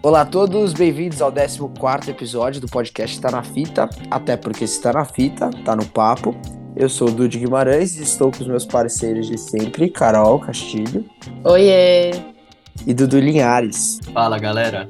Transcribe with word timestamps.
Olá 0.00 0.20
a 0.20 0.24
todos, 0.24 0.72
bem-vindos 0.72 1.20
ao 1.20 1.32
14 1.32 2.10
episódio 2.10 2.60
do 2.60 2.68
podcast 2.68 3.20
Tá 3.20 3.30
na 3.30 3.42
Fita, 3.42 3.90
até 4.10 4.36
porque 4.36 4.66
se 4.66 4.80
tá 4.80 4.92
na 4.92 5.04
fita, 5.04 5.50
tá 5.64 5.74
no 5.74 5.84
papo. 5.84 6.34
Eu 6.76 6.88
sou 6.88 7.08
o 7.08 7.10
Dude 7.10 7.38
Guimarães 7.38 7.98
e 7.98 8.04
estou 8.04 8.30
com 8.30 8.40
os 8.40 8.46
meus 8.46 8.64
parceiros 8.64 9.26
de 9.26 9.36
sempre, 9.36 9.90
Carol 9.90 10.38
Castilho. 10.38 11.04
Oiê! 11.44 12.12
E 12.86 12.94
Dudu 12.94 13.18
Linhares. 13.18 13.98
Fala, 14.14 14.38
galera. 14.38 14.88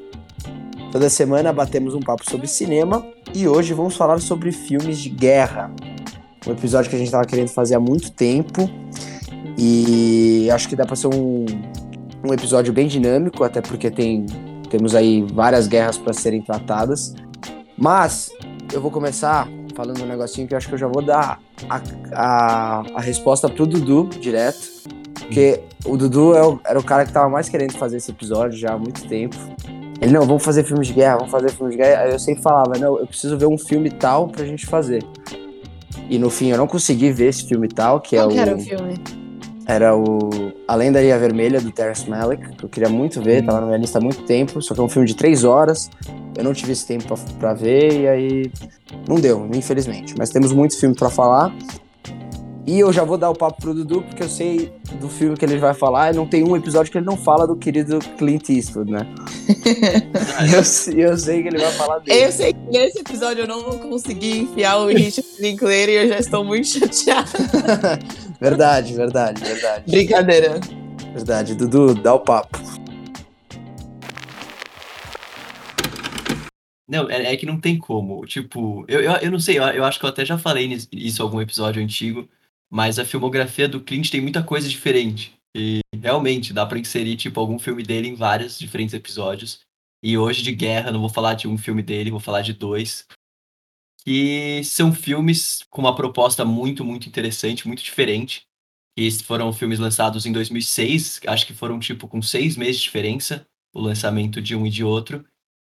Toda 0.92 1.08
semana 1.10 1.52
batemos 1.52 1.94
um 1.94 2.00
papo 2.00 2.28
sobre 2.28 2.46
cinema 2.46 3.04
e 3.34 3.48
hoje 3.48 3.74
vamos 3.74 3.96
falar 3.96 4.20
sobre 4.20 4.52
filmes 4.52 4.98
de 4.98 5.08
guerra. 5.08 5.70
Um 6.46 6.52
episódio 6.52 6.88
que 6.88 6.96
a 6.96 6.98
gente 6.98 7.08
estava 7.08 7.24
querendo 7.26 7.48
fazer 7.48 7.74
há 7.74 7.80
muito 7.80 8.10
tempo 8.12 8.70
e 9.58 10.48
acho 10.50 10.68
que 10.68 10.76
dá 10.76 10.86
para 10.86 10.96
ser 10.96 11.08
um, 11.08 11.44
um 12.28 12.34
episódio 12.34 12.72
bem 12.72 12.86
dinâmico, 12.86 13.42
até 13.42 13.60
porque 13.60 13.90
tem 13.90 14.26
temos 14.68 14.94
aí 14.94 15.22
várias 15.32 15.66
guerras 15.66 15.96
para 15.96 16.12
serem 16.12 16.42
tratadas. 16.42 17.14
Mas 17.76 18.30
eu 18.72 18.80
vou 18.80 18.90
começar 18.90 19.48
falando 19.74 20.02
um 20.02 20.06
negocinho 20.06 20.46
que 20.46 20.54
eu 20.54 20.58
acho 20.58 20.68
que 20.68 20.74
eu 20.74 20.78
já 20.78 20.88
vou 20.88 21.02
dar 21.02 21.40
a, 21.68 21.80
a, 22.12 22.84
a 22.94 23.00
resposta 23.00 23.48
pro 23.48 23.66
Dudu 23.66 24.08
direto. 24.20 24.78
Porque 25.20 25.60
o 25.84 25.96
Dudu 25.96 26.34
é 26.34 26.46
o, 26.46 26.60
era 26.64 26.78
o 26.78 26.82
cara 26.82 27.04
que 27.04 27.12
tava 27.12 27.28
mais 27.28 27.48
querendo 27.48 27.72
fazer 27.74 27.98
esse 27.98 28.10
episódio 28.10 28.58
já 28.58 28.72
há 28.72 28.78
muito 28.78 29.06
tempo. 29.06 29.36
Ele, 30.00 30.12
não, 30.12 30.26
vamos 30.26 30.44
fazer 30.44 30.64
filmes 30.64 30.86
de 30.86 30.94
guerra, 30.94 31.16
vamos 31.16 31.30
fazer 31.30 31.50
filmes 31.50 31.76
de 31.76 31.82
guerra. 31.82 32.02
Aí 32.02 32.12
eu 32.12 32.18
sempre 32.18 32.42
falava, 32.42 32.78
não, 32.78 32.98
eu 32.98 33.06
preciso 33.06 33.36
ver 33.38 33.46
um 33.46 33.58
filme 33.58 33.90
tal 33.90 34.28
pra 34.28 34.44
gente 34.44 34.66
fazer. 34.66 35.02
E 36.08 36.18
no 36.18 36.30
fim 36.30 36.48
eu 36.48 36.58
não 36.58 36.66
consegui 36.66 37.10
ver 37.10 37.28
esse 37.28 37.46
filme 37.46 37.68
tal, 37.68 38.00
que 38.00 38.16
Qual 38.16 38.30
é 38.30 38.32
que 38.32 38.38
o. 38.38 38.40
era 38.40 38.56
o 38.56 38.60
filme? 38.60 38.94
Era 39.68 39.94
o 39.94 40.30
A 40.66 40.74
Lendaria 40.74 41.18
Vermelha, 41.18 41.60
do 41.60 41.70
Terrence 41.70 42.08
Malick, 42.08 42.56
que 42.56 42.64
eu 42.64 42.70
queria 42.70 42.88
muito 42.88 43.20
ver, 43.20 43.44
tava 43.44 43.60
na 43.60 43.66
minha 43.66 43.78
lista 43.78 43.98
há 43.98 44.00
muito 44.00 44.22
tempo, 44.22 44.62
só 44.62 44.72
que 44.72 44.80
é 44.80 44.82
um 44.82 44.88
filme 44.88 45.06
de 45.06 45.14
três 45.14 45.44
horas, 45.44 45.90
eu 46.34 46.42
não 46.42 46.54
tive 46.54 46.72
esse 46.72 46.86
tempo 46.86 47.14
pra 47.38 47.52
ver, 47.52 48.00
e 48.00 48.08
aí 48.08 48.52
não 49.06 49.16
deu, 49.16 49.46
infelizmente. 49.52 50.14
Mas 50.16 50.30
temos 50.30 50.54
muitos 50.54 50.80
filmes 50.80 50.98
pra 50.98 51.10
falar, 51.10 51.54
e 52.68 52.80
eu 52.80 52.92
já 52.92 53.02
vou 53.02 53.16
dar 53.16 53.30
o 53.30 53.34
papo 53.34 53.62
pro 53.62 53.72
Dudu, 53.72 54.02
porque 54.02 54.22
eu 54.22 54.28
sei 54.28 54.70
do 55.00 55.08
filme 55.08 55.34
que 55.38 55.42
ele 55.42 55.56
vai 55.56 55.72
falar, 55.72 56.12
e 56.12 56.16
não 56.16 56.26
tem 56.26 56.44
um 56.44 56.54
episódio 56.54 56.92
que 56.92 56.98
ele 56.98 57.06
não 57.06 57.16
fala 57.16 57.46
do 57.46 57.56
querido 57.56 57.98
Clint 58.18 58.50
Eastwood, 58.50 58.92
né? 58.92 59.06
E 60.46 60.52
eu, 61.00 61.08
eu 61.08 61.16
sei 61.16 61.42
que 61.42 61.48
ele 61.48 61.56
vai 61.56 61.72
falar 61.72 62.00
dele. 62.00 62.26
Eu 62.26 62.30
sei 62.30 62.52
que 62.52 62.60
nesse 62.70 62.98
episódio 62.98 63.44
eu 63.44 63.48
não 63.48 63.62
vou 63.62 63.78
conseguir 63.78 64.40
enfiar 64.40 64.76
o 64.80 64.88
Richard 64.92 65.26
Linklater 65.40 65.88
e 65.88 65.94
eu 65.94 66.08
já 66.08 66.18
estou 66.18 66.44
muito 66.44 66.66
chateada. 66.66 67.30
Verdade, 68.38 68.94
verdade, 68.94 69.42
verdade. 69.42 69.90
Brincadeira. 69.90 70.60
Verdade, 71.12 71.54
Dudu, 71.54 71.94
dá 71.94 72.14
o 72.14 72.20
papo. 72.20 72.58
Não, 76.86 77.08
é, 77.10 77.32
é 77.32 77.36
que 77.36 77.46
não 77.46 77.58
tem 77.58 77.78
como. 77.78 78.24
Tipo, 78.26 78.84
eu, 78.86 79.00
eu, 79.00 79.12
eu 79.12 79.30
não 79.30 79.40
sei, 79.40 79.58
eu, 79.58 79.62
eu 79.64 79.84
acho 79.84 79.98
que 79.98 80.04
eu 80.04 80.10
até 80.10 80.24
já 80.24 80.36
falei 80.36 80.66
isso 80.92 81.22
em 81.22 81.24
algum 81.24 81.40
episódio 81.40 81.82
antigo, 81.82 82.28
mas 82.70 82.98
a 82.98 83.04
filmografia 83.04 83.68
do 83.68 83.80
Clint 83.80 84.10
tem 84.10 84.20
muita 84.20 84.42
coisa 84.42 84.68
diferente. 84.68 85.34
E 85.56 85.80
realmente 85.94 86.52
dá 86.52 86.66
pra 86.66 86.78
inserir, 86.78 87.16
tipo, 87.16 87.40
algum 87.40 87.58
filme 87.58 87.82
dele 87.82 88.08
em 88.08 88.14
vários 88.14 88.58
diferentes 88.58 88.94
episódios. 88.94 89.60
E 90.02 90.16
hoje 90.16 90.42
de 90.42 90.54
guerra, 90.54 90.92
não 90.92 91.00
vou 91.00 91.08
falar 91.08 91.34
de 91.34 91.48
um 91.48 91.58
filme 91.58 91.82
dele, 91.82 92.10
vou 92.10 92.20
falar 92.20 92.42
de 92.42 92.52
dois. 92.52 93.06
Que 94.04 94.62
são 94.64 94.92
filmes 94.92 95.64
com 95.70 95.82
uma 95.82 95.96
proposta 95.96 96.44
muito, 96.44 96.84
muito 96.84 97.08
interessante, 97.08 97.66
muito 97.66 97.82
diferente. 97.82 98.42
E 98.96 99.10
foram 99.22 99.52
filmes 99.52 99.78
lançados 99.78 100.26
em 100.26 100.32
2006, 100.32 101.20
acho 101.26 101.46
que 101.46 101.54
foram, 101.54 101.78
tipo, 101.78 102.08
com 102.08 102.20
seis 102.20 102.56
meses 102.56 102.76
de 102.76 102.82
diferença, 102.84 103.46
o 103.74 103.80
lançamento 103.80 104.42
de 104.42 104.56
um 104.56 104.66
e 104.66 104.70
de 104.70 104.82
outro 104.84 105.24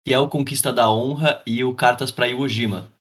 que 0.05 0.13
é 0.13 0.19
o 0.19 0.27
Conquista 0.27 0.71
da 0.71 0.89
Honra 0.89 1.41
e 1.45 1.63
o 1.63 1.75
Cartas 1.75 2.11
para 2.11 2.27
Iwo 2.27 2.47
Jima. 2.47 2.91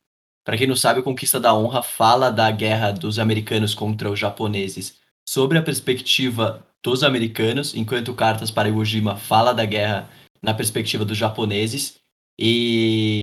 Para 0.45 0.57
quem 0.57 0.67
não 0.67 0.77
sabe, 0.77 1.03
Conquista 1.03 1.39
da 1.39 1.55
Honra 1.55 1.83
fala 1.83 2.31
da 2.31 2.51
guerra 2.51 2.91
dos 2.91 3.19
americanos 3.19 3.75
contra 3.75 4.11
os 4.11 4.19
japoneses 4.19 4.99
sobre 5.29 5.59
a 5.59 5.63
perspectiva 5.63 6.67
dos 6.83 7.03
americanos, 7.03 7.75
enquanto 7.75 8.15
Cartas 8.15 8.51
para 8.51 8.69
Iwo 8.69 8.85
Jima 8.85 9.17
fala 9.17 9.53
da 9.53 9.65
guerra 9.65 10.09
na 10.43 10.55
perspectiva 10.55 11.05
dos 11.05 11.19
japoneses. 11.19 12.01
E 12.39 13.21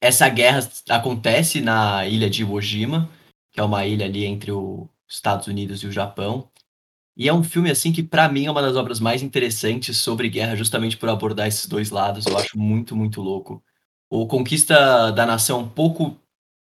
essa 0.00 0.28
guerra 0.28 0.66
acontece 0.88 1.60
na 1.60 2.06
ilha 2.06 2.30
de 2.30 2.42
Iwo 2.42 2.60
Jima, 2.60 3.10
que 3.52 3.60
é 3.60 3.62
uma 3.62 3.84
ilha 3.84 4.06
ali 4.06 4.24
entre 4.24 4.52
os 4.52 4.88
Estados 5.08 5.46
Unidos 5.46 5.82
e 5.82 5.86
o 5.86 5.92
Japão. 5.92 6.50
E 7.16 7.28
é 7.28 7.32
um 7.32 7.42
filme 7.42 7.70
assim 7.70 7.92
que 7.92 8.02
pra 8.02 8.28
mim 8.28 8.44
é 8.44 8.50
uma 8.50 8.60
das 8.60 8.76
obras 8.76 9.00
mais 9.00 9.22
interessantes 9.22 9.96
sobre 9.96 10.28
guerra, 10.28 10.54
justamente 10.54 10.96
por 10.96 11.08
abordar 11.08 11.48
esses 11.48 11.66
dois 11.66 11.90
lados. 11.90 12.26
Eu 12.26 12.36
acho 12.36 12.58
muito, 12.58 12.94
muito 12.94 13.22
louco. 13.22 13.62
O 14.10 14.26
Conquista 14.26 15.10
da 15.12 15.26
Nação 15.26 15.60
é 15.60 15.62
um 15.62 15.68
pouco 15.68 16.16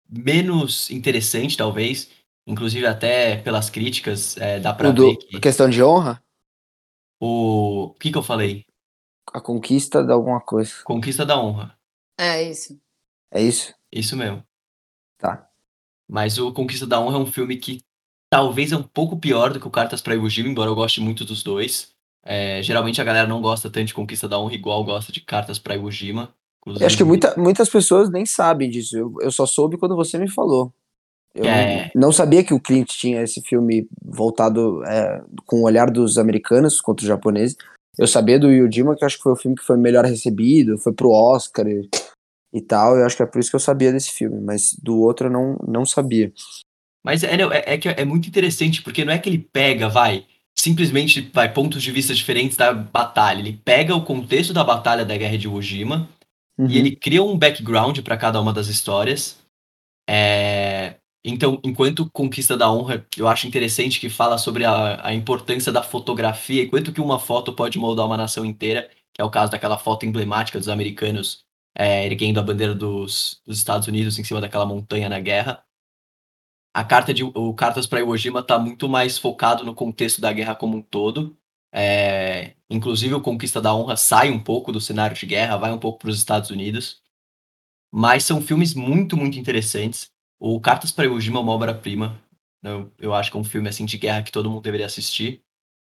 menos 0.10 0.90
interessante, 0.90 1.56
talvez. 1.56 2.10
Inclusive 2.46 2.86
até 2.86 3.38
pelas 3.38 3.70
críticas, 3.70 4.36
é, 4.38 4.60
dá 4.60 4.74
pra 4.74 4.90
O 4.90 4.94
do, 4.94 5.08
ver 5.08 5.16
que 5.18 5.40
questão 5.40 5.70
de 5.70 5.82
honra, 5.84 6.22
o... 7.20 7.86
O 7.86 7.94
que 7.94 8.12
que 8.12 8.18
eu 8.18 8.24
falei? 8.24 8.66
a 9.34 9.40
conquista 9.40 10.04
de 10.04 10.12
alguma 10.12 10.42
coisa. 10.42 10.74
Conquista 10.84 11.26
da 11.26 11.40
Honra. 11.40 11.78
É 12.20 12.44
isso. 12.44 12.80
É 13.32 13.42
isso? 13.42 13.74
Isso 13.92 14.18
mesmo. 14.18 14.44
Tá. 15.18 15.50
Mas 16.08 16.38
o 16.38 16.52
Conquista 16.52 16.86
da 16.86 17.00
Honra 17.00 17.18
é 17.18 17.22
um 17.22 17.26
filme 17.26 17.58
que 17.58 17.82
talvez 18.30 18.72
é 18.72 18.78
um 18.78 18.84
pouco 18.84 19.18
pior 19.18 19.54
do 19.54 19.60
que 19.60 19.68
o 19.68 19.72
Cartas 19.72 20.02
para 20.02 20.16
Iwo 20.16 20.30
Jima, 20.30 20.50
embora 20.50 20.70
eu 20.70 20.76
goste 20.76 21.00
muito 21.00 21.24
dos 21.24 21.44
dois. 21.44 21.94
É, 22.24 22.62
geralmente 22.62 23.02
a 23.02 23.04
galera 23.04 23.28
não 23.28 23.42
gosta 23.42 23.70
tanto 23.70 23.88
de 23.88 23.94
Conquista 23.94 24.28
da 24.28 24.38
Honra 24.38 24.54
igual 24.54 24.84
gosta 24.84 25.12
de 25.12 25.22
Cartas 25.22 25.58
para 25.58 25.76
Iwo 25.76 25.90
Jima. 25.90 26.34
Eu 26.66 26.86
acho 26.86 26.98
que 26.98 27.04
muita, 27.04 27.34
muitas 27.38 27.70
pessoas 27.70 28.10
nem 28.10 28.26
sabem 28.26 28.70
disso. 28.70 28.98
Eu, 28.98 29.16
eu 29.22 29.32
só 29.32 29.46
soube 29.46 29.78
quando 29.78 29.96
você 29.96 30.18
me 30.18 30.30
falou. 30.30 30.72
Eu 31.34 31.46
É. 31.46 31.90
não, 31.96 32.12
sabia 32.12 32.44
que 32.44 32.54
o 32.54 32.60
Clint 32.60 32.90
tinha 32.90 33.22
esse 33.22 33.42
filme 33.42 33.88
voltado 34.04 34.84
é, 34.84 35.24
com 35.46 35.62
o 35.62 35.64
olhar 35.64 35.90
dos 35.90 36.18
americanos 36.18 36.82
contra 36.82 37.04
os 37.04 37.08
japoneses. 37.08 37.56
Eu 37.98 38.08
sabia 38.08 38.40
do 38.40 38.52
Yojima, 38.52 38.96
que 38.96 39.06
acho 39.06 39.18
que 39.18 39.24
foi 39.24 39.32
o 39.32 39.38
filme 39.38 39.56
que 39.56 39.64
foi 39.64 39.78
melhor 39.78 40.06
recebido, 40.06 40.78
foi 40.78 40.94
pro 40.94 41.12
Oscar 41.12 41.68
e, 41.68 41.90
e 42.54 42.62
tal. 42.62 42.98
Eu 42.98 43.06
acho 43.06 43.16
que 43.16 43.24
é 43.24 43.26
por 43.26 43.40
isso 43.40 43.50
que 43.50 43.56
eu 43.56 43.62
sabia 43.62 43.92
desse 43.92 44.12
filme, 44.12 44.40
mas 44.42 44.76
do 44.82 45.00
outro 45.00 45.28
eu 45.28 45.32
não, 45.32 45.58
não 45.68 45.86
sabia. 45.86 46.32
Mas 47.04 47.24
é, 47.24 47.36
é, 47.36 47.74
é 47.74 47.78
que 47.78 47.90
é 47.90 48.06
muito 48.06 48.28
interessante, 48.28 48.82
porque 48.82 49.04
não 49.04 49.14
é 49.14 49.18
que 49.18 49.28
ele 49.28 49.40
pega, 49.40 49.90
vai, 49.90 50.26
simplesmente 50.58 51.32
vai 51.34 51.52
pontos 51.52 51.82
de 51.82 51.92
vista 51.92 52.14
diferentes 52.14 52.58
da 52.58 52.74
batalha. 52.74 53.40
Ele 53.40 53.60
pega 53.64 53.96
o 53.96 54.06
contexto 54.06 54.54
da 54.54 54.64
batalha 54.64 55.04
da 55.04 55.18
Guerra 55.18 55.38
de 55.38 55.48
Iwo 55.48 55.62
Jima 55.62 56.08
Uhum. 56.58 56.68
e 56.70 56.78
ele 56.78 56.96
cria 56.96 57.24
um 57.24 57.38
background 57.38 58.00
para 58.02 58.18
cada 58.18 58.40
uma 58.40 58.54
das 58.54 58.68
histórias. 58.68 59.40
É, 60.10 60.98
Então, 61.24 61.60
enquanto 61.64 62.10
Conquista 62.12 62.58
da 62.58 62.72
Honra, 62.72 63.06
eu 63.18 63.28
acho 63.28 63.48
interessante 63.48 64.00
que 64.00 64.10
fala 64.10 64.38
sobre 64.38 64.66
a, 64.66 65.06
a 65.08 65.14
importância 65.14 65.72
da 65.72 65.84
fotografia 65.84 66.64
e 66.64 66.70
quanto 66.70 66.92
que 66.92 67.02
uma 67.02 67.20
foto 67.20 67.54
pode 67.54 67.78
moldar 67.78 68.06
uma 68.06 68.18
nação 68.18 68.44
inteira, 68.46 68.90
que 69.14 69.22
é 69.22 69.24
o 69.24 69.30
caso 69.30 69.52
daquela 69.52 69.78
foto 69.78 70.06
emblemática 70.06 70.58
dos 70.60 70.70
americanos 70.70 71.46
é, 71.76 72.06
erguendo 72.06 72.40
a 72.40 72.44
bandeira 72.44 72.76
dos, 72.76 73.42
dos 73.46 73.58
Estados 73.58 73.88
Unidos 73.88 74.18
em 74.20 74.24
cima 74.24 74.42
daquela 74.42 74.66
montanha 74.66 75.08
na 75.10 75.20
guerra. 75.20 75.64
A 76.74 76.84
carta 76.84 77.14
de 77.14 77.24
o 77.24 77.54
Cartas 77.54 77.86
para 77.86 78.00
Iwo 78.00 78.16
Jima 78.16 78.40
está 78.40 78.58
muito 78.58 78.88
mais 78.88 79.18
focado 79.18 79.64
no 79.66 79.76
contexto 79.76 80.22
da 80.22 80.32
guerra 80.32 80.56
como 80.56 80.78
um 80.78 80.82
todo. 80.82 81.38
É, 81.74 82.54
inclusive, 82.70 83.14
o 83.14 83.22
Conquista 83.22 83.62
da 83.62 83.74
Honra 83.74 83.96
sai 83.96 84.30
um 84.30 84.40
pouco 84.40 84.72
do 84.72 84.82
cenário 84.82 85.16
de 85.16 85.26
guerra, 85.26 85.58
vai 85.58 85.72
um 85.72 85.80
pouco 85.80 86.00
para 86.00 86.10
os 86.10 86.18
Estados 86.18 86.50
Unidos. 86.50 87.02
Mas 87.92 88.24
são 88.24 88.42
filmes 88.42 88.74
muito, 88.74 89.16
muito 89.18 89.38
interessantes. 89.38 90.12
O 90.40 90.60
Cartas 90.60 90.92
para 90.92 91.06
Iwo 91.06 91.20
Jima 91.20 91.40
é 91.40 91.44
uma 91.44 91.52
obra-prima. 91.52 92.20
Eu, 92.64 92.92
eu 93.00 93.14
acho 93.14 93.32
que 93.32 93.38
é 93.38 93.40
um 93.40 93.44
filme 93.44 93.70
assim 93.70 93.86
de 93.86 93.98
guerra 93.98 94.24
que 94.24 94.32
todo 94.32 94.50
mundo 94.50 94.64
deveria 94.64 94.86
assistir. 94.86 95.42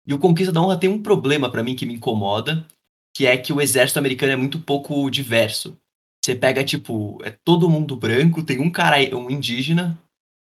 E 0.06 0.14
o 0.14 0.18
Conquista 0.18 0.52
da 0.52 0.60
Honra 0.60 0.78
tem 0.78 0.88
um 0.88 1.02
problema 1.02 1.50
para 1.50 1.62
mim 1.62 1.74
que 1.74 1.86
me 1.86 1.94
incomoda, 1.94 2.66
que 3.14 3.26
é 3.26 3.36
que 3.36 3.52
o 3.52 3.60
exército 3.60 3.98
americano 3.98 4.32
é 4.32 4.36
muito 4.36 4.60
pouco 4.60 5.10
diverso. 5.10 5.76
Você 6.24 6.34
pega, 6.34 6.64
tipo, 6.64 7.18
é 7.24 7.30
todo 7.30 7.70
mundo 7.70 7.96
branco, 7.96 8.42
tem 8.42 8.60
um 8.60 8.70
cara, 8.70 8.96
um 9.16 9.30
indígena, 9.30 9.98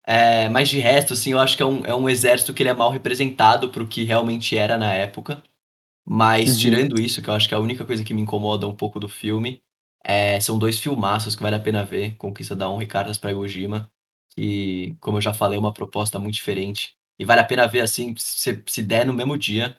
é, 0.07 0.49
mas 0.49 0.69
de 0.69 0.79
resto, 0.81 1.13
assim, 1.15 1.33
eu 1.33 1.39
acho 1.39 1.57
que 1.57 1.63
é 1.63 1.67
um, 1.67 1.85
é 1.85 1.95
um 1.95 2.09
exército 2.09 2.53
que 2.55 2.63
ele 2.63 2.71
é 2.71 2.75
mal 2.75 2.91
representado 2.91 3.71
pro 3.71 3.87
que 3.87 4.05
realmente 4.05 4.57
era 4.57 4.77
na 4.79 4.93
época. 4.95 5.43
Mas 6.05 6.51
Uhum. 6.53 6.61
tirando 6.61 7.01
isso, 7.01 7.23
que 7.23 7.31
eu 7.31 7.35
acho 7.35 7.49
que 7.49 7.55
é 7.55 7.57
a 7.59 7.61
única 7.61 7.85
coisa 7.85 8.05
que 8.05 8.15
me 8.15 8.23
incomoda 8.23 8.67
um 8.69 8.77
pouco 8.77 9.01
do 9.01 9.09
filme, 9.09 9.63
é, 10.05 10.41
são 10.41 10.59
dois 10.59 10.79
filmaços 10.81 11.37
que 11.37 11.43
vale 11.43 11.57
a 11.57 11.61
pena 11.61 11.85
ver, 11.85 12.17
Conquista 12.17 12.57
da 12.57 12.69
Honra 12.71 12.85
e 12.85 12.87
Cartas 12.87 13.19
para 13.19 13.33
Iwo 13.33 13.47
Jima, 13.49 13.91
que, 14.31 14.97
como 15.01 15.19
eu 15.19 15.23
já 15.23 15.35
falei, 15.35 15.57
é 15.59 15.61
uma 15.61 15.73
proposta 15.75 16.19
muito 16.19 16.35
diferente. 16.35 16.97
E 17.19 17.25
vale 17.25 17.41
a 17.43 17.45
pena 17.45 17.67
ver, 17.69 17.81
assim, 17.83 18.15
se, 18.19 18.63
se 18.67 18.83
der 18.83 19.07
no 19.07 19.15
mesmo 19.15 19.37
dia, 19.39 19.77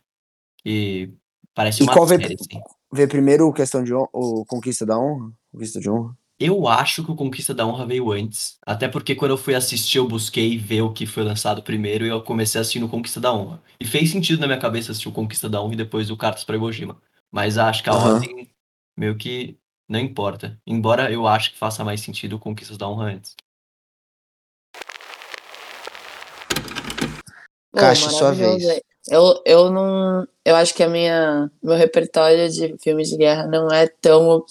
que 0.64 1.14
parece 1.56 1.84
E 1.84 1.86
uma 1.86 1.94
qual 1.94 2.06
vê- 2.08 2.18
série, 2.18 2.36
assim. 2.36 2.62
Ver 2.94 3.08
primeiro 3.08 3.48
o 3.48 3.54
questão 3.54 3.84
de 3.84 3.94
honra, 3.94 4.10
o 4.14 4.46
Conquista 4.46 4.86
da 4.86 4.98
Honra? 5.00 5.32
Conquista 5.52 5.80
de 5.80 5.90
Honra? 5.90 6.18
Eu 6.44 6.68
acho 6.68 7.06
que 7.06 7.12
o 7.12 7.16
Conquista 7.16 7.54
da 7.54 7.68
Honra 7.68 7.86
veio 7.86 8.12
antes. 8.12 8.58
Até 8.66 8.88
porque 8.88 9.14
quando 9.14 9.30
eu 9.30 9.38
fui 9.38 9.54
assistir, 9.54 10.00
eu 10.00 10.08
busquei 10.08 10.58
ver 10.58 10.82
o 10.82 10.92
que 10.92 11.06
foi 11.06 11.22
lançado 11.22 11.62
primeiro 11.62 12.04
e 12.04 12.10
eu 12.10 12.20
comecei 12.24 12.60
assistindo 12.60 12.88
o 12.88 12.90
Conquista 12.90 13.20
da 13.22 13.32
Honra. 13.32 13.62
E 13.80 13.86
fez 13.86 14.10
sentido 14.10 14.40
na 14.40 14.48
minha 14.48 14.60
cabeça 14.60 14.92
assistir 14.92 15.08
o 15.08 15.12
Conquista 15.12 15.48
da 15.48 15.62
Honra 15.62 15.74
e 15.76 15.78
depois 15.78 16.10
o 16.10 16.18
Cartas 16.18 16.44
para 16.44 16.56
Iwo 16.56 16.72
Jima. 16.72 17.00
Mas 17.32 17.60
acho 17.60 17.84
que 17.84 17.92
a 17.92 17.94
Aham. 17.94 18.16
ordem 18.16 18.50
meio 18.98 19.16
que 19.16 19.56
não 19.88 20.00
importa. 20.00 20.60
Embora 20.66 21.12
eu 21.12 21.28
acho 21.28 21.52
que 21.52 21.60
faça 21.60 21.84
mais 21.84 22.02
sentido 22.02 22.40
Conquistas 22.40 22.76
da 22.76 22.90
Honra 22.90 23.12
antes. 23.12 23.36
Caixa, 27.76 28.10
sua 28.10 28.32
maravilhoso. 28.32 28.68
vez. 28.68 28.82
Eu, 29.10 29.44
eu 29.46 29.70
não. 29.70 30.28
Eu 30.44 30.56
acho 30.56 30.74
que 30.74 30.82
a 30.82 30.90
minha, 30.90 31.52
meu 31.62 31.76
repertório 31.76 32.50
de 32.50 32.76
filmes 32.80 33.10
de 33.10 33.18
guerra 33.18 33.46
não 33.46 33.72
é 33.72 33.86
tão 33.88 34.44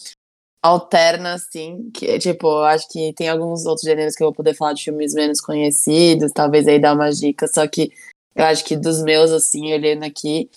alterna 0.62 1.34
assim. 1.34 1.90
Que, 1.92 2.18
tipo, 2.18 2.60
acho 2.62 2.88
que 2.88 3.12
tem 3.14 3.28
alguns 3.28 3.66
outros 3.66 3.84
gêneros 3.84 4.14
que 4.14 4.22
eu 4.22 4.28
vou 4.28 4.34
poder 4.34 4.54
falar 4.54 4.72
de 4.74 4.84
filmes 4.84 5.14
menos 5.14 5.40
conhecidos, 5.40 6.32
talvez 6.32 6.66
aí 6.68 6.78
dar 6.78 6.94
umas 6.94 7.18
dicas. 7.18 7.52
Só 7.52 7.66
que 7.66 7.92
eu 8.34 8.44
acho 8.44 8.64
que 8.64 8.76
dos 8.76 9.02
meus, 9.02 9.30
assim, 9.30 9.72
olhando 9.72 10.04
aqui. 10.04 10.50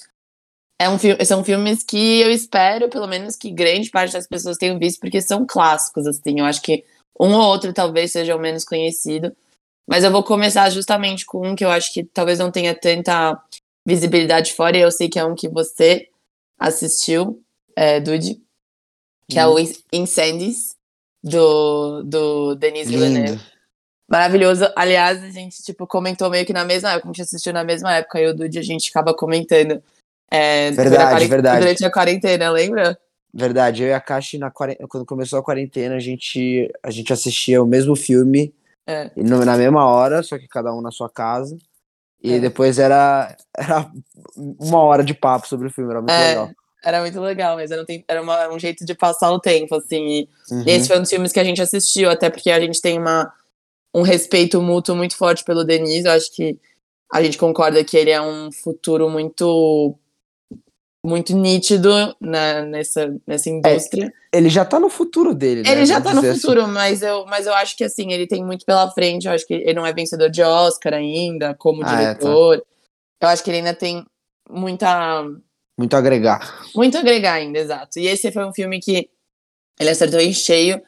É 0.79 0.89
um 0.89 0.99
filme, 0.99 1.23
são 1.25 1.43
filmes 1.43 1.83
que 1.83 2.19
eu 2.21 2.31
espero, 2.31 2.89
pelo 2.89 3.07
menos, 3.07 3.35
que 3.35 3.51
grande 3.51 3.89
parte 3.89 4.13
das 4.13 4.27
pessoas 4.27 4.57
tenham 4.57 4.77
visto, 4.77 4.99
porque 4.99 5.21
são 5.21 5.45
clássicos, 5.45 6.05
assim. 6.07 6.39
Eu 6.39 6.45
acho 6.45 6.61
que 6.61 6.83
um 7.19 7.33
ou 7.33 7.41
outro 7.41 7.71
talvez 7.73 8.11
seja 8.11 8.35
o 8.35 8.39
menos 8.39 8.65
conhecido. 8.65 9.35
Mas 9.87 10.03
eu 10.03 10.11
vou 10.11 10.23
começar 10.23 10.69
justamente 10.69 11.25
com 11.25 11.47
um 11.47 11.55
que 11.55 11.63
eu 11.63 11.69
acho 11.69 11.93
que 11.93 12.03
talvez 12.03 12.39
não 12.39 12.51
tenha 12.51 12.73
tanta 12.73 13.41
visibilidade 13.85 14.53
fora, 14.53 14.77
e 14.77 14.81
eu 14.81 14.91
sei 14.91 15.09
que 15.09 15.19
é 15.19 15.25
um 15.25 15.35
que 15.35 15.49
você 15.49 16.09
assistiu, 16.57 17.43
é, 17.75 17.99
Dude, 17.99 18.41
que 19.29 19.39
é 19.39 19.45
o 19.47 19.57
In- 19.59 19.73
Incendies, 19.91 20.75
do, 21.23 22.03
do 22.03 22.55
Denis 22.55 22.89
Villeneuve. 22.89 23.39
Maravilhoso. 24.09 24.65
Aliás, 24.75 25.23
a 25.23 25.29
gente, 25.29 25.63
tipo, 25.63 25.87
comentou 25.87 26.29
meio 26.29 26.45
que 26.45 26.53
na 26.53 26.65
mesma 26.65 26.91
época, 26.91 27.07
a 27.09 27.11
gente 27.13 27.21
assistiu 27.21 27.53
na 27.53 27.63
mesma 27.63 27.95
época, 27.95 28.19
e 28.19 28.27
o 28.27 28.33
Dude 28.35 28.59
a 28.59 28.63
gente 28.63 28.89
acaba 28.89 29.13
comentando. 29.15 29.81
é, 30.29 30.71
Verdade, 30.71 31.25
verdade. 31.27 31.59
Durante 31.61 31.85
a 31.85 31.91
quarentena, 31.91 32.49
lembra? 32.51 32.97
Verdade, 33.33 33.83
eu 33.83 33.89
e 33.89 33.93
a 33.93 34.01
Kashi, 34.01 34.37
na 34.37 34.51
quaren- 34.51 34.77
quando 34.89 35.05
começou 35.05 35.39
a 35.39 35.43
quarentena, 35.43 35.95
a 35.95 35.99
gente, 35.99 36.71
a 36.83 36.91
gente 36.91 37.11
assistia 37.13 37.63
o 37.63 37.65
mesmo 37.65 37.95
filme 37.95 38.53
É. 38.85 39.09
na 39.15 39.57
mesma 39.57 39.85
hora, 39.87 40.21
só 40.21 40.37
que 40.37 40.47
cada 40.47 40.73
um 40.73 40.81
na 40.81 40.91
sua 40.91 41.09
casa. 41.09 41.57
E 42.21 42.33
É. 42.33 42.39
depois 42.39 42.77
era, 42.79 43.35
era 43.57 43.89
uma 44.35 44.79
hora 44.81 45.03
de 45.03 45.13
papo 45.13 45.47
sobre 45.47 45.67
o 45.67 45.71
filme, 45.71 45.89
era 45.91 45.99
muito 46.01 46.11
É, 46.11 46.27
legal. 46.29 46.51
Era 46.83 46.99
muito 47.01 47.19
legal, 47.21 47.55
mas 47.55 47.71
era 47.71 47.81
um, 47.81 47.85
tempo- 47.85 48.03
era 48.07 48.21
uma- 48.21 48.49
um 48.49 48.59
jeito 48.59 48.83
de 48.85 48.93
passar 48.93 49.31
o 49.31 49.39
tempo, 49.39 49.75
assim. 49.75 50.05
E 50.05 50.29
Uhum. 50.51 50.63
Esse 50.67 50.87
foi 50.87 50.97
um 50.97 51.01
dos 51.01 51.09
filmes 51.09 51.31
que 51.31 51.39
a 51.39 51.43
gente 51.43 51.61
assistiu, 51.61 52.09
até 52.09 52.29
porque 52.29 52.51
a 52.51 52.59
gente 52.59 52.81
tem 52.81 52.99
uma, 52.99 53.31
um 53.95 54.01
respeito 54.01 54.61
mútuo 54.61 54.95
muito 54.95 55.15
forte 55.15 55.43
pelo 55.43 55.63
Denis. 55.63 56.03
Eu 56.05 56.11
acho 56.11 56.31
que 56.35 56.59
a 57.11 57.23
gente 57.23 57.37
concorda 57.37 57.83
que 57.83 57.95
ele 57.95 58.09
é 58.11 58.21
um 58.21 58.51
futuro 58.51 59.09
muito 59.09 59.95
muito 61.05 61.35
nítido 61.35 61.89
na, 62.19 62.61
nessa, 62.61 63.13
nessa 63.27 63.49
indústria. 63.49 64.11
Ele 64.33 64.49
já 64.49 64.63
tá 64.63 64.79
no 64.79 64.89
futuro 64.89 65.35
dele, 65.35 65.61
né? 65.61 65.69
ele 65.71 65.85
já 65.85 65.99
tá 65.99 66.13
no 66.13 66.21
dizer 66.21 66.31
assim. 66.31 66.39
futuro, 66.39 66.65
mas, 66.67 67.01
eu, 67.01 67.25
mas 67.25 67.45
eu 67.45 67.53
acho 67.55 67.75
que 67.75 67.83
assim, 67.83 68.11
ele 68.13 68.25
tem 68.25 68.43
muito 68.43 68.65
pela 68.65 68.89
frente. 68.91 69.27
Eu 69.27 69.33
acho 69.33 69.45
que 69.45 69.53
ele 69.53 69.73
não 69.73 69.85
é 69.85 69.91
vencedor 69.93 70.29
de 70.29 70.41
Oscar 70.41 70.93
ainda, 70.93 71.53
como 71.55 71.83
Ah, 71.83 72.01
é, 72.01 72.05
tá. 72.05 72.13
diretor. 72.13 72.65
Eu 73.21 73.27
acho 73.27 73.43
que 73.43 73.49
ele 73.49 73.57
ainda 73.57 73.73
tem 73.73 74.05
muita 74.49 75.25
Muito 75.83 75.97
agregar. 75.97 76.65
muito 76.73 76.97
agregar 76.97 77.33
ainda, 77.33 77.59
exato. 77.59 77.99
E 77.99 78.07
esse 78.07 78.31
foi 78.31 78.45
um 78.45 78.53
filme 78.53 78.79
que 78.79 79.09
ele 79.77 79.89
acertou 79.89 80.21
em 80.21 80.31
cheio. 80.31 80.81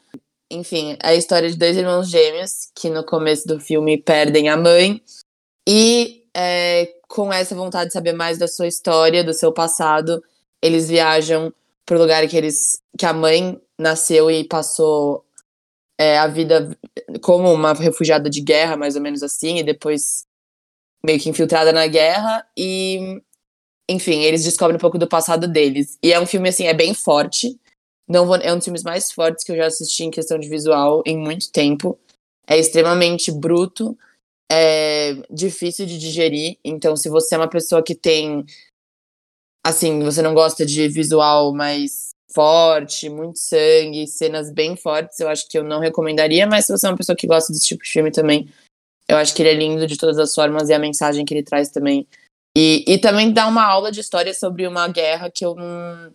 Enfim, 0.49 0.95
é 1.03 1.09
a 1.09 1.15
história 1.15 1.49
de 1.49 1.57
dois 1.57 1.75
irmãos 1.75 2.09
gêmeos 2.09 2.69
que 2.73 2.89
no 2.89 3.03
começo 3.03 3.45
do 3.45 3.59
filme 3.59 3.97
perdem 3.97 4.47
a 4.47 4.55
mãe 4.55 5.01
e 5.67 6.23
é, 6.33 6.93
com 7.09 7.33
essa 7.33 7.53
vontade 7.53 7.87
de 7.87 7.93
saber 7.93 8.13
mais 8.13 8.37
da 8.37 8.47
sua 8.47 8.67
história, 8.67 9.21
do 9.21 9.33
seu 9.33 9.51
passado, 9.51 10.23
eles 10.61 10.87
viajam 10.87 11.53
pro 11.85 11.99
lugar 11.99 12.25
que 12.27 12.37
eles 12.37 12.81
que 12.97 13.05
a 13.05 13.11
mãe 13.11 13.61
nasceu 13.77 14.31
e 14.31 14.45
passou 14.45 15.25
é, 15.99 16.17
a 16.17 16.27
vida 16.27 16.77
como 17.21 17.51
uma 17.51 17.73
refugiada 17.73 18.29
de 18.29 18.39
guerra, 18.39 18.77
mais 18.77 18.95
ou 18.95 19.01
menos 19.01 19.21
assim, 19.21 19.57
e 19.57 19.63
depois 19.63 20.25
meio 21.05 21.19
que 21.19 21.29
infiltrada 21.29 21.73
na 21.73 21.85
guerra 21.85 22.47
e 22.57 23.21
enfim, 23.89 24.21
eles 24.21 24.43
descobrem 24.43 24.77
um 24.77 24.79
pouco 24.79 24.97
do 24.97 25.07
passado 25.07 25.47
deles. 25.47 25.97
E 26.01 26.11
é 26.11 26.19
um 26.19 26.25
filme, 26.25 26.49
assim, 26.49 26.65
é 26.65 26.73
bem 26.73 26.93
forte. 26.93 27.59
Não 28.07 28.25
vou, 28.25 28.35
é 28.35 28.51
um 28.51 28.57
dos 28.57 28.65
filmes 28.65 28.83
mais 28.83 29.11
fortes 29.11 29.43
que 29.43 29.51
eu 29.51 29.55
já 29.55 29.67
assisti 29.67 30.03
em 30.03 30.11
questão 30.11 30.37
de 30.37 30.49
visual 30.49 31.03
em 31.05 31.17
muito 31.17 31.51
tempo. 31.51 31.97
É 32.47 32.57
extremamente 32.57 33.31
bruto, 33.31 33.97
é 34.51 35.15
difícil 35.29 35.85
de 35.85 35.97
digerir. 35.97 36.57
Então, 36.63 36.95
se 36.95 37.09
você 37.09 37.35
é 37.35 37.37
uma 37.37 37.49
pessoa 37.49 37.83
que 37.83 37.95
tem. 37.95 38.45
Assim, 39.65 40.03
você 40.03 40.21
não 40.21 40.35
gosta 40.35 40.63
de 40.65 40.87
visual 40.87 41.51
mais 41.51 42.11
forte, 42.31 43.09
muito 43.09 43.39
sangue, 43.39 44.05
cenas 44.05 44.51
bem 44.51 44.75
fortes, 44.75 45.19
eu 45.19 45.29
acho 45.29 45.47
que 45.47 45.57
eu 45.57 45.63
não 45.63 45.79
recomendaria. 45.79 46.45
Mas 46.45 46.65
se 46.65 46.71
você 46.71 46.85
é 46.85 46.89
uma 46.89 46.97
pessoa 46.97 47.15
que 47.15 47.25
gosta 47.25 47.51
desse 47.51 47.65
tipo 47.65 47.83
de 47.83 47.89
filme 47.89 48.11
também, 48.11 48.47
eu 49.07 49.17
acho 49.17 49.33
que 49.33 49.41
ele 49.41 49.49
é 49.49 49.53
lindo 49.53 49.87
de 49.87 49.97
todas 49.97 50.19
as 50.19 50.33
formas 50.33 50.69
e 50.69 50.73
a 50.73 50.79
mensagem 50.79 51.25
que 51.25 51.33
ele 51.33 51.43
traz 51.43 51.69
também 51.69 52.07
e, 52.55 52.85
e 52.87 52.97
também 52.97 53.33
dá 53.33 53.47
uma 53.47 53.65
aula 53.65 53.91
de 53.91 53.99
história 53.99 54.33
sobre 54.33 54.65
uma 54.65 54.87
guerra 54.87 55.29
que 55.29 55.45
eu 55.45 55.53
não, 55.55 56.11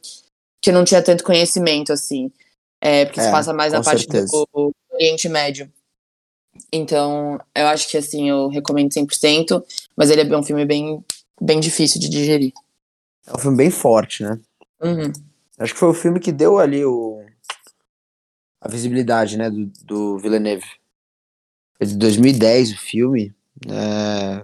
que 0.60 0.70
eu 0.70 0.74
não 0.74 0.84
tinha 0.84 1.02
tanto 1.02 1.22
conhecimento, 1.22 1.92
assim. 1.92 2.32
É, 2.80 3.04
porque 3.04 3.20
se 3.20 3.28
É, 3.28 3.30
passa 3.30 3.52
mais 3.52 3.72
na 3.72 3.82
parte 3.82 4.04
certeza. 4.04 4.26
do 4.26 4.72
Oriente 4.90 5.28
Médio. 5.28 5.70
Então, 6.72 7.38
eu 7.54 7.66
acho 7.66 7.88
que, 7.88 7.96
assim, 7.96 8.28
eu 8.28 8.48
recomendo 8.48 8.90
100%, 8.90 9.62
mas 9.96 10.10
ele 10.10 10.22
é 10.22 10.36
um 10.36 10.42
filme 10.42 10.64
bem, 10.64 11.04
bem 11.40 11.60
difícil 11.60 12.00
de 12.00 12.08
digerir. 12.08 12.52
É 13.26 13.34
um 13.34 13.38
filme 13.38 13.56
bem 13.56 13.70
forte, 13.70 14.22
né? 14.22 14.40
Uhum. 14.82 15.12
Acho 15.58 15.74
que 15.74 15.78
foi 15.78 15.88
o 15.88 15.94
filme 15.94 16.18
que 16.18 16.32
deu 16.32 16.58
ali 16.58 16.84
o... 16.84 17.22
a 18.62 18.68
visibilidade, 18.68 19.36
né, 19.36 19.50
do, 19.50 19.66
do 19.84 20.18
Villeneuve. 20.18 20.64
Foi 21.76 21.86
de 21.86 21.96
2010 21.96 22.72
o 22.72 22.78
filme. 22.78 23.34
é, 23.68 24.42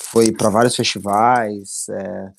foi 0.00 0.32
para 0.32 0.48
vários 0.50 0.74
festivais. 0.76 1.86
é, 1.90 2.32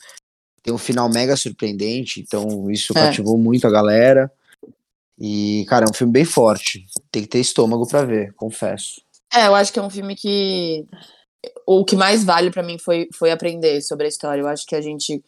tem 0.63 0.73
um 0.73 0.77
final 0.79 1.07
mega 1.09 1.35
surpreendente, 1.35 2.19
então 2.19 2.69
isso 2.71 2.91
É. 2.97 3.01
cativou 3.07 3.37
muito 3.37 3.67
a 3.67 3.71
galera. 3.71 4.31
E, 5.17 5.63
cara, 5.69 5.85
é 5.85 5.89
um 5.89 5.93
filme 5.93 6.11
bem 6.11 6.25
forte. 6.25 6.85
Tem 7.11 7.21
que 7.21 7.29
ter 7.29 7.39
estômago 7.39 7.87
pra 7.87 8.03
ver, 8.03 8.33
confesso. 8.33 9.01
É, 9.33 9.47
eu 9.47 9.55
acho 9.55 9.71
que 9.71 9.79
é 9.79 9.81
um 9.81 9.89
filme 9.89 10.15
que. 10.15 10.85
O 11.65 11.85
que 11.85 11.95
mais 11.95 12.23
vale 12.23 12.49
pra 12.51 12.63
mim 12.63 12.77
foi, 12.79 13.07
foi 13.13 13.31
aprender 13.31 13.79
sobre 13.81 14.05
a 14.05 14.09
história. 14.09 14.41
Eu 14.41 14.47
acho 14.47 14.65
que 14.65 14.75
a 14.75 14.81
gente. 14.81 15.23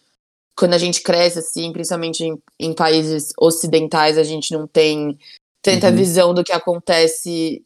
Quando 0.58 0.74
a 0.74 0.78
gente 0.80 1.02
cresce, 1.02 1.38
assim, 1.40 1.72
principalmente 1.72 2.24
em, 2.24 2.38
em 2.60 2.74
países 2.74 3.32
ocidentais, 3.40 4.18
a 4.18 4.24
gente 4.24 4.52
não 4.52 4.66
tem 4.68 5.18
tanta 5.62 5.90
Uhum. 5.90 5.96
visão 5.96 6.34
do 6.34 6.44
que 6.44 6.52
acontece 6.52 7.64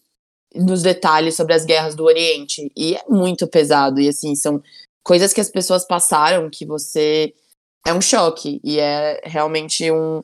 nos 0.56 0.82
detalhes 0.84 1.36
sobre 1.36 1.54
as 1.54 1.66
guerras 1.66 1.96
do 1.96 2.04
Oriente. 2.04 2.72
E 2.76 2.96
é 2.96 3.04
muito 3.08 3.48
pesado. 3.48 4.00
E, 4.00 4.08
assim, 4.10 4.36
são 4.36 4.62
coisas 5.04 5.34
que 5.34 5.42
as 5.42 5.50
pessoas 5.50 5.86
passaram 5.86 6.50
que 6.50 6.66
você. 6.66 7.34
É 7.86 7.94
um 7.94 8.02
choque. 8.02 8.60
E 8.64 8.80
é 8.80 9.22
realmente 9.24 9.92
um, 9.92 10.24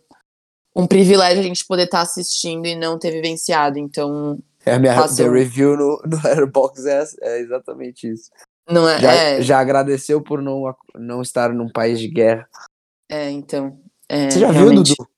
um 0.76 0.86
privilégio 0.86 1.40
a 1.40 1.44
gente 1.44 1.66
poder 1.66 1.84
estar 1.86 2.02
assistindo 2.02 2.68
e 2.68 2.76
não 2.76 3.00
ter 3.00 3.12
vivenciado. 3.12 3.80
Então, 3.80 4.38
É 4.66 4.74
a 4.76 4.80
minha 4.80 4.94
Passou. 4.96 5.32
review 5.32 5.76
no, 5.76 6.02
no 6.06 6.18
Letterboxd 6.18 6.88
é, 6.88 7.04
é 7.22 7.40
exatamente 7.40 8.08
isso. 8.12 8.30
não 8.70 8.88
é. 8.88 9.00
Já, 9.00 9.12
é, 9.14 9.42
já 9.42 9.60
agradeceu 9.60 10.22
por 10.22 10.42
não, 10.42 10.76
não 10.96 11.22
estar 11.22 11.52
num 11.54 11.70
país 11.70 12.00
de 12.00 12.08
guerra. 12.10 12.48
É, 13.10 13.30
então. 13.32 13.80
é, 14.10 14.30
Você 14.30 14.40
já 14.40 14.52
viu, 14.52 14.66
realmente. 14.66 14.94
Dudu? 14.96 15.10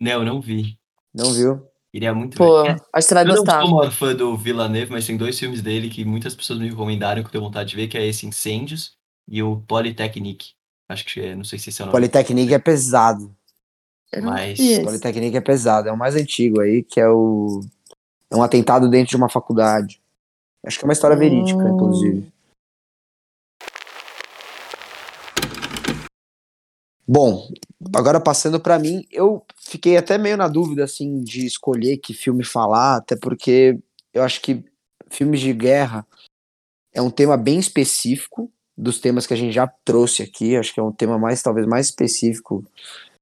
Não, 0.00 0.12
eu 0.12 0.24
não 0.24 0.40
vi. 0.40 0.78
Não 1.12 1.32
viu? 1.32 1.66
Queria 1.92 2.14
muito 2.14 2.36
Pô, 2.36 2.62
ver. 2.62 2.70
acho 2.70 2.80
que 2.92 3.02
você 3.02 3.14
vai 3.14 3.24
Eu 3.24 3.28
não 3.28 3.34
gostar. 3.36 3.60
sou 3.62 3.70
o 3.70 3.76
maior 3.76 3.90
fã 3.90 4.14
do 4.14 4.36
Villeneuve, 4.36 4.92
mas 4.92 5.06
tem 5.06 5.16
dois 5.16 5.38
filmes 5.38 5.60
dele 5.60 5.88
que 5.90 6.04
muitas 6.04 6.34
pessoas 6.34 6.58
me 6.60 6.68
recomendaram 6.68 7.20
que 7.22 7.26
eu 7.28 7.32
tenho 7.32 7.44
vontade 7.44 7.70
de 7.70 7.76
ver, 7.76 7.88
que 7.88 7.98
é 7.98 8.06
esse 8.06 8.26
Incêndios 8.26 8.92
e 9.28 9.42
o 9.42 9.56
Polytechnic. 9.66 10.50
Acho 10.88 11.04
que 11.04 11.20
é, 11.20 11.34
não 11.34 11.44
sei 11.44 11.58
se 11.58 11.70
esse 11.70 11.80
é 11.80 11.84
o 11.84 11.86
nome. 11.86 11.98
Politecnic 11.98 12.52
é 12.54 12.58
pesado. 12.58 13.34
Eu 14.12 14.22
não 14.22 14.30
Mas-. 14.30 14.58
Politecnic 14.84 15.36
é 15.36 15.40
pesado. 15.40 15.88
É 15.88 15.92
o 15.92 15.96
mais 15.96 16.14
antigo 16.16 16.60
aí, 16.60 16.82
que 16.82 17.00
é 17.00 17.08
o. 17.08 17.60
É 18.30 18.36
um 18.36 18.42
atentado 18.42 18.88
dentro 18.88 19.10
de 19.10 19.16
uma 19.16 19.28
faculdade. 19.28 20.00
Acho 20.64 20.78
que 20.78 20.84
é 20.84 20.86
uma 20.88 20.92
história 20.92 21.16
verídica, 21.16 21.62
Hum. 21.62 21.74
inclusive. 21.74 22.26
Bom, 27.12 27.48
agora 27.92 28.20
passando 28.20 28.60
pra 28.60 28.78
mim, 28.78 29.04
eu 29.10 29.44
fiquei 29.56 29.96
até 29.96 30.16
meio 30.16 30.36
na 30.36 30.46
dúvida 30.46 30.84
assim 30.84 31.24
de 31.24 31.44
escolher 31.44 31.96
que 31.96 32.14
filme 32.14 32.44
falar, 32.44 32.98
até 32.98 33.16
porque 33.16 33.76
eu 34.14 34.22
acho 34.22 34.40
que 34.40 34.64
filmes 35.10 35.40
de 35.40 35.52
guerra 35.52 36.06
é 36.94 37.02
um 37.02 37.10
tema 37.10 37.36
bem 37.36 37.58
específico 37.58 38.48
dos 38.78 39.00
temas 39.00 39.26
que 39.26 39.34
a 39.34 39.36
gente 39.36 39.52
já 39.52 39.66
trouxe 39.84 40.22
aqui. 40.22 40.56
Acho 40.56 40.72
que 40.72 40.78
é 40.78 40.82
um 40.84 40.92
tema 40.92 41.18
mais 41.18 41.42
talvez 41.42 41.66
mais 41.66 41.86
específico, 41.86 42.64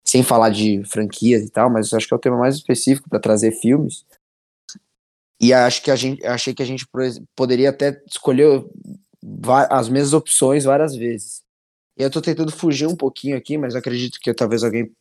sem 0.06 0.22
falar 0.22 0.50
de 0.50 0.84
franquias 0.84 1.42
e 1.42 1.48
tal, 1.48 1.70
mas 1.70 1.90
acho 1.94 2.06
que 2.06 2.12
é 2.12 2.16
o 2.18 2.20
tema 2.20 2.36
mais 2.36 2.56
específico 2.56 3.08
para 3.08 3.18
trazer 3.18 3.52
filmes. 3.52 4.04
E 5.40 5.50
acho 5.54 5.82
que 5.82 5.90
a 5.90 5.96
gente 5.96 6.26
achei 6.26 6.52
que 6.52 6.62
a 6.62 6.66
gente 6.66 6.86
poderia 7.34 7.70
até 7.70 8.02
escolher 8.06 8.66
as 9.70 9.88
mesmas 9.88 10.12
opções 10.12 10.64
várias 10.64 10.94
vezes. 10.94 11.47
Eu 11.98 12.10
tô 12.10 12.22
tentando 12.22 12.52
fugir 12.52 12.86
um 12.86 12.96
pouquinho 12.96 13.36
aqui, 13.36 13.58
mas 13.58 13.74
acredito 13.74 14.20
que 14.20 14.32
talvez 14.32 14.62
alguém 14.62 14.92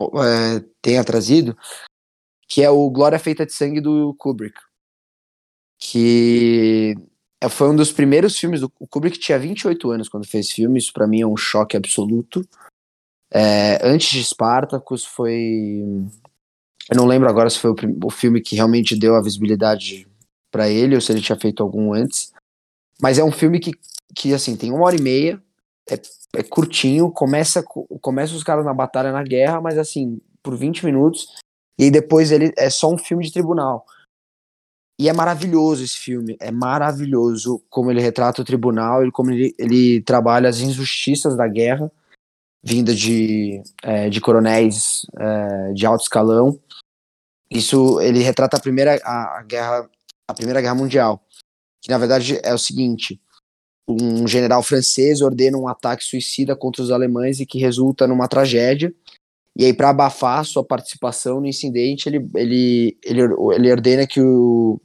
é, 0.00 0.64
tenha 0.80 1.04
trazido, 1.04 1.56
que 2.48 2.62
é 2.62 2.70
o 2.70 2.88
Glória 2.88 3.18
Feita 3.18 3.44
de 3.44 3.52
Sangue 3.52 3.80
do 3.80 4.14
Kubrick. 4.14 4.58
Que 5.78 6.94
é, 7.42 7.48
foi 7.48 7.68
um 7.68 7.76
dos 7.76 7.92
primeiros 7.92 8.38
filmes. 8.38 8.60
Do, 8.60 8.72
o 8.80 8.86
Kubrick 8.86 9.18
tinha 9.18 9.38
28 9.38 9.90
anos 9.90 10.08
quando 10.08 10.26
fez 10.26 10.50
filme, 10.50 10.78
isso 10.78 10.92
para 10.92 11.06
mim 11.06 11.20
é 11.20 11.26
um 11.26 11.36
choque 11.36 11.76
absoluto. 11.76 12.48
É, 13.30 13.78
antes 13.86 14.10
de 14.10 14.24
Spartacus 14.24 15.04
foi. 15.04 15.82
Eu 16.88 16.96
não 16.96 17.06
lembro 17.06 17.28
agora 17.28 17.50
se 17.50 17.58
foi 17.58 17.72
o, 17.72 17.76
o 18.04 18.10
filme 18.10 18.40
que 18.40 18.56
realmente 18.56 18.96
deu 18.96 19.14
a 19.14 19.22
visibilidade 19.22 20.08
para 20.50 20.70
ele 20.70 20.94
ou 20.94 21.00
se 21.00 21.12
ele 21.12 21.20
tinha 21.20 21.38
feito 21.38 21.62
algum 21.62 21.92
antes. 21.92 22.32
Mas 23.00 23.18
é 23.18 23.24
um 23.24 23.32
filme 23.32 23.60
que, 23.60 23.72
que 24.14 24.32
assim, 24.32 24.56
tem 24.56 24.72
uma 24.72 24.86
hora 24.86 24.96
e 24.96 25.02
meia, 25.02 25.42
é, 25.90 25.94
é 26.38 26.42
curtinho, 26.42 27.10
começa, 27.10 27.62
começa 28.00 28.34
os 28.34 28.42
caras 28.42 28.64
na 28.64 28.74
batalha 28.74 29.12
na 29.12 29.22
guerra, 29.22 29.60
mas 29.60 29.78
assim, 29.78 30.20
por 30.42 30.56
20 30.56 30.84
minutos, 30.84 31.28
e 31.78 31.90
depois 31.90 32.32
ele 32.32 32.52
é 32.56 32.70
só 32.70 32.92
um 32.92 32.98
filme 32.98 33.24
de 33.24 33.32
tribunal. 33.32 33.84
E 34.98 35.08
é 35.08 35.12
maravilhoso 35.12 35.84
esse 35.84 35.98
filme, 35.98 36.36
é 36.40 36.50
maravilhoso 36.50 37.62
como 37.68 37.90
ele 37.90 38.00
retrata 38.00 38.40
o 38.40 38.44
tribunal 38.44 39.04
e 39.04 39.12
como 39.12 39.30
ele, 39.30 39.54
ele 39.58 40.00
trabalha 40.00 40.48
as 40.48 40.58
injustiças 40.60 41.36
da 41.36 41.46
guerra, 41.46 41.92
vinda 42.64 42.94
de, 42.94 43.62
é, 43.82 44.08
de 44.08 44.20
coronéis 44.20 45.06
é, 45.18 45.72
de 45.74 45.84
alto 45.84 46.02
escalão. 46.02 46.58
Isso, 47.50 48.00
ele 48.00 48.20
retrata 48.20 48.56
a 48.56 48.60
primeira, 48.60 48.98
a, 49.04 49.38
a, 49.38 49.42
guerra, 49.42 49.88
a 50.28 50.34
primeira 50.34 50.62
guerra 50.62 50.74
mundial, 50.74 51.22
que 51.82 51.90
na 51.90 51.98
verdade 51.98 52.40
é 52.42 52.54
o 52.54 52.58
seguinte, 52.58 53.20
um 53.88 54.26
general 54.26 54.62
francês 54.62 55.20
ordena 55.20 55.56
um 55.56 55.68
ataque 55.68 56.04
suicida 56.04 56.56
contra 56.56 56.82
os 56.82 56.90
alemães 56.90 57.40
e 57.40 57.46
que 57.46 57.58
resulta 57.58 58.06
numa 58.06 58.28
tragédia, 58.28 58.92
e 59.58 59.64
aí, 59.64 59.72
para 59.72 59.88
abafar 59.88 60.44
sua 60.44 60.62
participação 60.62 61.40
no 61.40 61.46
incidente, 61.46 62.06
ele, 62.06 62.28
ele, 62.34 62.98
ele, 63.02 63.22
ele 63.54 63.72
ordena 63.72 64.06
que 64.06 64.20
o, 64.20 64.78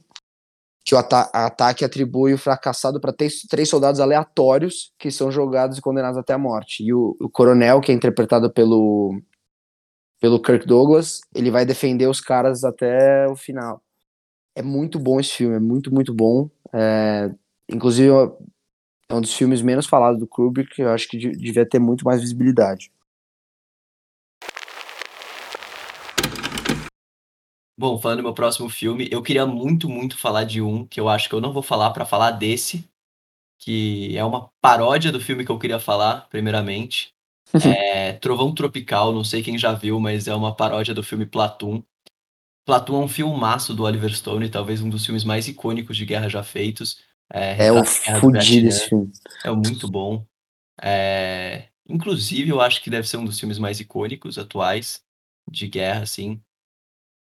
que 0.82 0.94
o 0.94 0.98
ata 0.98 1.28
ataque 1.30 1.84
atribui 1.84 2.32
o 2.32 2.38
fracassado 2.38 2.98
para 2.98 3.12
três 3.12 3.68
soldados 3.68 4.00
aleatórios 4.00 4.90
que 4.98 5.10
são 5.10 5.30
jogados 5.30 5.76
e 5.76 5.82
condenados 5.82 6.16
até 6.16 6.32
a 6.32 6.38
morte. 6.38 6.82
E 6.82 6.94
o, 6.94 7.14
o, 7.20 7.28
coronel, 7.28 7.82
que 7.82 7.92
é 7.92 7.94
interpretado 7.94 8.50
pelo, 8.50 9.20
pelo 10.18 10.40
Kirk 10.40 10.66
Douglas, 10.66 11.20
ele 11.34 11.50
vai 11.50 11.66
defender 11.66 12.06
os 12.06 12.22
caras 12.22 12.64
até 12.64 13.28
o 13.28 13.36
final. 13.36 13.82
É 14.56 14.62
muito 14.62 14.98
bom 14.98 15.20
esse 15.20 15.32
filme, 15.32 15.56
é 15.56 15.60
muito, 15.60 15.92
muito 15.92 16.14
bom. 16.14 16.48
É, 16.72 17.30
inclusive, 17.68 18.08
é 19.12 19.14
um 19.14 19.20
dos 19.20 19.34
filmes 19.34 19.60
menos 19.60 19.86
falados 19.86 20.18
do 20.18 20.26
Kubrick, 20.26 20.80
eu 20.80 20.88
acho 20.88 21.06
que 21.06 21.18
devia 21.18 21.68
ter 21.68 21.78
muito 21.78 22.04
mais 22.04 22.20
visibilidade. 22.20 22.90
Bom, 27.78 27.98
falando 27.98 28.18
do 28.18 28.22
meu 28.22 28.34
próximo 28.34 28.70
filme, 28.70 29.08
eu 29.10 29.22
queria 29.22 29.44
muito, 29.44 29.88
muito 29.88 30.16
falar 30.16 30.44
de 30.44 30.62
um 30.62 30.86
que 30.86 31.00
eu 31.00 31.08
acho 31.08 31.28
que 31.28 31.34
eu 31.34 31.40
não 31.40 31.52
vou 31.52 31.62
falar 31.62 31.90
para 31.90 32.06
falar 32.06 32.30
desse, 32.30 32.88
que 33.58 34.16
é 34.16 34.24
uma 34.24 34.50
paródia 34.60 35.12
do 35.12 35.20
filme 35.20 35.44
que 35.44 35.50
eu 35.50 35.58
queria 35.58 35.78
falar, 35.78 36.28
primeiramente. 36.30 37.12
é 37.66 38.12
Trovão 38.14 38.54
Tropical, 38.54 39.12
não 39.12 39.24
sei 39.24 39.42
quem 39.42 39.58
já 39.58 39.72
viu, 39.74 40.00
mas 40.00 40.26
é 40.26 40.34
uma 40.34 40.54
paródia 40.54 40.94
do 40.94 41.02
filme 41.02 41.26
Platoon. 41.26 41.82
Platoon 42.64 43.02
é 43.02 43.04
um 43.04 43.08
filmaço 43.08 43.74
do 43.74 43.82
Oliver 43.82 44.14
Stone, 44.14 44.48
talvez 44.48 44.80
um 44.80 44.88
dos 44.88 45.04
filmes 45.04 45.24
mais 45.24 45.48
icônicos 45.48 45.96
de 45.96 46.06
guerra 46.06 46.28
já 46.28 46.42
feitos. 46.42 47.11
É, 47.32 47.66
é 47.66 47.72
o 47.72 47.82
fudido 48.20 48.68
esse 48.68 48.88
filme. 48.88 49.10
É 49.42 49.50
muito 49.50 49.88
bom. 49.88 50.24
É... 50.80 51.68
Inclusive, 51.88 52.50
eu 52.50 52.60
acho 52.60 52.82
que 52.82 52.90
deve 52.90 53.08
ser 53.08 53.16
um 53.16 53.24
dos 53.24 53.40
filmes 53.40 53.58
mais 53.58 53.80
icônicos 53.80 54.38
atuais 54.38 55.02
de 55.50 55.66
guerra, 55.66 56.02
assim. 56.02 56.40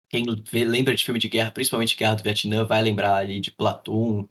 Quem 0.09 0.25
lembra 0.51 0.95
de 0.95 1.05
filme 1.05 1.19
de 1.19 1.29
guerra, 1.29 1.51
principalmente 1.51 1.95
Guerra 1.95 2.15
do 2.15 2.23
Vietnã, 2.23 2.65
vai 2.65 2.81
lembrar 2.81 3.15
ali 3.15 3.39
de 3.39 3.51
Platoon, 3.51 4.27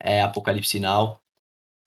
é, 0.00 0.20
Apocalipse 0.22 0.80
Now. 0.80 1.20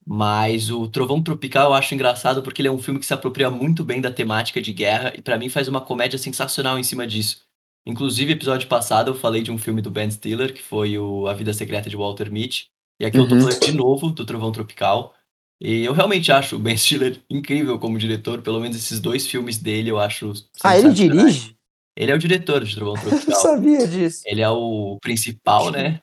Mas 0.06 0.70
o 0.70 0.88
Trovão 0.88 1.20
Tropical 1.20 1.70
eu 1.70 1.74
acho 1.74 1.94
engraçado 1.94 2.42
porque 2.42 2.62
ele 2.62 2.68
é 2.68 2.72
um 2.72 2.78
filme 2.80 3.00
que 3.00 3.04
se 3.04 3.12
apropria 3.12 3.50
muito 3.50 3.84
bem 3.84 4.00
da 4.00 4.10
temática 4.10 4.62
de 4.62 4.72
guerra 4.72 5.12
e 5.16 5.20
para 5.20 5.36
mim 5.36 5.48
faz 5.48 5.66
uma 5.66 5.80
comédia 5.80 6.18
sensacional 6.18 6.78
em 6.78 6.84
cima 6.84 7.06
disso. 7.06 7.44
Inclusive, 7.84 8.32
episódio 8.32 8.68
passado 8.68 9.10
eu 9.10 9.14
falei 9.14 9.42
de 9.42 9.50
um 9.50 9.58
filme 9.58 9.82
do 9.82 9.90
Ben 9.90 10.10
Stiller, 10.10 10.54
que 10.54 10.62
foi 10.62 10.96
o 10.96 11.26
A 11.26 11.34
Vida 11.34 11.52
Secreta 11.52 11.90
de 11.90 11.96
Walter 11.96 12.30
Mitty. 12.30 12.70
E 12.98 13.04
aqui 13.04 13.18
uhum. 13.18 13.24
eu 13.24 13.28
tô 13.28 13.34
uhum. 13.34 13.40
falando 13.42 13.60
de 13.60 13.72
novo 13.72 14.10
do 14.10 14.24
Trovão 14.24 14.52
Tropical. 14.52 15.14
E 15.60 15.84
eu 15.84 15.92
realmente 15.92 16.30
acho 16.30 16.56
o 16.56 16.58
Ben 16.58 16.76
Stiller 16.76 17.18
incrível 17.30 17.78
como 17.78 17.98
diretor, 17.98 18.42
pelo 18.42 18.60
menos 18.60 18.76
esses 18.76 19.00
dois 19.00 19.26
filmes 19.26 19.58
dele 19.58 19.90
eu 19.90 19.98
acho. 19.98 20.32
Ah, 20.62 20.78
ele 20.78 20.92
dirige? 20.92 21.56
Ele 21.96 22.12
é 22.12 22.14
o 22.14 22.18
diretor 22.18 22.62
de 22.62 22.74
Trovão 22.74 22.94
Tropical. 23.00 23.34
Eu 23.34 23.40
sabia 23.40 23.88
disso. 23.88 24.22
Ele 24.26 24.42
é 24.42 24.50
o 24.50 24.98
principal, 25.00 25.70
né? 25.70 26.00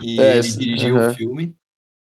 E 0.00 0.20
é, 0.20 0.38
ele 0.38 0.48
dirigiu 0.48 0.96
uhum. 0.96 1.10
o 1.10 1.14
filme. 1.14 1.56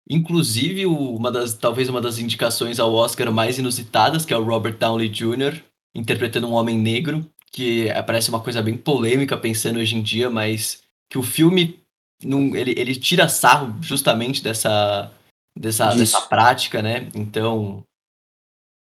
Inclusive, 0.09 0.85
uma 0.85 1.31
das, 1.31 1.53
talvez 1.53 1.87
uma 1.87 2.01
das 2.01 2.19
indicações 2.19 2.79
ao 2.79 2.93
Oscar 2.93 3.31
mais 3.31 3.57
inusitadas, 3.57 4.25
que 4.25 4.33
é 4.33 4.37
o 4.37 4.43
Robert 4.43 4.77
Downey 4.77 5.07
Jr., 5.07 5.61
interpretando 5.95 6.47
um 6.47 6.53
homem 6.53 6.77
negro, 6.77 7.25
que 7.51 7.87
parece 8.05 8.29
uma 8.29 8.41
coisa 8.41 8.61
bem 8.61 8.75
polêmica 8.75 9.37
pensando 9.37 9.79
hoje 9.79 9.95
em 9.95 10.01
dia, 10.01 10.29
mas 10.29 10.81
que 11.09 11.17
o 11.17 11.23
filme 11.23 11.82
não, 12.23 12.55
ele, 12.55 12.73
ele 12.77 12.95
tira 12.95 13.27
sarro 13.29 13.75
justamente 13.81 14.43
dessa, 14.43 15.11
dessa, 15.57 15.93
dessa 15.93 16.21
prática, 16.21 16.81
né? 16.81 17.09
Então, 17.13 17.83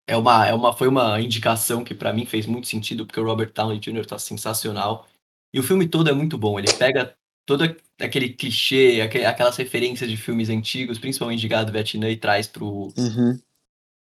é 0.07 0.17
uma, 0.17 0.47
é 0.47 0.53
uma, 0.53 0.73
foi 0.73 0.87
uma 0.87 1.19
indicação 1.21 1.83
que 1.83 1.95
para 1.95 2.13
mim 2.13 2.25
fez 2.25 2.45
muito 2.45 2.67
sentido, 2.67 3.05
porque 3.05 3.19
o 3.19 3.23
Robert 3.23 3.51
Downey 3.53 3.79
Jr. 3.79 4.05
tá 4.05 4.19
sensacional. 4.19 5.07
E 5.53 5.59
o 5.59 5.63
filme 5.63 5.87
todo 5.87 6.09
é 6.09 6.13
muito 6.13 6.37
bom. 6.37 6.57
Ele 6.57 6.71
pega 6.73 7.15
todo 7.45 7.63
aquele 7.99 8.33
clichê, 8.33 9.01
aquelas 9.01 9.57
referências 9.57 10.09
de 10.09 10.17
filmes 10.17 10.49
antigos, 10.49 10.99
principalmente 10.99 11.41
de 11.41 11.47
Gado 11.47 11.71
Vietnã, 11.71 12.09
e 12.09 12.17
traz 12.17 12.47
pro, 12.47 12.93
uhum. 12.97 13.39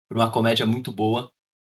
pra 0.08 0.18
uma 0.18 0.30
comédia 0.30 0.66
muito 0.66 0.92
boa. 0.92 1.30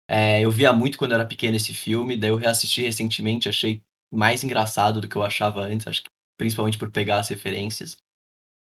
É, 0.09 0.41
eu 0.41 0.51
via 0.51 0.73
muito 0.73 0.99
quando 0.99 1.13
era 1.13 1.25
pequeno 1.25 1.57
esse 1.57 1.73
filme, 1.73 2.17
daí 2.17 2.31
eu 2.31 2.37
reassisti 2.37 2.83
recentemente, 2.83 3.49
achei 3.49 3.81
mais 4.13 4.43
engraçado 4.43 5.01
do 5.01 5.09
que 5.09 5.15
eu 5.15 5.23
achava 5.23 5.61
antes, 5.61 5.87
acho 5.87 6.03
que 6.03 6.11
principalmente 6.41 6.79
por 6.79 6.91
pegar 6.91 7.19
as 7.19 7.29
referências. 7.29 7.99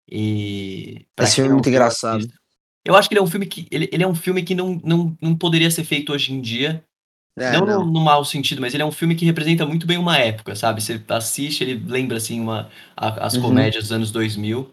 E. 0.07 1.07
Esse 1.19 1.37
filme 1.37 1.49
é 1.49 1.55
muito 1.55 1.69
engraçado. 1.71 2.19
Assista, 2.19 2.39
eu 2.85 2.95
acho 2.95 3.09
que 3.09 3.15
ele 3.15 3.21
é 3.21 3.23
um 3.23 3.27
filme 3.27 3.47
que. 3.47 3.67
Ele, 3.71 3.89
ele 3.91 4.05
é 4.05 4.07
um 4.07 4.15
filme 4.15 4.43
que 4.43 4.55
não, 4.55 4.79
não, 4.85 5.17
não 5.19 5.35
poderia 5.35 5.71
ser 5.71 5.83
feito 5.83 6.13
hoje 6.13 6.35
em 6.35 6.43
dia. 6.43 6.85
É, 7.39 7.53
não, 7.53 7.65
não. 7.65 7.87
No, 7.87 7.93
no 7.93 8.01
mau 8.01 8.23
sentido, 8.23 8.61
mas 8.61 8.75
ele 8.75 8.83
é 8.83 8.87
um 8.87 8.93
filme 8.93 9.15
que 9.15 9.25
representa 9.25 9.65
muito 9.65 9.87
bem 9.87 9.97
uma 9.97 10.19
época, 10.19 10.55
sabe? 10.55 10.83
Você 10.83 11.03
assiste, 11.09 11.65
ele 11.65 11.83
lembra, 11.91 12.19
assim, 12.19 12.39
uma, 12.39 12.71
a, 12.95 13.25
as 13.27 13.35
uhum. 13.35 13.43
comédias 13.43 13.85
dos 13.85 13.93
anos 13.93 14.13
2000. 14.13 14.73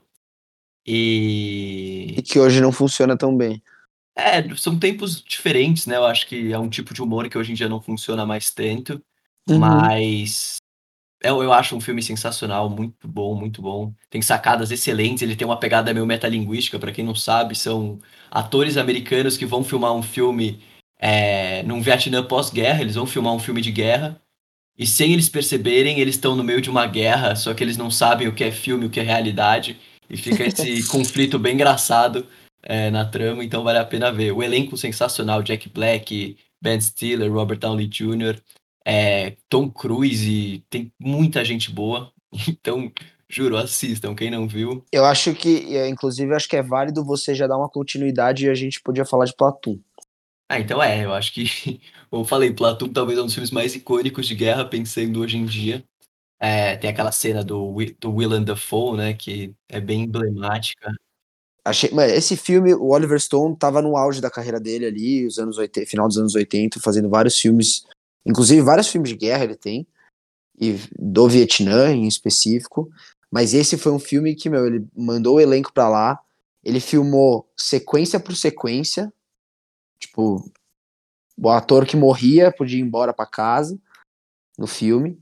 E... 0.86 2.16
e 2.18 2.22
que 2.22 2.40
hoje 2.40 2.60
não 2.60 2.74
funciona 2.74 3.16
tão 3.16 3.36
bem. 3.38 3.64
É, 4.18 4.44
são 4.56 4.78
tempos 4.78 5.24
diferentes, 5.24 5.88
né? 5.88 5.96
Eu 5.96 6.06
acho 6.06 6.28
que 6.28 6.52
é 6.52 6.60
um 6.60 6.70
tipo 6.70 6.94
de 6.94 7.02
humor 7.02 7.30
que 7.30 7.38
hoje 7.38 7.54
em 7.54 7.56
dia 7.56 7.70
não 7.70 7.82
funciona 7.82 8.26
mais 8.26 8.52
tanto. 8.52 9.02
Uhum. 9.50 9.58
Mas 9.58 10.61
eu, 11.24 11.44
eu 11.44 11.54
acho 11.54 11.76
um 11.76 11.82
filme 11.82 12.02
sensacional, 12.02 12.70
muito 12.70 13.08
bom, 13.08 13.36
muito 13.36 13.62
bom. 13.62 13.94
Tem 14.10 14.22
sacadas 14.22 14.72
excelentes, 14.72 15.22
ele 15.22 15.36
tem 15.36 15.46
uma 15.46 15.60
pegada 15.60 15.94
meio 15.94 16.06
metalinguística, 16.06 16.80
para 16.80 16.92
quem 16.92 17.06
não 17.06 17.16
sabe, 17.16 17.56
são 17.56 18.00
atores 18.30 18.78
americanos 18.78 19.38
que 19.38 19.46
vão 19.46 19.64
filmar 19.64 19.94
um 19.94 20.02
filme 20.04 20.62
é, 21.00 21.64
num 21.64 21.82
Vietnã 21.82 22.24
pós-guerra, 22.24 22.82
eles 22.82 22.96
vão 22.96 23.06
filmar 23.06 23.34
um 23.34 23.40
filme 23.40 23.62
de 23.62 23.72
guerra, 23.72 24.22
e 24.78 24.88
sem 24.88 25.14
eles 25.14 25.30
perceberem, 25.30 26.00
eles 26.00 26.16
estão 26.16 26.36
no 26.36 26.44
meio 26.44 26.62
de 26.62 26.70
uma 26.70 26.88
guerra, 26.88 27.36
só 27.36 27.54
que 27.54 27.64
eles 27.64 27.78
não 27.78 27.92
sabem 27.92 28.28
o 28.28 28.34
que 28.34 28.44
é 28.44 28.52
filme, 28.52 28.86
o 28.86 28.90
que 28.90 29.00
é 29.00 29.04
realidade, 29.04 29.80
e 30.10 30.18
fica 30.18 30.44
esse 30.46 30.86
conflito 30.90 31.38
bem 31.38 31.54
engraçado 31.54 32.26
é, 32.64 32.90
na 32.90 33.06
trama, 33.06 33.44
então 33.44 33.64
vale 33.64 33.80
a 33.80 33.86
pena 33.86 34.12
ver. 34.12 34.32
O 34.32 34.44
elenco 34.44 34.78
sensacional, 34.78 35.44
Jack 35.44 35.70
Black, 35.70 36.38
Ben 36.62 36.80
Stiller, 36.80 37.32
Robert 37.32 37.60
Downey 37.60 37.88
Jr., 37.88 38.40
é, 38.86 39.36
Tom 39.50 39.70
Cruise, 39.70 40.64
tem 40.70 40.92
muita 41.00 41.44
gente 41.44 41.72
boa. 41.72 42.12
Então, 42.48 42.90
juro, 43.28 43.58
assistam, 43.58 44.16
quem 44.16 44.32
não 44.32 44.48
viu. 44.48 44.86
Eu 44.92 45.04
acho 45.04 45.34
que, 45.34 45.78
inclusive, 45.90 46.34
acho 46.34 46.48
que 46.48 46.56
é 46.56 46.64
válido 46.64 47.04
você 47.04 47.36
já 47.36 47.46
dar 47.46 47.58
uma 47.58 47.68
continuidade 47.68 48.46
e 48.46 48.50
a 48.50 48.54
gente 48.54 48.82
podia 48.82 49.06
falar 49.06 49.26
de 49.26 49.36
Platum. 49.36 49.78
Ah, 50.50 50.60
então 50.60 50.84
é, 50.84 51.06
eu 51.06 51.14
acho 51.14 51.34
que, 51.34 51.46
como 52.10 52.24
eu 52.24 52.28
falei, 52.28 52.54
Platum 52.54 52.90
talvez 52.90 53.18
é 53.18 53.22
um 53.22 53.26
dos 53.26 53.34
filmes 53.34 53.52
mais 53.52 53.74
icônicos 53.76 54.28
de 54.28 54.36
guerra, 54.36 54.66
pensando 54.66 55.22
hoje 55.22 55.38
em 55.38 55.46
dia. 55.46 55.84
É, 56.40 56.76
tem 56.76 56.90
aquela 56.90 57.12
cena 57.12 57.44
do, 57.44 57.74
do 58.00 58.14
Willem 58.14 58.44
Dafoe, 58.44 58.98
né, 58.98 59.14
que 59.14 59.54
é 59.70 59.80
bem 59.80 60.02
emblemática. 60.02 60.94
Achei, 61.64 61.92
mas 61.94 62.12
esse 62.12 62.36
filme, 62.36 62.74
o 62.74 62.90
Oliver 62.90 63.20
Stone 63.20 63.56
tava 63.56 63.82
no 63.82 63.96
auge 63.96 64.20
da 64.20 64.32
carreira 64.32 64.60
dele 64.60 64.88
ali, 64.88 65.26
os 65.28 65.38
anos 65.38 65.58
80, 65.58 65.88
final 65.88 66.08
dos 66.08 66.18
anos 66.18 66.34
80, 66.34 66.80
fazendo 66.80 67.08
vários 67.08 67.38
filmes 67.38 67.86
Inclusive, 68.26 68.62
vários 68.62 68.88
filmes 68.88 69.10
de 69.10 69.16
guerra 69.16 69.44
ele 69.44 69.56
tem, 69.56 69.88
e 70.60 70.80
do 70.98 71.28
Vietnã 71.28 71.92
em 71.92 72.08
específico. 72.08 72.90
Mas 73.32 73.54
esse 73.54 73.78
foi 73.78 73.92
um 73.92 74.00
filme 74.00 74.36
que, 74.36 74.50
meu, 74.50 74.68
ele 74.68 74.86
mandou 74.96 75.38
o 75.38 75.40
elenco 75.40 75.74
pra 75.74 75.88
lá, 75.90 76.20
ele 76.64 76.80
filmou 76.80 77.50
sequência 77.58 78.20
por 78.20 78.36
sequência, 78.36 79.12
tipo, 80.00 80.52
o 81.38 81.50
ator 81.50 81.86
que 81.86 81.98
morria 81.98 82.52
podia 82.52 82.78
ir 82.78 82.82
embora 82.82 83.14
para 83.14 83.26
casa, 83.26 83.80
no 84.58 84.68
filme. 84.68 85.18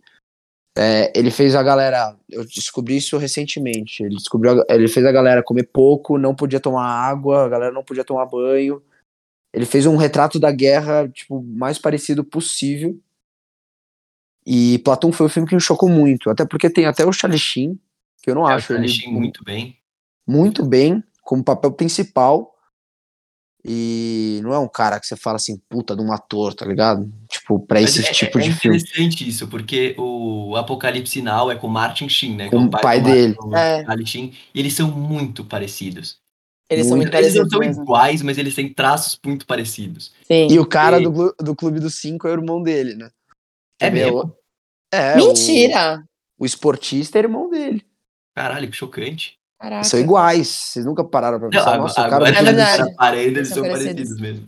É, 0.78 1.12
ele 1.18 1.32
fez 1.32 1.56
a 1.56 1.64
galera. 1.64 2.16
Eu 2.30 2.46
descobri 2.46 2.98
isso 2.98 3.18
recentemente. 3.18 4.04
Ele 4.04 4.16
descobriu. 4.16 4.64
Ele 4.70 4.88
fez 4.88 5.06
a 5.06 5.12
galera 5.12 5.44
comer 5.44 5.64
pouco, 5.64 6.18
não 6.18 6.36
podia 6.36 6.60
tomar 6.60 6.86
água, 6.86 7.46
a 7.46 7.50
galera 7.50 7.72
não 7.74 7.84
podia 7.84 8.04
tomar 8.04 8.26
banho. 8.26 8.82
Ele 9.54 9.66
fez 9.66 9.86
um 9.86 9.96
retrato 9.98 10.40
da 10.40 10.52
guerra, 10.52 11.08
tipo, 11.10 11.42
mais 11.42 11.78
parecido 11.80 12.24
possível. 12.24 13.00
E 14.46 14.80
Platão 14.80 15.12
foi 15.12 15.26
o 15.26 15.30
filme 15.30 15.48
que 15.48 15.56
me 15.56 15.62
chocou 15.62 15.90
muito. 15.90 16.30
Até 16.30 16.46
porque 16.46 16.70
tem 16.70 16.86
até 16.86 17.06
o 17.06 17.12
Charlie 17.14 17.40
Sheen, 17.40 17.80
que 18.22 18.30
eu 18.30 18.36
não 18.36 18.50
É, 18.50 18.54
acho 18.54 18.72
o 18.72 18.76
ele 18.76 18.88
Charlie 18.88 19.02
Sheen 19.02 19.14
muito 19.14 19.44
bem. 19.44 19.78
muito 20.26 20.66
bem, 20.66 21.04
como 21.24 21.44
papel 21.44 21.72
principal. 21.72 22.56
E 23.66 24.40
não 24.42 24.54
é 24.54 24.60
um 24.60 24.70
cara 24.70 25.00
que 25.00 25.06
você 25.06 25.18
fala 25.18 25.36
assim, 25.36 25.58
puta 25.68 25.94
de 25.96 26.02
um 26.02 26.14
ator, 26.14 26.54
tá 26.54 26.66
ligado? 26.66 27.12
Tipo, 27.28 27.60
pra 27.60 27.82
Mas 27.82 27.98
esse 27.98 28.08
é, 28.08 28.12
tipo 28.14 28.40
é 28.40 28.44
de 28.44 28.54
filme. 28.54 28.78
interessante 28.78 29.28
isso, 29.28 29.48
porque 29.50 29.96
o 29.98 30.56
Apocalipse 30.56 31.22
Now 31.22 31.52
é 31.52 31.56
com 31.56 31.68
Martin 31.68 32.08
Sheen, 32.08 32.36
né? 32.38 32.50
Com 32.50 32.62
é 32.62 32.66
o 32.66 32.70
pai 32.70 33.02
do 33.02 33.10
dele. 33.12 33.36
Martin- 33.38 33.56
É. 33.58 33.84
Charlie 33.86 34.08
Sheen, 34.08 34.34
e 34.56 34.60
eles 34.60 34.74
são 34.74 34.90
muito 34.90 35.44
parecidos. 35.44 36.18
Eles 36.70 36.86
são 36.88 36.98
muito 36.98 37.08
Eles 37.14 37.34
não 37.34 37.42
parecidos 37.42 37.50
são 37.52 37.60
mesmo. 37.60 37.84
iguais, 37.84 38.22
mas 38.22 38.38
eles 38.38 38.54
têm 38.56 38.72
traços 38.74 39.20
muito 39.26 39.46
parecidos. 39.48 40.14
Sim. 40.24 40.48
E 40.52 40.60
o 40.60 40.66
cara 40.66 41.00
E- 41.00 41.04
do, 41.04 41.34
do 41.40 41.56
Clube 41.56 41.80
dos 41.80 41.96
Cinco 41.96 42.28
é 42.28 42.32
o 42.32 42.36
irmão 42.36 42.62
dele, 42.62 42.94
né? 42.96 43.10
É 43.82 43.88
Também 43.90 44.04
mesmo? 44.06 44.36
É, 44.94 45.16
Mentira! 45.16 46.04
O, 46.38 46.44
o 46.44 46.46
esportista 46.46 47.18
é 47.18 47.22
irmão 47.24 47.50
dele. 47.50 47.84
Caralho, 48.36 48.70
que 48.70 48.76
chocante. 48.78 49.38
Caraca. 49.60 49.84
São 49.84 50.00
iguais. 50.00 50.48
Vocês 50.48 50.86
nunca 50.86 51.04
pararam 51.04 51.38
pra 51.40 51.48
Não, 51.48 51.52
pensar, 51.52 51.64
agora, 51.74 51.82
nossa, 51.82 51.94
o 51.94 52.04
cara 52.04 52.16
agora 52.16 52.32
do 52.32 52.38
É 52.38 52.52
eles 52.52 52.94
aparelhos, 52.94 53.26
eles 53.26 53.38
Eles 53.38 53.48
são 53.50 53.56
são 53.58 53.64
parecidos. 53.72 53.94
parecidos. 53.96 54.20
mesmo. 54.22 54.48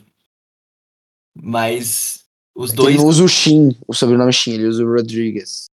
Mas 1.36 2.26
os. 2.56 2.70
Ele 2.72 2.78
dois. 2.78 2.96
não 2.98 3.06
usa 3.06 3.24
o 3.24 3.28
Shin, 3.28 3.78
o 3.88 3.94
sobrenome 3.94 4.34
Shin, 4.34 4.54
ele 4.54 4.68
usa 4.68 4.84
o 4.84 4.92
Rodrigues. 4.94 5.70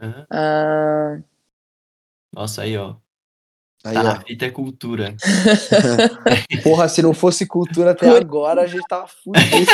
Aham. 0.00 0.26
Ah, 0.30 1.18
Nossa, 2.34 2.62
aí, 2.62 2.76
ó. 2.76 2.96
Aí, 3.88 3.94
Tá 3.94 4.00
ó. 4.00 4.04
na 4.04 4.20
fita 4.20 4.44
é 4.46 4.50
cultura. 4.50 5.14
Porra, 6.62 6.88
se 6.88 7.00
não 7.00 7.14
fosse 7.14 7.46
cultura 7.46 7.92
até 7.92 8.08
agora, 8.10 8.62
a 8.62 8.66
gente 8.66 8.86
tava 8.86 9.06
fudido. 9.06 9.66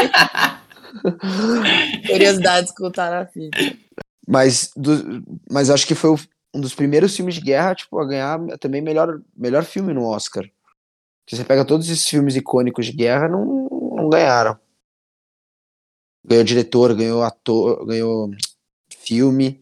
curiosidade 2.06 2.66
de 2.66 2.70
escutar 2.72 3.10
na 3.10 3.26
fita. 3.26 3.58
Mas, 4.26 4.70
do- 4.76 5.22
mas 5.50 5.68
acho 5.70 5.86
que 5.86 5.94
foi 5.94 6.10
o- 6.10 6.18
um 6.54 6.60
dos 6.60 6.74
primeiros 6.74 7.14
filmes 7.16 7.34
de 7.34 7.40
guerra, 7.40 7.74
tipo, 7.74 7.98
a 7.98 8.06
ganhar 8.06 8.38
também 8.60 8.80
melhor, 8.80 9.20
melhor 9.36 9.64
filme 9.64 9.92
no 9.92 10.04
Oscar. 10.04 10.44
Se 11.28 11.36
você 11.36 11.44
pega 11.44 11.64
todos 11.64 11.88
esses 11.88 12.06
filmes 12.08 12.36
icônicos 12.36 12.86
de 12.86 12.92
guerra, 12.92 13.28
não, 13.28 13.44
não 13.96 14.08
ganharam. 14.08 14.56
Ganhou 16.24 16.44
diretor, 16.44 16.94
ganhou 16.94 17.22
ator, 17.22 17.84
ganhou 17.86 18.30
filme. 18.98 19.60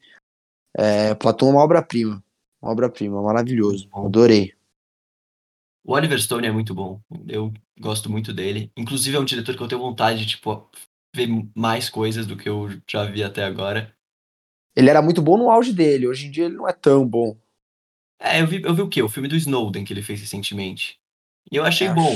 É, 0.76 1.14
Platão 1.14 1.48
é 1.48 1.50
uma 1.52 1.62
obra-prima. 1.62 2.22
Obra-prima, 2.62 3.20
maravilhoso. 3.20 3.88
Adorei. 3.92 4.54
O 5.84 5.94
Oliver 5.94 6.20
Stone 6.22 6.46
é 6.46 6.52
muito 6.52 6.72
bom. 6.74 7.00
Eu 7.28 7.52
gosto 7.80 8.08
muito 8.08 8.32
dele. 8.32 8.70
Inclusive, 8.76 9.16
é 9.16 9.20
um 9.20 9.24
diretor 9.24 9.56
que 9.56 9.62
eu 9.62 9.66
tenho 9.68 9.80
vontade 9.80 10.20
de, 10.20 10.26
tipo, 10.26 10.70
ver 11.14 11.26
mais 11.56 11.90
coisas 11.90 12.24
do 12.24 12.36
que 12.36 12.48
eu 12.48 12.68
já 12.88 13.04
vi 13.04 13.24
até 13.24 13.42
agora. 13.42 13.92
Ele 14.76 14.88
era 14.88 15.02
muito 15.02 15.20
bom 15.20 15.36
no 15.36 15.50
auge 15.50 15.72
dele, 15.72 16.06
hoje 16.06 16.28
em 16.28 16.30
dia 16.30 16.44
ele 16.44 16.54
não 16.54 16.68
é 16.68 16.72
tão 16.72 17.06
bom. 17.06 17.36
É, 18.18 18.40
eu 18.40 18.46
vi, 18.46 18.62
eu 18.62 18.72
vi 18.74 18.82
o 18.82 18.88
quê? 18.88 19.02
O 19.02 19.08
filme 19.08 19.28
do 19.28 19.34
Snowden 19.36 19.84
que 19.84 19.92
ele 19.92 20.02
fez 20.02 20.20
recentemente. 20.20 20.98
E 21.50 21.56
eu 21.56 21.64
achei 21.64 21.88
É, 21.88 21.92
bom. 21.92 22.14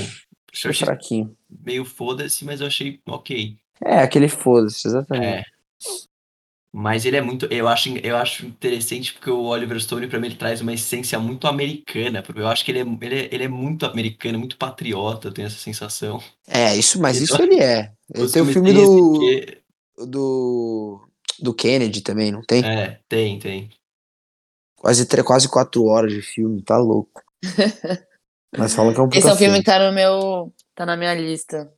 Achei 0.53 0.69
Eu 0.69 0.71
achei 0.71 0.87
fraquinho. 0.87 1.37
meio 1.51 1.85
foda-se, 1.85 2.45
mas 2.45 2.61
eu 2.61 2.69
achei 2.69 3.01
ok. 3.05 3.59
É, 3.83 3.99
aquele 3.99 4.29
foda-se, 4.29 4.87
exatamente. 4.87 5.27
É. 5.27 5.45
Mas 6.79 7.07
ele 7.07 7.17
é 7.17 7.23
muito. 7.23 7.47
Eu 7.47 7.67
acho, 7.69 7.89
eu 7.97 8.19
acho 8.19 8.45
interessante 8.45 9.15
porque 9.15 9.31
o 9.31 9.45
Oliver 9.45 9.81
Stone, 9.81 10.07
pra 10.09 10.21
mim, 10.21 10.27
ele 10.27 10.37
traz 10.37 10.61
uma 10.61 10.75
essência 10.75 11.19
muito 11.19 11.47
americana. 11.47 12.23
Porque 12.23 12.39
eu 12.39 12.47
acho 12.47 12.63
que 12.63 12.71
ele 12.71 12.81
é, 12.81 12.83
ele 12.83 13.15
é, 13.19 13.29
ele 13.35 13.45
é 13.45 13.49
muito 13.49 13.87
americano, 13.87 14.39
muito 14.39 14.59
patriota, 14.59 15.29
eu 15.29 15.33
tenho 15.33 15.47
essa 15.47 15.57
sensação. 15.57 16.23
É, 16.47 16.77
isso, 16.77 17.01
mas 17.01 17.17
Ele 17.17 17.25
isso 17.25 17.35
só- 17.35 17.43
ele 17.43 17.59
é. 17.63 17.95
Ele 18.15 18.31
tem 18.31 18.43
o 18.43 18.53
filme 18.53 18.75
do, 18.75 19.19
quê. 19.19 19.63
do. 19.97 21.09
do 21.41 21.55
Kennedy 21.55 22.03
também, 22.03 22.31
não 22.31 22.43
tem? 22.43 22.63
É, 22.63 23.01
tem, 23.09 23.39
tem. 23.39 23.71
Quase, 24.77 25.07
quase 25.25 25.49
quatro 25.49 25.83
horas 25.87 26.13
de 26.13 26.21
filme, 26.21 26.61
tá 26.61 26.77
louco. 26.77 27.23
Mas 28.55 28.75
falam 28.75 28.93
que 28.93 29.01
é 29.01 29.03
um 29.03 29.09
Esse 29.15 29.31
é 29.31 29.33
um 29.33 29.37
filme 29.37 29.61
que 29.61 29.65
tá 29.65 29.79
no 29.79 29.95
meu. 29.95 30.53
tá 30.75 30.85
na 30.85 30.95
minha 30.95 31.15
lista. 31.15 31.73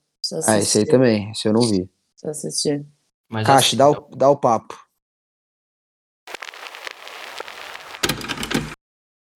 Ah, 0.45 0.59
esse 0.59 0.79
aí 0.79 0.87
também, 0.87 1.31
esse 1.31 1.47
eu 1.47 1.53
não 1.53 1.61
vi. 1.61 1.89
Preciso 2.21 2.49
assistir. 2.49 2.85
Mas 3.29 3.49
assim, 3.49 3.77
dá 3.77 3.91
o, 3.91 4.17
dá 4.17 4.29
o 4.29 4.37
papo. 4.37 4.88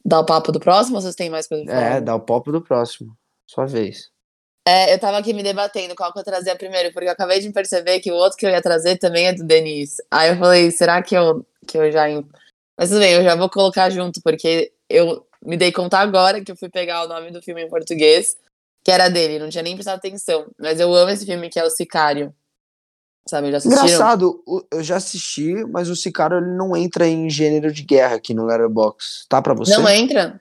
Dá 0.05 0.21
o 0.21 0.27
papo 0.27 0.51
do 0.51 0.61
próximo 0.61 0.97
ou 0.97 1.03
vocês 1.03 1.15
têm 1.15 1.31
mais 1.31 1.47
coisa 1.47 1.65
pra 1.65 1.75
falar? 1.75 1.97
É, 1.97 2.01
dá 2.01 2.15
o 2.15 2.21
papo 2.21 2.51
do 2.51 2.61
próximo. 2.61 3.17
Sua 3.47 3.67
vez. 3.67 4.11
É, 4.67 4.95
eu 4.95 4.99
tava 4.99 5.19
aqui 5.19 5.33
me 5.33 5.43
debatendo 5.43 5.95
qual 5.95 6.13
que 6.13 6.19
eu 6.19 6.25
trazia 6.25 6.55
primeiro, 6.57 6.93
porque 6.93 7.09
eu 7.09 7.13
acabei 7.13 7.41
de 7.41 7.51
perceber 7.51 8.01
que 8.01 8.13
o 8.13 8.15
outro 8.15 8.39
que 8.39 8.47
eu 8.47 8.51
ia 8.51 8.63
trazer 8.63 8.97
também 8.97 9.27
é 9.27 9.33
do 9.33 9.45
Denis. 9.45 9.97
Aí 10.11 10.31
eu 10.31 10.37
falei, 10.37 10.71
será 10.71 11.03
que 11.03 11.17
eu, 11.17 11.45
que 11.67 11.77
eu 11.77 11.91
já. 11.91 12.05
Mas 12.79 12.89
tudo 12.89 13.01
bem, 13.01 13.13
eu 13.13 13.25
já 13.25 13.35
vou 13.35 13.51
colocar 13.51 13.91
junto, 13.91 14.21
porque 14.23 14.73
eu 14.89 15.27
me 15.45 15.57
dei 15.57 15.73
conta 15.73 15.99
agora 15.99 16.43
que 16.43 16.53
eu 16.53 16.57
fui 16.57 16.69
pegar 16.69 17.05
o 17.05 17.09
nome 17.09 17.33
do 17.33 17.43
filme 17.43 17.63
em 17.65 17.69
português, 17.69 18.37
que 18.85 18.91
era 18.91 19.09
dele, 19.09 19.41
não 19.41 19.51
tinha 19.51 19.63
nem 19.63 19.75
prestado 19.75 19.97
atenção. 19.97 20.47
Mas 20.59 20.79
eu 20.79 20.95
amo 20.95 21.11
esse 21.11 21.27
filme 21.27 21.51
que 21.51 21.59
é 21.59 21.65
O 21.65 21.71
Sicário. 21.71 22.33
Sabe, 23.29 23.51
já 23.51 23.59
assistiram? 23.59 23.85
Engraçado, 23.85 24.45
eu 24.71 24.83
já 24.83 24.97
assisti, 24.97 25.55
mas 25.67 25.89
o 25.89 25.95
Sicário 25.97 26.39
ele 26.39 26.55
não 26.57 26.77
entra 26.77 27.07
em 27.07 27.31
gênero 27.31 27.73
de 27.73 27.83
guerra 27.83 28.17
aqui 28.17 28.35
no 28.35 28.45
Letterboxd. 28.45 29.27
Tá 29.29 29.41
pra 29.41 29.55
você? 29.55 29.77
Não 29.77 29.89
entra? 29.89 30.41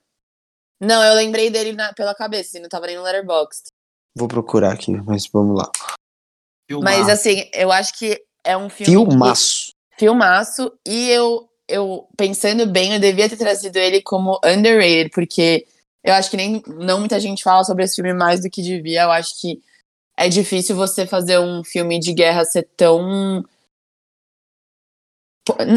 Não, 0.82 1.04
eu 1.04 1.13
lembrei 1.13 1.50
dele 1.52 1.74
na- 1.74 1.94
pela 1.94 2.15
cabeça, 2.15 2.58
e 2.58 2.62
não 2.62 2.67
tava 2.67 2.88
nem 2.88 2.96
no 2.98 3.04
Letterboxd. 3.04 3.67
Vou 4.17 4.28
procurar 4.28 4.74
aqui, 4.74 4.91
mas 5.06 5.28
vamos 5.32 5.58
lá. 5.58 5.70
filmar. 6.67 6.98
Mas 6.98 7.10
assim, 7.10 7.50
eu 7.54 7.72
acho 7.72 7.98
que 8.00 8.20
é 8.44 8.58
um 8.58 8.70
filme. 8.70 9.06
que- 9.06 9.10
Filmaço. 9.12 9.74
filmaço 9.98 10.72
e 10.88 11.10
eu, 11.10 11.48
eu 11.67 12.08
pensando 12.17 12.65
bem, 12.65 12.94
eu 12.94 13.00
devia 13.00 13.30
ter 13.30 13.38
trazido 13.38 13.78
ele 13.78 14.02
como 14.02 14.39
underrated, 14.44 15.12
porque 15.13 15.67
eu 16.04 16.13
acho 16.13 16.32
que 16.32 16.38
nem 16.38 16.63
não 16.67 17.00
muita 17.00 17.20
gente 17.20 17.44
fala 17.44 17.63
sobre 17.63 17.84
esse 17.84 17.96
filme 17.96 18.13
mais 18.13 18.41
do 18.41 18.50
que 18.50 18.62
devia. 18.63 19.04
Eu 19.04 19.12
acho 19.12 19.39
que 19.39 19.62
é 20.17 20.30
difícil 20.30 20.76
você 20.76 21.06
fazer 21.08 21.39
um 21.39 21.63
filme 21.63 22.00
de 22.00 22.13
guerra 22.13 22.43
ser 22.45 22.67
tão 22.78 23.43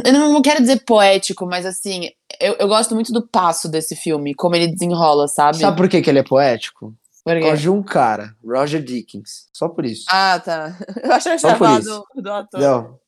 eu 0.05 0.13
não 0.13 0.43
quero 0.43 0.61
dizer 0.61 0.85
poético, 0.85 1.47
mas 1.47 1.65
assim, 1.65 2.11
eu, 2.39 2.55
eu 2.61 2.69
gosto 2.69 2.95
muito 2.95 3.13
do 3.13 3.27
passo 3.27 3.69
desse 3.69 3.97
filme, 3.97 4.35
como 4.35 4.55
ele 4.55 4.69
desenrola, 4.69 5.27
sabe? 5.27 5.59
Sabe 5.59 5.77
por 5.77 5.89
que, 5.89 6.03
que 6.03 6.11
ele 6.11 6.19
é 6.19 6.23
poético? 6.23 6.95
Por 7.25 7.33
quê? 7.35 7.41
causa 7.41 7.57
de 7.57 7.71
um 7.71 7.83
cara, 7.83 8.37
Roger 8.45 8.83
Dickens. 8.83 9.49
Só 9.53 9.69
por 9.69 9.87
isso. 9.87 10.05
Ah, 10.11 10.39
tá. 10.39 10.77
Eu 11.03 11.11
achei 11.13 11.33
que 11.33 11.39
você 11.39 11.47
Só 11.47 11.49
ia 11.49 11.57
por 11.59 11.65
falar 11.65 11.81
isso. 11.81 12.05
do, 12.15 12.23
do 12.23 12.33
ator. 12.33 12.61
Não. 12.61 13.01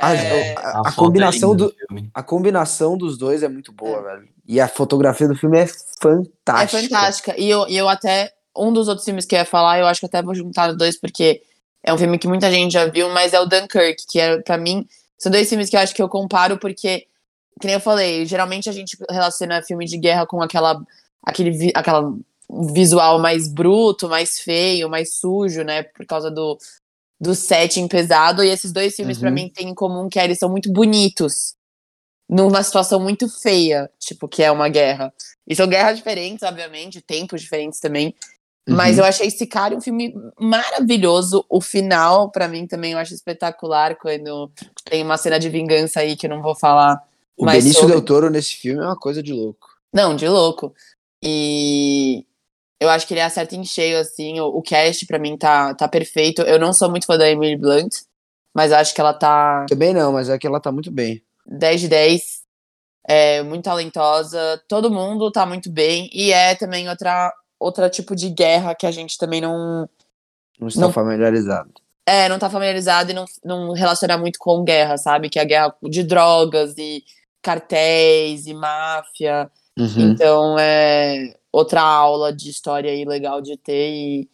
A, 0.00 0.14
É, 0.14 0.54
a- 0.56 0.70
A 0.80 0.88
a 0.88 0.92
combinação 0.92 1.50
é 1.50 1.52
linda 1.56 1.66
do, 1.66 2.08
a 2.14 2.22
combinação 2.22 2.96
dos 2.96 3.18
dois 3.18 3.42
é 3.42 3.48
muito 3.48 3.70
boa, 3.70 4.02
velho. 4.02 4.28
E 4.46 4.58
a 4.60 4.66
fotografia 4.68 5.28
do 5.28 5.36
filme 5.36 5.58
é 5.58 5.62
É 5.64 5.68
fantástica. 6.00 6.82
fantástica. 6.82 7.38
E 7.38 7.50
eu, 7.50 7.68
e 7.68 7.76
eu 7.76 7.86
até. 7.88 8.32
Um 8.58 8.72
dos 8.72 8.88
outros 8.88 9.04
filmes 9.04 9.24
que 9.24 9.34
eu 9.34 9.38
ia 9.40 9.44
falar, 9.44 9.78
eu 9.78 9.86
acho 9.86 10.00
que 10.00 10.06
até 10.06 10.22
vou 10.22 10.34
juntar 10.34 10.70
os 10.70 10.76
dois, 10.76 10.98
porque 10.98 11.42
é 11.82 11.92
um 11.94 11.98
filme 11.98 12.18
que 12.18 12.26
muita 12.28 12.50
gente 12.50 12.72
já 12.72 12.86
viu, 12.86 13.08
mas 13.10 13.32
é 13.32 13.40
o 13.40 13.46
Dunkirk, 13.46 14.04
que 14.08 14.18
é, 14.20 14.40
pra 14.42 14.58
mim, 14.58 14.86
são 15.18 15.30
dois 15.32 15.48
filmes 15.48 15.70
que 15.70 15.76
eu 15.76 15.80
acho 15.80 15.94
que 15.94 16.02
eu 16.02 16.08
comparo, 16.08 16.58
porque, 16.58 17.06
que 17.60 17.66
nem 17.66 17.74
eu 17.74 17.80
falei, 17.80 18.26
geralmente 18.26 18.68
a 18.68 18.72
gente 18.72 18.96
relaciona 19.10 19.62
filme 19.62 19.84
de 19.86 19.96
guerra 19.98 20.26
com 20.26 20.42
aquela, 20.42 20.80
aquele, 21.24 21.70
aquela 21.74 22.12
visual 22.72 23.18
mais 23.18 23.46
bruto, 23.48 24.08
mais 24.08 24.38
feio, 24.40 24.88
mais 24.88 25.14
sujo, 25.14 25.62
né? 25.62 25.82
Por 25.82 26.06
causa 26.06 26.30
do, 26.30 26.58
do 27.20 27.34
setting 27.34 27.86
pesado. 27.88 28.42
E 28.42 28.48
esses 28.48 28.72
dois 28.72 28.94
filmes, 28.96 29.18
pra 29.18 29.28
Uhum. 29.28 29.34
mim, 29.34 29.48
têm 29.50 29.68
em 29.68 29.74
comum 29.74 30.08
que 30.08 30.18
eles 30.18 30.38
são 30.38 30.48
muito 30.48 30.72
bonitos. 30.72 31.54
Numa 32.28 32.62
situação 32.62 33.00
muito 33.00 33.26
feia, 33.28 33.90
tipo, 33.98 34.28
que 34.28 34.42
é 34.42 34.50
uma 34.50 34.68
guerra. 34.68 35.12
E 35.46 35.56
são 35.56 35.66
guerras 35.66 35.96
diferentes, 35.96 36.42
obviamente, 36.42 37.00
tempos 37.00 37.40
diferentes 37.40 37.80
também. 37.80 38.14
Mas 38.68 38.96
Uhum. 38.96 39.02
eu 39.02 39.08
achei 39.08 39.26
esse 39.28 39.46
cara 39.46 39.74
um 39.74 39.80
filme 39.80 40.14
maravilhoso. 40.38 41.44
O 41.48 41.60
final, 41.60 42.30
pra 42.30 42.46
mim, 42.48 42.66
também 42.66 42.92
eu 42.92 42.98
acho 42.98 43.14
espetacular. 43.14 43.96
Quando 43.96 44.50
tem 44.84 45.02
uma 45.02 45.16
cena 45.16 45.38
de 45.38 45.48
vingança 45.48 46.00
aí 46.00 46.16
que 46.16 46.26
eu 46.26 46.30
não 46.30 46.42
vou 46.42 46.54
falar. 46.54 47.02
O 47.36 47.44
mais 47.44 47.62
Benício 47.64 47.80
sobre. 47.80 47.94
Del 47.96 48.04
Toro 48.04 48.30
nesse 48.30 48.54
filme 48.56 48.80
é 48.82 48.84
uma 48.86 48.96
coisa 48.98 49.22
de 49.22 49.32
louco. 49.32 49.68
Não, 49.92 50.14
de 50.14 50.28
louco. 50.28 50.74
E 51.22 52.24
eu 52.80 52.88
acho 52.90 53.06
que 53.06 53.14
ele 53.14 53.20
acerta 53.20 53.54
em 53.56 53.64
cheio, 53.64 53.98
assim. 53.98 54.38
O, 54.40 54.46
o 54.46 54.62
cast, 54.62 55.06
pra 55.06 55.18
mim, 55.18 55.36
tá, 55.36 55.74
tá 55.74 55.88
perfeito. 55.88 56.42
Eu 56.42 56.58
não 56.58 56.72
sou 56.72 56.90
muito 56.90 57.06
fã 57.06 57.16
da 57.16 57.28
Emily 57.28 57.56
Blunt, 57.56 57.94
mas 58.54 58.72
acho 58.72 58.94
que 58.94 59.00
ela 59.00 59.14
tá 59.14 59.66
Também 59.68 59.92
não, 59.94 60.12
mas 60.12 60.28
é 60.28 60.38
que 60.38 60.46
ela 60.46 60.60
tá 60.60 60.70
muito 60.72 60.90
bem. 60.90 61.22
10 61.46 61.80
de 61.82 61.88
10. 61.88 62.38
É 63.08 63.42
muito 63.42 63.64
talentosa. 63.64 64.62
Todo 64.68 64.90
mundo 64.90 65.30
tá 65.32 65.46
muito 65.46 65.70
bem. 65.70 66.10
E 66.12 66.30
é 66.32 66.54
também 66.54 66.88
outra, 66.88 67.32
outra 67.58 67.90
tipo 67.90 68.14
de 68.14 68.30
guerra 68.30 68.74
que 68.74 68.86
a 68.86 68.90
gente 68.90 69.18
também 69.18 69.40
não. 69.40 69.88
Não 70.60 70.68
está 70.68 70.80
Não. 70.80 70.92
familiarizado. 70.92 71.72
É, 72.06 72.28
não 72.28 72.38
tá 72.38 72.48
familiarizado 72.48 73.10
e 73.10 73.14
não, 73.14 73.26
não 73.44 73.72
relaciona 73.72 74.16
muito 74.16 74.38
com 74.38 74.64
guerra, 74.64 74.96
sabe? 74.96 75.28
Que 75.28 75.38
é 75.38 75.42
a 75.42 75.44
guerra 75.44 75.74
de 75.82 76.02
drogas 76.02 76.74
e 76.78 77.04
cartéis 77.42 78.46
e 78.46 78.54
máfia. 78.54 79.50
Uhum. 79.78 80.10
Então 80.10 80.58
é 80.58 81.34
outra 81.52 81.82
aula 81.82 82.32
de 82.32 82.50
história 82.50 82.90
aí 82.90 83.04
legal 83.04 83.40
de 83.40 83.56
ter. 83.56 83.90
E, 83.90 84.28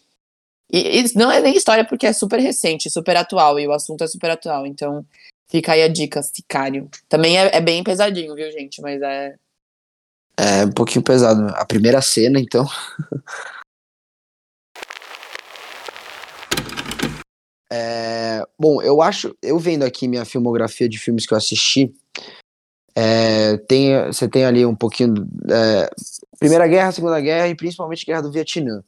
e, 0.73 1.01
e 1.01 1.19
não 1.19 1.31
é 1.31 1.41
nem 1.41 1.57
história 1.57 1.85
porque 1.85 2.07
é 2.07 2.13
super 2.13 2.39
recente, 2.39 2.89
super 2.89 3.17
atual, 3.17 3.59
e 3.59 3.67
o 3.67 3.73
assunto 3.73 4.05
é 4.05 4.07
super 4.07 4.31
atual. 4.31 4.67
Então 4.67 5.05
fica 5.49 5.73
aí 5.73 5.83
a 5.83 5.89
dica, 5.89 6.23
Sicário. 6.23 6.89
Também 7.09 7.39
é, 7.39 7.57
é 7.57 7.61
bem 7.61 7.83
pesadinho, 7.83 8.35
viu, 8.35 8.51
gente? 8.53 8.81
Mas 8.81 9.03
é. 9.03 9.35
É 10.37 10.65
um 10.65 10.73
pouquinho 10.73 11.03
pesado. 11.03 11.47
A 11.57 11.65
primeira 11.65 12.01
cena, 12.03 12.41
então. 12.41 12.67
É, 17.77 18.47
bom, 18.57 18.81
eu 18.81 19.03
acho, 19.03 19.37
eu 19.43 19.59
vendo 19.59 19.83
aqui 19.83 20.07
minha 20.07 20.25
filmografia 20.25 20.89
de 20.89 20.97
filmes 20.97 21.27
que 21.27 21.35
eu 21.35 21.39
assisti, 21.39 21.93
é, 22.95 23.57
tem, 23.57 24.07
você 24.07 24.29
tem 24.29 24.45
ali 24.45 24.65
um 24.65 24.77
pouquinho 24.77 25.29
é, 25.51 25.91
Primeira 26.39 26.69
Guerra, 26.69 26.93
Segunda 26.93 27.21
Guerra 27.21 27.49
e 27.49 27.57
principalmente 27.57 28.07
Guerra 28.07 28.23
do 28.23 28.31
Vietnã. 28.31 28.85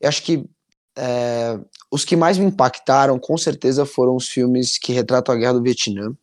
Eu 0.00 0.08
acho 0.08 0.22
que 0.22 0.48
é, 0.96 1.58
os 1.90 2.04
que 2.04 2.16
mais 2.16 2.38
me 2.38 2.46
impactaram, 2.46 3.18
com 3.18 3.36
certeza, 3.36 3.84
foram 3.84 4.16
os 4.16 4.28
filmes 4.28 4.78
que 4.78 4.92
retratam 4.92 5.34
a 5.34 5.38
Guerra 5.38 5.54
do 5.54 5.62
Vietnã. 5.62 6.14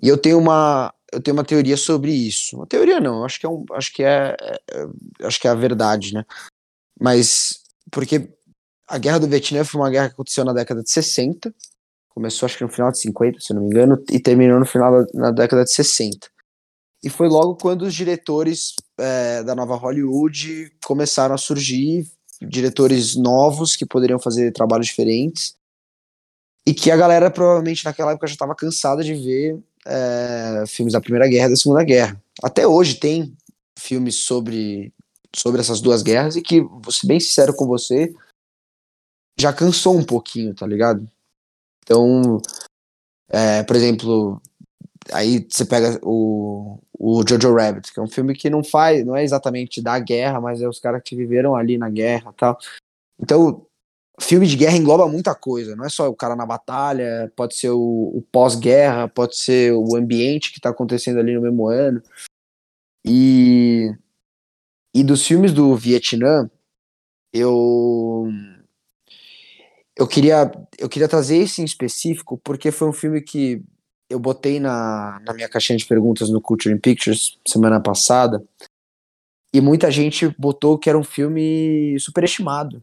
E 0.00 0.08
eu 0.08 0.16
tenho 0.16 0.38
uma, 0.38 0.94
eu 1.14 1.22
tenho 1.22 1.36
uma 1.36 1.44
teoria 1.44 1.76
sobre 1.76 2.12
isso. 2.12 2.56
Uma 2.56 2.66
teoria 2.66 3.00
não, 3.00 3.24
acho 3.24 3.40
que 3.40 3.46
é, 3.46 3.48
um, 3.48 3.64
acho 3.72 3.92
que 3.92 4.02
é, 4.02 4.36
é, 4.40 4.60
é 4.70 5.26
acho 5.26 5.40
que 5.40 5.48
é 5.48 5.50
a 5.50 5.54
verdade, 5.54 6.12
né? 6.14 6.24
Mas 7.00 7.62
porque 7.90 8.28
a 8.88 8.98
Guerra 8.98 9.20
do 9.20 9.28
Vietnã 9.28 9.64
foi 9.64 9.80
uma 9.80 9.90
guerra 9.90 10.08
que 10.08 10.14
aconteceu 10.14 10.44
na 10.44 10.52
década 10.52 10.82
de 10.82 10.90
60, 10.90 11.54
começou 12.10 12.46
acho 12.46 12.58
que 12.58 12.64
no 12.64 12.70
final 12.70 12.92
de 12.92 12.98
50, 12.98 13.40
se 13.40 13.54
não 13.54 13.62
me 13.62 13.68
engano, 13.68 14.02
e 14.10 14.20
terminou 14.20 14.58
no 14.58 14.66
final 14.66 15.04
da 15.04 15.06
na 15.14 15.30
década 15.30 15.64
de 15.64 15.72
60. 15.72 16.28
E 17.02 17.10
foi 17.10 17.28
logo 17.28 17.56
quando 17.56 17.82
os 17.82 17.94
diretores 17.94 18.74
é, 18.98 19.42
da 19.42 19.54
nova 19.54 19.76
Hollywood 19.76 20.72
começaram 20.84 21.34
a 21.34 21.38
surgir, 21.38 22.06
diretores 22.40 23.16
novos 23.16 23.76
que 23.76 23.86
poderiam 23.86 24.18
fazer 24.18 24.52
trabalhos 24.52 24.86
diferentes, 24.86 25.54
e 26.66 26.72
que 26.72 26.90
a 26.90 26.96
galera 26.96 27.30
provavelmente 27.30 27.84
naquela 27.84 28.12
época 28.12 28.26
já 28.26 28.32
estava 28.32 28.54
cansada 28.54 29.04
de 29.04 29.14
ver 29.14 29.62
é, 29.86 30.64
filmes 30.66 30.92
da 30.92 31.00
Primeira 31.00 31.28
Guerra 31.28 31.46
e 31.46 31.50
da 31.50 31.56
Segunda 31.56 31.84
Guerra. 31.84 32.20
Até 32.42 32.66
hoje 32.66 32.96
tem 32.96 33.36
filmes 33.78 34.16
sobre, 34.16 34.92
sobre 35.34 35.60
essas 35.60 35.80
duas 35.80 36.02
guerras, 36.02 36.36
e 36.36 36.42
que, 36.42 36.60
vou 36.60 36.92
ser 36.92 37.06
bem 37.06 37.20
sincero 37.20 37.54
com 37.54 37.66
você, 37.66 38.14
já 39.38 39.52
cansou 39.52 39.96
um 39.96 40.04
pouquinho, 40.04 40.54
tá 40.54 40.66
ligado? 40.66 41.08
Então, 41.82 42.40
é, 43.28 43.62
por 43.62 43.76
exemplo, 43.76 44.40
aí 45.12 45.46
você 45.48 45.64
pega 45.64 45.98
o, 46.02 46.78
o 46.98 47.22
Jojo 47.28 47.54
Rabbit, 47.54 47.92
que 47.92 48.00
é 48.00 48.02
um 48.02 48.08
filme 48.08 48.34
que 48.34 48.48
não 48.48 48.62
faz, 48.64 49.04
não 49.04 49.16
é 49.16 49.24
exatamente 49.24 49.82
da 49.82 49.98
guerra, 49.98 50.40
mas 50.40 50.62
é 50.62 50.68
os 50.68 50.80
caras 50.80 51.02
que 51.04 51.16
viveram 51.16 51.54
ali 51.54 51.76
na 51.76 51.90
guerra 51.90 52.32
tal. 52.32 52.58
Então, 53.20 53.66
filme 54.20 54.46
de 54.46 54.56
guerra 54.56 54.76
engloba 54.76 55.08
muita 55.08 55.34
coisa, 55.34 55.74
não 55.74 55.84
é 55.84 55.88
só 55.88 56.08
o 56.08 56.14
cara 56.14 56.36
na 56.36 56.46
batalha, 56.46 57.32
pode 57.36 57.56
ser 57.56 57.70
o, 57.70 58.12
o 58.14 58.22
pós-guerra, 58.30 59.08
pode 59.08 59.36
ser 59.36 59.72
o 59.72 59.96
ambiente 59.96 60.52
que 60.52 60.60
tá 60.60 60.70
acontecendo 60.70 61.18
ali 61.18 61.34
no 61.34 61.42
mesmo 61.42 61.68
ano. 61.68 62.02
E, 63.04 63.92
e 64.94 65.02
dos 65.02 65.26
filmes 65.26 65.52
do 65.52 65.76
Vietnã, 65.76 66.48
eu 67.32 68.28
eu 69.96 70.08
queria, 70.08 70.50
eu 70.78 70.88
queria 70.88 71.08
trazer 71.08 71.36
esse 71.36 71.62
em 71.62 71.64
específico 71.64 72.38
porque 72.42 72.72
foi 72.72 72.88
um 72.88 72.92
filme 72.92 73.20
que 73.20 73.62
eu 74.10 74.18
botei 74.18 74.58
na, 74.60 75.20
na 75.24 75.32
minha 75.32 75.48
caixinha 75.48 75.78
de 75.78 75.86
perguntas 75.86 76.30
no 76.30 76.40
Culture 76.40 76.74
in 76.74 76.78
Pictures 76.78 77.38
semana 77.46 77.80
passada 77.80 78.44
e 79.52 79.60
muita 79.60 79.90
gente 79.90 80.28
botou 80.36 80.78
que 80.78 80.88
era 80.88 80.98
um 80.98 81.04
filme 81.04 81.96
superestimado. 82.00 82.82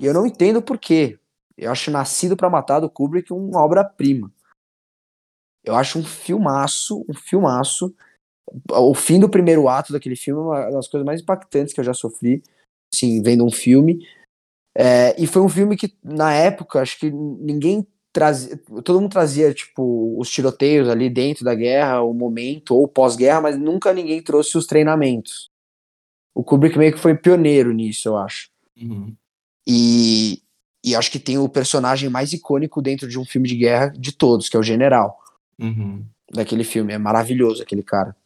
E 0.00 0.06
eu 0.06 0.14
não 0.14 0.26
entendo 0.26 0.62
por 0.62 0.78
quê. 0.78 1.18
Eu 1.56 1.72
acho 1.72 1.90
Nascido 1.90 2.36
para 2.36 2.48
Matar 2.48 2.80
do 2.80 2.88
Kubrick 2.88 3.32
uma 3.32 3.62
obra-prima. 3.62 4.32
Eu 5.64 5.74
acho 5.74 5.98
um 5.98 6.04
filmaço, 6.04 7.04
um 7.08 7.14
filmaço. 7.14 7.94
O 8.70 8.94
fim 8.94 9.18
do 9.20 9.28
primeiro 9.28 9.68
ato 9.68 9.92
daquele 9.92 10.16
filme 10.16 10.40
é 10.40 10.44
uma 10.44 10.70
das 10.70 10.88
coisas 10.88 11.04
mais 11.04 11.20
impactantes 11.20 11.74
que 11.74 11.80
eu 11.80 11.84
já 11.84 11.92
sofri, 11.92 12.42
assim, 12.92 13.22
vendo 13.22 13.44
um 13.44 13.50
filme. 13.50 14.06
É, 14.74 15.20
e 15.20 15.26
foi 15.26 15.42
um 15.42 15.48
filme 15.48 15.76
que, 15.76 15.92
na 16.02 16.32
época, 16.32 16.80
acho 16.80 16.98
que 16.98 17.10
ninguém 17.10 17.86
trazia. 18.12 18.56
Todo 18.84 19.00
mundo 19.00 19.10
trazia, 19.10 19.52
tipo, 19.52 20.18
os 20.18 20.30
tiroteios 20.30 20.88
ali 20.88 21.10
dentro 21.10 21.44
da 21.44 21.54
guerra, 21.54 22.02
o 22.02 22.14
momento, 22.14 22.74
ou 22.74 22.86
pós-guerra, 22.86 23.40
mas 23.40 23.58
nunca 23.58 23.92
ninguém 23.92 24.22
trouxe 24.22 24.56
os 24.56 24.66
treinamentos. 24.66 25.50
O 26.34 26.44
Kubrick 26.44 26.78
meio 26.78 26.92
que 26.92 27.00
foi 27.00 27.16
pioneiro 27.16 27.72
nisso, 27.72 28.08
eu 28.08 28.16
acho. 28.16 28.48
Uhum. 28.80 29.14
E, 29.68 30.42
e 30.82 30.96
acho 30.96 31.10
que 31.10 31.18
tem 31.18 31.36
o 31.36 31.48
personagem 31.48 32.08
mais 32.08 32.32
icônico 32.32 32.80
dentro 32.80 33.06
de 33.06 33.18
um 33.18 33.24
filme 33.24 33.46
de 33.46 33.56
guerra 33.56 33.88
de 33.90 34.12
todos, 34.12 34.48
que 34.48 34.56
é 34.56 34.60
o 34.60 34.62
general 34.62 35.18
Uhum. 35.60 36.06
daquele 36.32 36.64
filme. 36.64 36.92
É 36.92 36.98
maravilhoso 36.98 37.62
aquele 37.62 37.82
cara. 37.82 38.16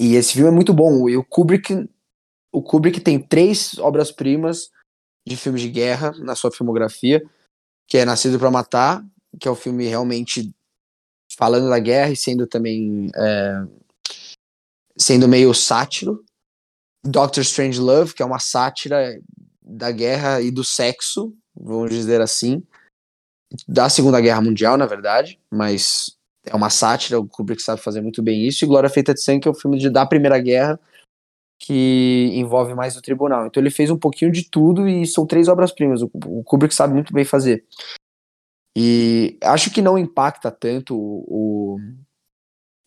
E 0.00 0.14
esse 0.14 0.34
filme 0.34 0.48
é 0.48 0.52
muito 0.52 0.72
bom. 0.72 1.08
E 1.08 1.16
o 1.16 1.24
Kubrick, 1.24 1.88
o 2.52 2.62
Kubrick 2.62 3.00
tem 3.00 3.18
três 3.18 3.76
obras-primas 3.78 4.70
de 5.26 5.36
filmes 5.36 5.62
de 5.62 5.68
guerra 5.70 6.12
na 6.18 6.36
sua 6.36 6.52
filmografia, 6.52 7.24
que 7.88 7.98
é 7.98 8.04
Nascido 8.04 8.38
para 8.38 8.50
Matar, 8.50 9.04
que 9.40 9.48
é 9.48 9.50
o 9.50 9.56
filme 9.56 9.86
realmente 9.86 10.54
falando 11.36 11.68
da 11.68 11.78
guerra 11.78 12.10
e 12.10 12.16
sendo 12.16 12.46
também 12.46 13.10
é, 13.16 13.66
sendo 14.96 15.26
meio 15.26 15.52
sátiro. 15.52 16.24
Doctor 17.04 17.42
Strange 17.42 17.80
Love, 17.80 18.14
que 18.14 18.22
é 18.22 18.26
uma 18.26 18.38
sátira 18.38 19.20
da 19.66 19.90
guerra 19.90 20.40
e 20.40 20.50
do 20.50 20.62
sexo, 20.62 21.34
vamos 21.54 21.90
dizer 21.90 22.20
assim, 22.20 22.62
da 23.66 23.88
Segunda 23.88 24.20
Guerra 24.20 24.40
Mundial, 24.40 24.76
na 24.76 24.86
verdade, 24.86 25.40
mas 25.50 26.16
é 26.44 26.54
uma 26.54 26.70
sátira, 26.70 27.18
o 27.18 27.26
Kubrick 27.26 27.60
sabe 27.60 27.80
fazer 27.80 28.00
muito 28.00 28.22
bem 28.22 28.46
isso, 28.46 28.64
e 28.64 28.68
Glória 28.68 28.88
Feita 28.88 29.12
de 29.12 29.20
Sangue, 29.22 29.40
que 29.40 29.48
é 29.48 29.50
o 29.50 29.54
filme 29.54 29.78
de, 29.78 29.90
da 29.90 30.06
Primeira 30.06 30.38
Guerra, 30.38 30.78
que 31.58 32.30
envolve 32.34 32.74
mais 32.74 32.96
o 32.96 33.02
tribunal. 33.02 33.46
Então 33.46 33.60
ele 33.62 33.70
fez 33.70 33.90
um 33.90 33.98
pouquinho 33.98 34.30
de 34.30 34.48
tudo 34.48 34.86
e 34.88 35.06
são 35.06 35.26
três 35.26 35.48
obras-primas. 35.48 36.02
O, 36.02 36.10
o 36.26 36.44
Kubrick 36.44 36.74
sabe 36.74 36.92
muito 36.94 37.12
bem 37.12 37.24
fazer. 37.24 37.64
E 38.76 39.38
acho 39.42 39.72
que 39.72 39.80
não 39.80 39.96
impacta 39.96 40.50
tanto 40.50 40.94
o. 40.96 41.24
o- 41.76 41.80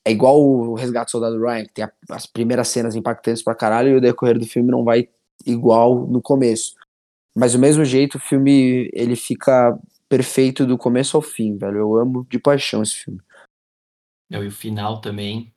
é 0.06 0.12
igual 0.12 0.40
o 0.42 0.76
Resgate 0.76 1.08
do 1.08 1.12
Soldado 1.12 1.40
Ryan, 1.42 1.66
que 1.66 1.74
tem 1.74 1.88
as 2.10 2.26
primeiras 2.26 2.68
cenas 2.70 2.96
impactantes 2.96 3.44
pra 3.44 3.54
caralho 3.56 3.90
e 3.90 3.96
o 3.96 4.02
decorrer 4.02 4.40
do 4.40 4.46
filme 4.46 4.72
não 4.72 4.84
vai 4.84 5.10
igual 5.46 6.08
no 6.08 6.22
começo. 6.22 6.76
Mas 7.36 7.54
do 7.54 7.60
mesmo 7.60 7.86
jeito, 7.86 8.16
o 8.16 8.20
filme 8.20 8.90
ele 8.94 9.16
fica 9.16 9.78
perfeito 10.08 10.66
do 10.66 10.78
começo 10.78 11.16
ao 11.16 11.22
fim, 11.22 11.58
velho. 11.58 11.78
Eu 11.78 11.96
amo 11.96 12.26
de 12.30 12.40
paixão 12.40 12.82
esse 12.82 12.96
filme. 12.96 13.22
Não, 14.30 14.44
e 14.44 14.48
o 14.48 14.52
final 14.52 15.00
também. 15.00 15.54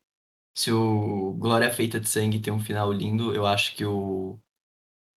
Se 0.55 0.71
o 0.71 1.33
Glória 1.39 1.71
Feita 1.71 1.99
de 1.99 2.09
Sangue 2.09 2.39
tem 2.39 2.53
um 2.53 2.61
final 2.61 2.93
lindo, 2.93 3.35
eu 3.35 3.47
acho 3.47 3.75
que 3.75 3.85
o 3.85 4.39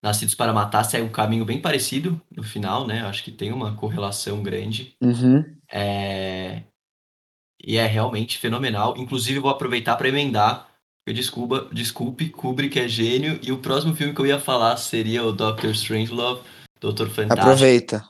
Nascidos 0.02 0.34
para 0.34 0.52
Matar 0.52 0.84
segue 0.84 1.04
um 1.04 1.12
caminho 1.12 1.44
bem 1.44 1.60
parecido 1.60 2.20
no 2.30 2.42
final, 2.42 2.86
né? 2.86 3.02
Eu 3.02 3.06
acho 3.06 3.24
que 3.24 3.32
tem 3.32 3.52
uma 3.52 3.76
correlação 3.76 4.42
grande. 4.42 4.94
Uhum. 5.00 5.44
É... 5.70 6.62
E 7.62 7.76
é 7.76 7.86
realmente 7.86 8.38
fenomenal. 8.38 8.96
Inclusive, 8.96 9.38
eu 9.38 9.42
vou 9.42 9.50
aproveitar 9.50 9.96
para 9.96 10.08
emendar. 10.08 10.68
Eu 11.06 11.14
desculpa, 11.14 11.68
desculpe, 11.72 12.30
Kubrick 12.30 12.78
é 12.80 12.88
gênio. 12.88 13.38
E 13.42 13.52
o 13.52 13.58
próximo 13.58 13.94
filme 13.94 14.12
que 14.12 14.20
eu 14.20 14.26
ia 14.26 14.40
falar 14.40 14.76
seria 14.76 15.24
o 15.24 15.32
Doctor 15.32 15.70
Strangelove, 15.70 16.42
Doutor 16.80 17.08
Fantástico. 17.08 17.40
Aproveita. 17.48 18.04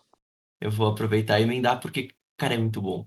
Eu 0.59 0.71
vou 0.71 0.89
aproveitar 0.89 1.39
e 1.39 1.43
emendar 1.43 1.79
porque, 1.79 2.09
cara, 2.39 2.55
é 2.55 2.59
muito 2.59 2.81
bom. 2.81 3.07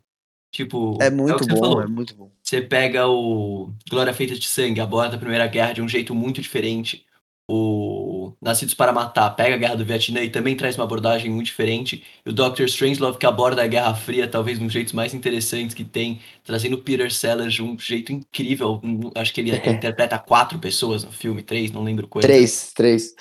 Tipo, 0.52 0.97
É 1.02 1.10
muito 1.10 1.43
você 1.43 1.49
bom, 1.49 1.60
falou. 1.60 1.82
é 1.82 1.88
muito 1.88 2.15
bom. 2.15 2.32
Você 2.43 2.62
pega 2.62 3.08
o 3.08 3.73
Glória 3.89 4.13
Feita 4.13 4.36
de 4.36 4.47
Sangue, 4.47 4.80
aborda 4.80 5.15
a 5.15 5.19
Primeira 5.19 5.47
Guerra 5.47 5.73
de 5.73 5.82
um 5.82 5.88
jeito 5.88 6.13
muito 6.13 6.41
diferente. 6.41 7.06
O 7.51 8.33
Nascidos 8.39 8.75
para 8.75 8.93
Matar 8.93 9.31
pega 9.31 9.55
a 9.55 9.57
Guerra 9.57 9.75
do 9.75 9.83
Vietnã 9.83 10.21
e 10.21 10.29
também 10.29 10.55
traz 10.55 10.75
uma 10.75 10.83
abordagem 10.83 11.31
muito 11.31 11.47
diferente. 11.47 12.03
E 12.23 12.29
o 12.29 12.33
Doctor 12.33 12.65
Strangelove 12.67 13.17
que 13.17 13.25
aborda 13.25 13.63
a 13.63 13.67
Guerra 13.67 13.95
Fria, 13.95 14.27
talvez 14.27 14.59
um 14.59 14.65
dos 14.65 14.73
jeitos 14.73 14.93
mais 14.93 15.15
interessantes 15.15 15.73
que 15.73 15.83
tem, 15.83 16.19
trazendo 16.43 16.75
o 16.75 16.81
Peter 16.83 17.12
Sellers 17.12 17.53
de 17.55 17.63
um 17.63 17.77
jeito 17.79 18.12
incrível. 18.13 18.79
Um- 18.83 19.09
Acho 19.15 19.33
que 19.33 19.41
ele 19.41 19.55
interpreta 19.55 20.19
quatro 20.19 20.59
pessoas 20.59 21.03
no 21.03 21.12
filme, 21.12 21.41
três, 21.41 21.71
não 21.71 21.81
lembro 21.83 22.07
quantas. 22.07 22.29
Três, 22.29 22.71
três. 22.75 23.15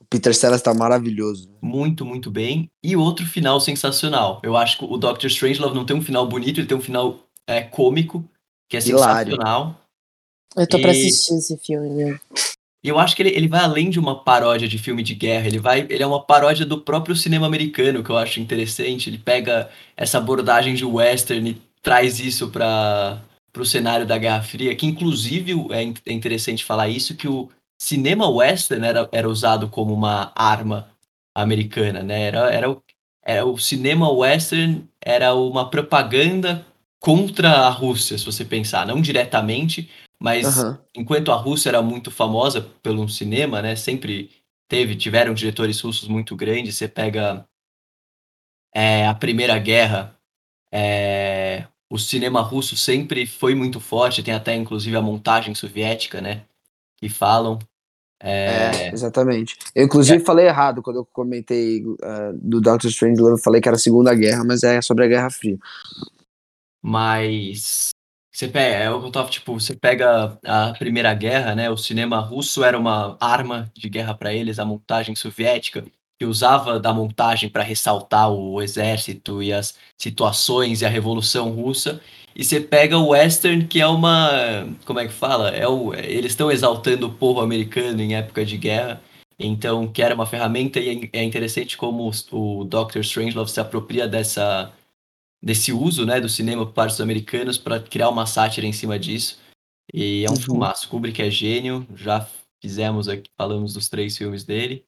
O 0.00 0.04
Peter 0.08 0.34
Sellers 0.34 0.62
tá 0.62 0.72
maravilhoso. 0.72 1.50
Muito, 1.60 2.04
muito 2.06 2.30
bem. 2.30 2.70
E 2.82 2.96
outro 2.96 3.26
final 3.26 3.60
sensacional. 3.60 4.40
Eu 4.42 4.56
acho 4.56 4.78
que 4.78 4.84
o 4.86 4.96
Doctor 4.96 5.28
Strangelove 5.28 5.74
não 5.74 5.84
tem 5.84 5.94
um 5.96 6.02
final 6.02 6.26
bonito, 6.26 6.60
ele 6.60 6.66
tem 6.66 6.78
um 6.78 6.80
final 6.80 7.20
é, 7.46 7.60
cômico, 7.60 8.24
que 8.70 8.76
é 8.78 8.80
Hilário. 8.80 9.32
sensacional. 9.32 9.80
Eu 10.56 10.66
tô 10.66 10.78
pra 10.80 10.94
E- 10.94 10.98
assistir 10.98 11.34
esse 11.34 11.58
filme, 11.58 11.90
meu. 11.90 12.18
Eu 12.88 12.98
acho 12.98 13.16
que 13.16 13.22
ele, 13.22 13.30
ele 13.30 13.48
vai 13.48 13.60
além 13.60 13.90
de 13.90 13.98
uma 13.98 14.22
paródia 14.22 14.68
de 14.68 14.78
filme 14.78 15.02
de 15.02 15.14
guerra, 15.14 15.46
ele 15.46 15.58
vai, 15.58 15.86
ele 15.88 16.02
é 16.02 16.06
uma 16.06 16.22
paródia 16.22 16.66
do 16.66 16.80
próprio 16.80 17.16
cinema 17.16 17.46
americano, 17.46 18.02
que 18.02 18.10
eu 18.10 18.16
acho 18.16 18.40
interessante. 18.40 19.08
Ele 19.10 19.18
pega 19.18 19.70
essa 19.96 20.18
abordagem 20.18 20.74
de 20.74 20.84
western 20.84 21.50
e 21.50 21.62
traz 21.82 22.20
isso 22.20 22.48
para 22.50 23.22
o 23.56 23.64
cenário 23.64 24.06
da 24.06 24.18
Guerra 24.18 24.42
Fria, 24.42 24.74
que 24.74 24.86
inclusive 24.86 25.52
é, 25.70 26.10
é 26.10 26.12
interessante 26.12 26.64
falar 26.64 26.88
isso, 26.88 27.16
que 27.16 27.28
o 27.28 27.48
cinema 27.78 28.28
western 28.28 28.86
era, 28.86 29.08
era 29.12 29.28
usado 29.28 29.68
como 29.68 29.94
uma 29.94 30.32
arma 30.34 30.88
americana, 31.34 32.02
né? 32.02 32.22
Era, 32.22 32.50
era, 32.50 32.70
o, 32.70 32.82
era 33.24 33.46
o 33.46 33.58
cinema 33.58 34.10
western 34.10 34.84
era 35.00 35.34
uma 35.34 35.70
propaganda 35.70 36.64
contra 36.98 37.50
a 37.50 37.68
Rússia, 37.68 38.18
se 38.18 38.24
você 38.24 38.44
pensar, 38.44 38.86
não 38.86 39.00
diretamente, 39.00 39.88
mas 40.20 40.58
uhum. 40.58 40.76
enquanto 40.94 41.30
a 41.30 41.36
Rússia 41.36 41.68
era 41.68 41.82
muito 41.82 42.10
famosa 42.10 42.62
pelo 42.82 43.08
cinema, 43.08 43.60
né? 43.60 43.76
Sempre 43.76 44.30
teve, 44.68 44.96
tiveram 44.96 45.34
diretores 45.34 45.80
russos 45.80 46.08
muito 46.08 46.34
grandes. 46.34 46.76
Você 46.76 46.88
pega 46.88 47.46
é, 48.74 49.06
a 49.06 49.14
Primeira 49.14 49.58
Guerra, 49.58 50.16
é, 50.72 51.66
o 51.90 51.98
cinema 51.98 52.40
russo 52.40 52.76
sempre 52.76 53.26
foi 53.26 53.54
muito 53.54 53.78
forte. 53.78 54.22
Tem 54.22 54.34
até 54.34 54.54
inclusive 54.54 54.96
a 54.96 55.02
montagem 55.02 55.54
soviética, 55.54 56.20
né? 56.20 56.44
Que 56.96 57.08
falam. 57.08 57.58
É, 58.20 58.86
é 58.86 58.92
exatamente. 58.92 59.56
Eu 59.74 59.84
inclusive 59.84 60.24
falei 60.24 60.46
errado 60.46 60.82
quando 60.82 60.96
eu 60.96 61.04
comentei 61.04 61.84
uh, 61.84 62.32
do 62.34 62.60
Doctor 62.60 62.88
Strange. 62.90 63.20
Eu 63.20 63.36
falei 63.36 63.60
que 63.60 63.68
era 63.68 63.76
a 63.76 63.78
Segunda 63.78 64.14
Guerra, 64.14 64.42
mas 64.44 64.62
é 64.62 64.80
sobre 64.80 65.04
a 65.04 65.08
Guerra 65.08 65.30
Fria. 65.30 65.58
Mas 66.82 67.90
você 68.36 68.48
pega, 68.48 68.76
é 68.76 68.90
o 68.90 69.00
que 69.00 69.06
eu 69.06 69.10
tava, 69.10 69.30
tipo, 69.30 69.58
você 69.58 69.74
pega 69.74 70.38
a 70.44 70.74
Primeira 70.74 71.14
Guerra, 71.14 71.54
né? 71.54 71.70
O 71.70 71.76
cinema 71.78 72.20
russo 72.20 72.62
era 72.62 72.78
uma 72.78 73.16
arma 73.18 73.72
de 73.74 73.88
guerra 73.88 74.12
para 74.12 74.34
eles, 74.34 74.58
a 74.58 74.64
montagem 74.64 75.16
soviética, 75.16 75.82
que 76.18 76.26
usava 76.26 76.78
da 76.78 76.92
montagem 76.92 77.48
para 77.48 77.62
ressaltar 77.62 78.30
o 78.30 78.60
exército 78.60 79.42
e 79.42 79.54
as 79.54 79.78
situações 79.96 80.82
e 80.82 80.84
a 80.84 80.88
revolução 80.90 81.50
russa. 81.50 81.98
E 82.34 82.44
você 82.44 82.60
pega 82.60 82.98
o 82.98 83.08
western, 83.08 83.66
que 83.66 83.80
é 83.80 83.86
uma, 83.86 84.68
como 84.84 85.00
é 85.00 85.06
que 85.06 85.14
fala? 85.14 85.48
É 85.48 85.66
o, 85.66 85.94
eles 85.94 86.32
estão 86.32 86.50
exaltando 86.50 87.06
o 87.06 87.14
povo 87.14 87.40
americano 87.40 88.02
em 88.02 88.16
época 88.16 88.44
de 88.44 88.58
guerra. 88.58 89.00
Então, 89.38 89.88
que 89.88 90.02
era 90.02 90.14
uma 90.14 90.26
ferramenta 90.26 90.78
e 90.78 91.08
é, 91.14 91.20
é 91.20 91.24
interessante 91.24 91.74
como 91.78 92.10
o 92.32 92.64
Doctor 92.64 93.00
Strangelove 93.00 93.50
se 93.50 93.60
apropria 93.60 94.06
dessa 94.06 94.70
desse 95.42 95.72
uso 95.72 96.04
né, 96.04 96.20
do 96.20 96.28
cinema 96.28 96.66
por 96.66 96.72
parte 96.72 96.92
dos 96.92 97.00
americanos 97.00 97.58
para 97.58 97.80
criar 97.80 98.08
uma 98.08 98.26
sátira 98.26 98.66
em 98.66 98.72
cima 98.72 98.98
disso. 98.98 99.38
E 99.92 100.24
é 100.24 100.28
um 100.28 100.34
uhum. 100.34 100.40
filmaço. 100.40 100.88
Kubrick 100.88 101.22
é 101.22 101.30
gênio, 101.30 101.86
já 101.94 102.26
fizemos 102.60 103.08
aqui, 103.08 103.30
falamos 103.36 103.74
dos 103.74 103.88
três 103.88 104.16
filmes 104.16 104.44
dele. 104.44 104.84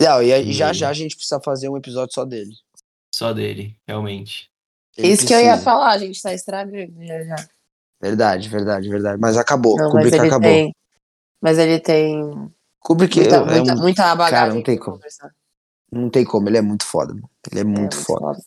Não, 0.00 0.22
e, 0.22 0.32
e 0.32 0.52
já 0.52 0.72
já 0.72 0.88
a 0.88 0.92
gente 0.92 1.16
precisa 1.16 1.40
fazer 1.40 1.68
um 1.68 1.76
episódio 1.76 2.14
só 2.14 2.24
dele. 2.24 2.54
Só 3.14 3.32
dele, 3.32 3.76
realmente. 3.86 4.48
Ele 4.96 5.08
Isso 5.08 5.26
precisa. 5.26 5.40
que 5.40 5.46
eu 5.46 5.50
ia 5.50 5.58
falar, 5.58 5.90
a 5.90 5.98
gente 5.98 6.22
tá 6.22 6.32
estragando 6.32 7.04
já 7.04 7.22
já. 7.24 7.48
Verdade, 8.00 8.48
verdade, 8.48 8.88
verdade. 8.88 9.20
Mas 9.20 9.36
acabou. 9.36 9.76
Não, 9.76 9.90
Kubrick 9.90 10.16
mas 10.16 10.26
acabou. 10.26 10.50
Tem, 10.50 10.74
mas 11.40 11.58
ele 11.58 11.80
tem. 11.80 12.48
Kubrick 12.80 13.18
muita, 13.18 13.36
é, 13.36 13.40
muita, 13.40 13.72
é 13.72 13.74
um... 13.74 13.78
muita 13.78 14.14
bagagem. 14.14 14.38
Cara, 14.38 14.54
não 14.54 14.62
tem 14.62 14.78
como. 14.78 15.00
Não 15.90 16.10
tem 16.10 16.24
como, 16.24 16.48
ele 16.48 16.58
é 16.58 16.62
muito 16.62 16.84
foda. 16.84 17.14
Ele 17.50 17.60
é 17.60 17.64
muito, 17.64 17.78
é 17.78 17.80
muito 17.80 17.96
foda. 17.96 18.20
foda. 18.20 18.40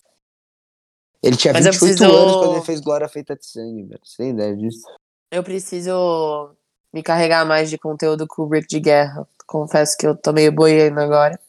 Ele 1.23 1.37
tinha 1.37 1.53
Mas 1.53 1.65
28 1.65 1.79
preciso... 1.79 2.15
anos 2.15 2.35
quando 2.35 2.55
ele 2.55 2.65
fez 2.65 2.79
Glória 2.79 3.07
Feita 3.07 3.35
de 3.35 3.45
Sangue, 3.45 3.83
velho. 3.83 4.01
Você 4.03 4.17
tem 4.17 4.29
ideia 4.31 4.55
disso? 4.55 4.87
Eu 5.31 5.43
preciso 5.43 6.55
me 6.91 7.03
carregar 7.03 7.45
mais 7.45 7.69
de 7.69 7.77
conteúdo 7.77 8.27
Kubrick 8.27 8.67
de 8.67 8.79
guerra. 8.79 9.27
Confesso 9.45 9.95
que 9.97 10.07
eu 10.07 10.15
tô 10.15 10.33
meio 10.33 10.51
boiando 10.51 10.99
agora. 10.99 11.39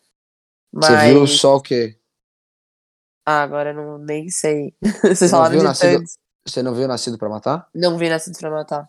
Mas... 0.73 0.87
Você 0.87 1.13
viu 1.13 1.27
só 1.27 1.57
o 1.57 1.61
quê? 1.61 1.97
Ah, 3.25 3.43
agora 3.43 3.71
eu 3.71 3.75
não, 3.75 3.99
nem 3.99 4.29
sei. 4.29 4.75
Vocês 5.03 5.31
falaram 5.31 5.57
de 5.57 5.65
nascido... 5.65 6.05
Você 6.45 6.61
não 6.61 6.75
viu 6.75 6.89
Nascido 6.89 7.17
pra 7.17 7.29
Matar? 7.29 7.69
Não 7.73 7.97
vi 7.97 8.09
Nascido 8.09 8.37
pra 8.37 8.51
Matar. 8.51 8.89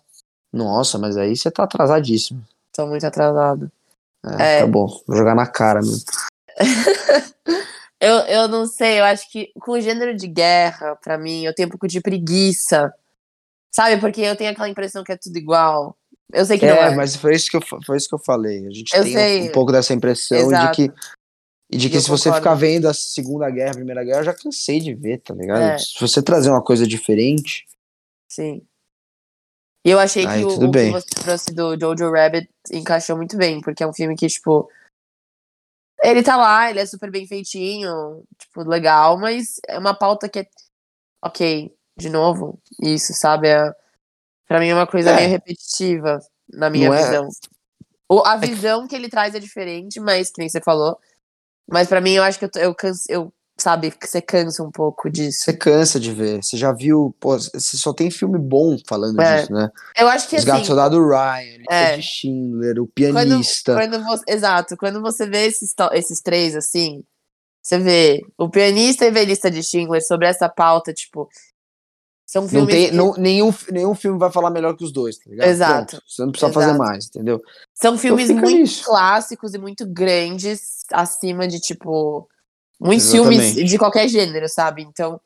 Nossa, 0.51 0.97
mas 0.97 1.15
aí 1.17 1.35
você 1.35 1.51
tá 1.51 1.63
atrasadíssimo. 1.63 2.43
Tô 2.71 2.87
muito 2.87 3.05
atrasado. 3.05 3.71
É, 4.25 4.57
é... 4.57 4.59
tá 4.61 4.67
bom. 4.67 4.87
Vou 5.07 5.15
jogar 5.15 5.35
na 5.35 5.45
cara 5.45 5.79
mesmo. 5.79 6.03
Eu, 8.03 8.17
eu 8.27 8.47
não 8.49 8.65
sei, 8.65 8.99
eu 8.99 9.05
acho 9.05 9.31
que 9.31 9.53
com 9.61 9.71
o 9.71 9.79
gênero 9.79 10.13
de 10.13 10.27
guerra, 10.27 10.93
para 10.97 11.17
mim, 11.17 11.45
eu 11.45 11.55
tenho 11.55 11.69
um 11.69 11.71
pouco 11.71 11.87
de 11.87 12.01
preguiça. 12.01 12.93
Sabe? 13.73 13.99
Porque 14.01 14.19
eu 14.19 14.35
tenho 14.35 14.51
aquela 14.51 14.67
impressão 14.67 15.05
que 15.05 15.13
é 15.13 15.17
tudo 15.17 15.37
igual. 15.37 15.95
Eu 16.33 16.45
sei 16.45 16.59
que 16.59 16.65
é, 16.65 16.75
não 16.75 16.81
é. 16.81 16.95
mas 16.95 17.15
foi 17.15 17.33
isso 17.33 17.49
que 17.49 17.55
eu, 17.55 17.61
foi 17.85 17.95
isso 17.95 18.09
que 18.09 18.15
eu 18.15 18.19
falei. 18.19 18.67
A 18.67 18.71
gente 18.71 18.93
eu 18.93 19.03
tem 19.03 19.13
sei. 19.13 19.41
um, 19.43 19.51
pouco 19.53 19.71
dessa 19.71 19.93
impressão 19.93 20.37
Exato. 20.37 20.81
de 20.81 20.89
que. 20.89 20.95
E 21.71 21.77
de 21.77 21.89
que 21.89 21.99
se 22.01 22.09
você 22.09 22.31
ficar 22.31 22.53
vendo 22.55 22.87
a 22.87 22.93
Segunda 22.93 23.49
Guerra, 23.49 23.71
a 23.71 23.75
Primeira 23.75 24.03
Guerra, 24.03 24.19
eu 24.19 24.25
já 24.25 24.33
cansei 24.33 24.79
de 24.79 24.93
ver, 24.93 25.19
tá 25.19 25.33
ligado? 25.33 25.61
É. 25.61 25.77
Se 25.77 25.99
você 25.99 26.21
trazer 26.21 26.49
uma 26.49 26.61
coisa 26.61 26.85
diferente. 26.85 27.65
Sim. 28.29 28.61
E 29.85 29.89
eu 29.89 29.97
achei 29.97 30.25
Aí, 30.27 30.41
que 30.41 30.45
o, 30.45 30.67
o 30.67 30.71
que 30.71 30.91
você 30.91 31.15
trouxe 31.23 31.53
do 31.53 31.79
Jojo 31.79 32.11
Rabbit 32.11 32.49
encaixou 32.71 33.15
muito 33.15 33.37
bem, 33.37 33.61
porque 33.61 33.81
é 33.81 33.87
um 33.87 33.93
filme 33.93 34.15
que, 34.15 34.27
tipo, 34.27 34.69
ele 36.03 36.21
tá 36.21 36.35
lá, 36.35 36.69
ele 36.69 36.79
é 36.79 36.85
super 36.85 37.09
bem 37.09 37.25
feitinho, 37.25 38.23
tipo, 38.37 38.61
legal, 38.63 39.17
mas 39.17 39.59
é 39.67 39.79
uma 39.79 39.93
pauta 39.93 40.27
que 40.27 40.39
é. 40.39 40.47
Ok, 41.25 41.73
de 41.97 42.09
novo, 42.09 42.59
isso, 42.81 43.13
sabe? 43.13 43.47
É, 43.47 43.71
pra 44.45 44.59
mim 44.59 44.67
é 44.67 44.73
uma 44.75 44.85
coisa 44.85 45.11
é. 45.11 45.15
meio 45.15 45.29
repetitiva 45.29 46.19
na 46.49 46.69
minha 46.69 46.89
Não 46.89 46.95
é? 46.95 47.03
visão. 47.03 47.25
É... 47.25 48.27
a 48.27 48.35
visão 48.35 48.87
que 48.87 48.95
ele 48.95 49.09
traz 49.09 49.33
é 49.33 49.39
diferente, 49.39 49.99
mas 50.01 50.29
que 50.29 50.39
nem 50.39 50.49
você 50.49 50.59
falou. 50.59 50.99
Mas 51.65 51.87
para 51.87 52.01
mim 52.01 52.11
eu 52.11 52.23
acho 52.23 52.37
que 52.37 52.45
eu, 52.45 52.49
eu, 52.55 52.75
eu 53.07 53.33
sabe, 53.57 53.91
que 53.91 54.07
você 54.07 54.21
cansa 54.21 54.63
um 54.63 54.71
pouco 54.71 55.09
disso. 55.09 55.43
Você 55.43 55.53
cansa 55.53 55.99
de 55.99 56.11
ver. 56.11 56.43
Você 56.43 56.57
já 56.57 56.71
viu, 56.71 57.15
pô, 57.19 57.37
você 57.37 57.77
só 57.77 57.93
tem 57.93 58.09
filme 58.09 58.37
bom 58.37 58.77
falando 58.87 59.21
é. 59.21 59.41
disso, 59.41 59.53
né? 59.53 59.69
Eu 59.97 60.07
acho 60.07 60.27
que 60.27 60.35
Os 60.35 60.47
assim. 60.47 60.65
Soldado 60.65 60.99
Ryan, 61.05 61.63
é. 61.69 61.95
de 61.95 62.01
Schindler, 62.01 62.81
o 62.81 62.87
pianista. 62.87 63.73
Quando, 63.75 63.91
quando 63.91 64.05
você, 64.05 64.23
exato, 64.27 64.77
quando 64.77 65.01
você 65.01 65.27
vê 65.27 65.45
esses, 65.45 65.73
esses 65.93 66.21
três 66.21 66.55
assim, 66.55 67.03
você 67.61 67.79
vê 67.79 68.21
o 68.37 68.49
pianista 68.49 69.05
e 69.05 69.07
a 69.07 69.23
lista 69.23 69.49
de 69.49 69.63
Schindler 69.63 70.05
sobre 70.05 70.27
essa 70.27 70.49
pauta, 70.49 70.93
tipo. 70.93 71.29
São 72.25 72.47
filmes. 72.47 72.67
Não 72.67 72.67
tem, 72.67 72.89
que... 72.89 72.95
não, 72.95 73.13
nenhum, 73.13 73.53
nenhum 73.71 73.93
filme 73.93 74.17
vai 74.17 74.31
falar 74.31 74.49
melhor 74.49 74.75
que 74.75 74.83
os 74.83 74.91
dois, 74.91 75.17
tá 75.17 75.29
ligado? 75.29 75.47
Exato. 75.47 75.91
Pronto, 75.91 76.03
você 76.07 76.21
não 76.23 76.31
precisa 76.31 76.51
exato. 76.51 76.65
fazer 76.65 76.77
mais, 76.79 77.05
entendeu? 77.05 77.41
São 77.75 77.97
filmes 77.97 78.29
então 78.29 78.41
muito 78.41 78.57
nisso. 78.57 78.85
clássicos 78.85 79.53
e 79.53 79.59
muito 79.59 79.85
grandes, 79.85 80.83
acima 80.91 81.47
de, 81.47 81.59
tipo, 81.59 82.27
Muitos 82.83 83.13
Exatamente. 83.13 83.53
filmes 83.53 83.69
de 83.69 83.77
qualquer 83.77 84.09
gênero, 84.09 84.49
sabe? 84.49 84.81
Então, 84.81 85.19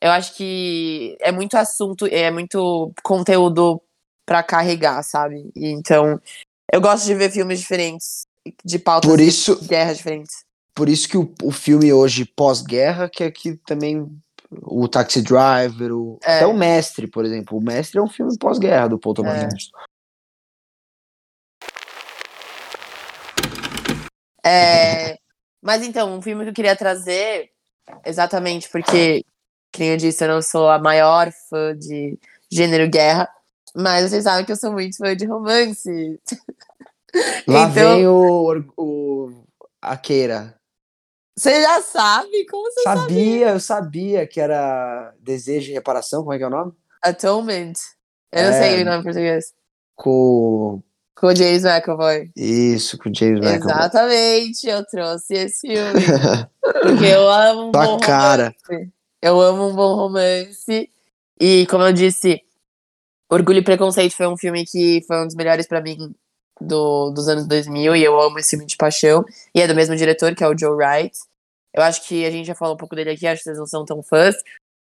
eu 0.00 0.10
acho 0.10 0.34
que 0.34 1.16
é 1.20 1.30
muito 1.30 1.56
assunto, 1.56 2.06
é 2.06 2.28
muito 2.28 2.92
conteúdo 3.04 3.80
para 4.26 4.42
carregar, 4.42 5.00
sabe? 5.04 5.48
E, 5.54 5.68
então, 5.68 6.20
eu 6.72 6.80
gosto 6.80 7.06
de 7.06 7.14
ver 7.14 7.30
filmes 7.30 7.60
diferentes, 7.60 8.26
de 8.64 8.80
pautas 8.80 9.08
por 9.08 9.20
isso, 9.20 9.60
de 9.60 9.68
guerra 9.68 9.92
diferentes. 9.94 10.44
Por 10.74 10.88
isso 10.88 11.08
que 11.08 11.16
o, 11.16 11.32
o 11.42 11.52
filme 11.52 11.92
hoje 11.92 12.24
pós-guerra, 12.24 13.08
que 13.08 13.22
aqui 13.22 13.56
também 13.64 14.10
o 14.62 14.88
Taxi 14.88 15.22
Driver, 15.22 15.92
o, 15.92 16.18
é. 16.24 16.38
até 16.38 16.46
o 16.46 16.52
Mestre, 16.52 17.06
por 17.06 17.24
exemplo. 17.24 17.58
O 17.58 17.62
Mestre 17.62 18.00
é 18.00 18.02
um 18.02 18.08
filme 18.08 18.36
pós-guerra 18.38 18.88
do 18.88 18.98
Paul 18.98 19.14
Thomas 19.14 19.36
é. 19.36 19.44
Anderson. 19.44 19.70
É, 24.44 25.21
mas 25.62 25.82
então, 25.82 26.12
um 26.12 26.20
filme 26.20 26.42
que 26.44 26.50
eu 26.50 26.54
queria 26.54 26.74
trazer, 26.74 27.50
exatamente 28.04 28.68
porque, 28.68 29.24
como 29.72 29.88
eu 29.88 29.96
disse, 29.96 30.24
eu 30.24 30.28
não 30.28 30.42
sou 30.42 30.68
a 30.68 30.78
maior 30.78 31.30
fã 31.48 31.76
de 31.76 32.18
gênero 32.50 32.90
guerra, 32.90 33.28
mas 33.74 34.10
vocês 34.10 34.24
sabem 34.24 34.44
que 34.44 34.52
eu 34.52 34.56
sou 34.56 34.72
muito 34.72 34.96
fã 34.96 35.14
de 35.14 35.24
romance. 35.24 36.20
Lá 37.46 37.68
então, 37.70 37.96
vem 37.96 38.06
o, 38.08 38.64
o 38.76 39.44
a 39.80 39.96
Queira. 39.96 40.54
Você 41.38 41.62
já 41.62 41.80
sabe? 41.80 42.44
Como 42.46 42.70
você 42.70 42.82
sabia? 42.82 43.00
Sabia, 43.02 43.48
eu 43.50 43.60
sabia 43.60 44.26
que 44.26 44.40
era 44.40 45.14
Desejo 45.20 45.66
de 45.66 45.72
Reparação, 45.72 46.22
como 46.22 46.34
é 46.34 46.38
que 46.38 46.44
é 46.44 46.46
o 46.46 46.50
nome? 46.50 46.72
Atonement. 47.00 47.72
Eu 48.30 48.40
é, 48.40 48.50
não 48.50 48.58
sei 48.58 48.82
o 48.82 48.84
nome 48.84 48.98
em 48.98 49.02
português. 49.02 49.54
Com 49.94 50.82
com 51.14 51.28
o 51.28 51.36
James 51.36 51.64
McAvoy. 51.64 52.30
Isso, 52.36 52.98
com 52.98 53.10
o 53.10 53.14
James 53.14 53.40
McAvoy. 53.40 53.72
Exatamente, 53.72 54.66
eu 54.66 54.84
trouxe 54.86 55.34
esse 55.34 55.68
filme. 55.68 56.00
porque 56.82 57.04
eu 57.04 57.28
amo 57.28 57.68
um 57.68 57.72
Tua 57.72 57.84
bom 57.84 58.00
cara. 58.00 58.54
romance. 58.68 58.92
Eu 59.20 59.40
amo 59.40 59.68
um 59.68 59.74
bom 59.74 59.94
romance. 59.94 60.90
E, 61.40 61.66
como 61.66 61.84
eu 61.84 61.92
disse, 61.92 62.42
Orgulho 63.30 63.58
e 63.58 63.64
Preconceito 63.64 64.16
foi 64.16 64.26
um 64.26 64.36
filme 64.36 64.64
que 64.64 65.02
foi 65.06 65.22
um 65.22 65.26
dos 65.26 65.36
melhores 65.36 65.66
para 65.66 65.80
mim 65.80 66.12
do, 66.60 67.10
dos 67.10 67.28
anos 67.28 67.46
2000. 67.46 67.96
E 67.96 68.04
eu 68.04 68.20
amo 68.20 68.38
esse 68.38 68.50
filme 68.50 68.66
de 68.66 68.76
paixão. 68.76 69.24
E 69.54 69.60
é 69.60 69.66
do 69.66 69.74
mesmo 69.74 69.96
diretor, 69.96 70.34
que 70.34 70.42
é 70.42 70.48
o 70.48 70.58
Joe 70.58 70.74
Wright. 70.74 71.16
Eu 71.72 71.82
acho 71.82 72.06
que 72.06 72.24
a 72.26 72.30
gente 72.30 72.46
já 72.46 72.54
falou 72.54 72.74
um 72.74 72.76
pouco 72.76 72.94
dele 72.94 73.10
aqui, 73.10 73.26
acho 73.26 73.38
que 73.38 73.44
vocês 73.44 73.58
não 73.58 73.66
são 73.66 73.84
tão 73.84 74.02
fãs, 74.02 74.34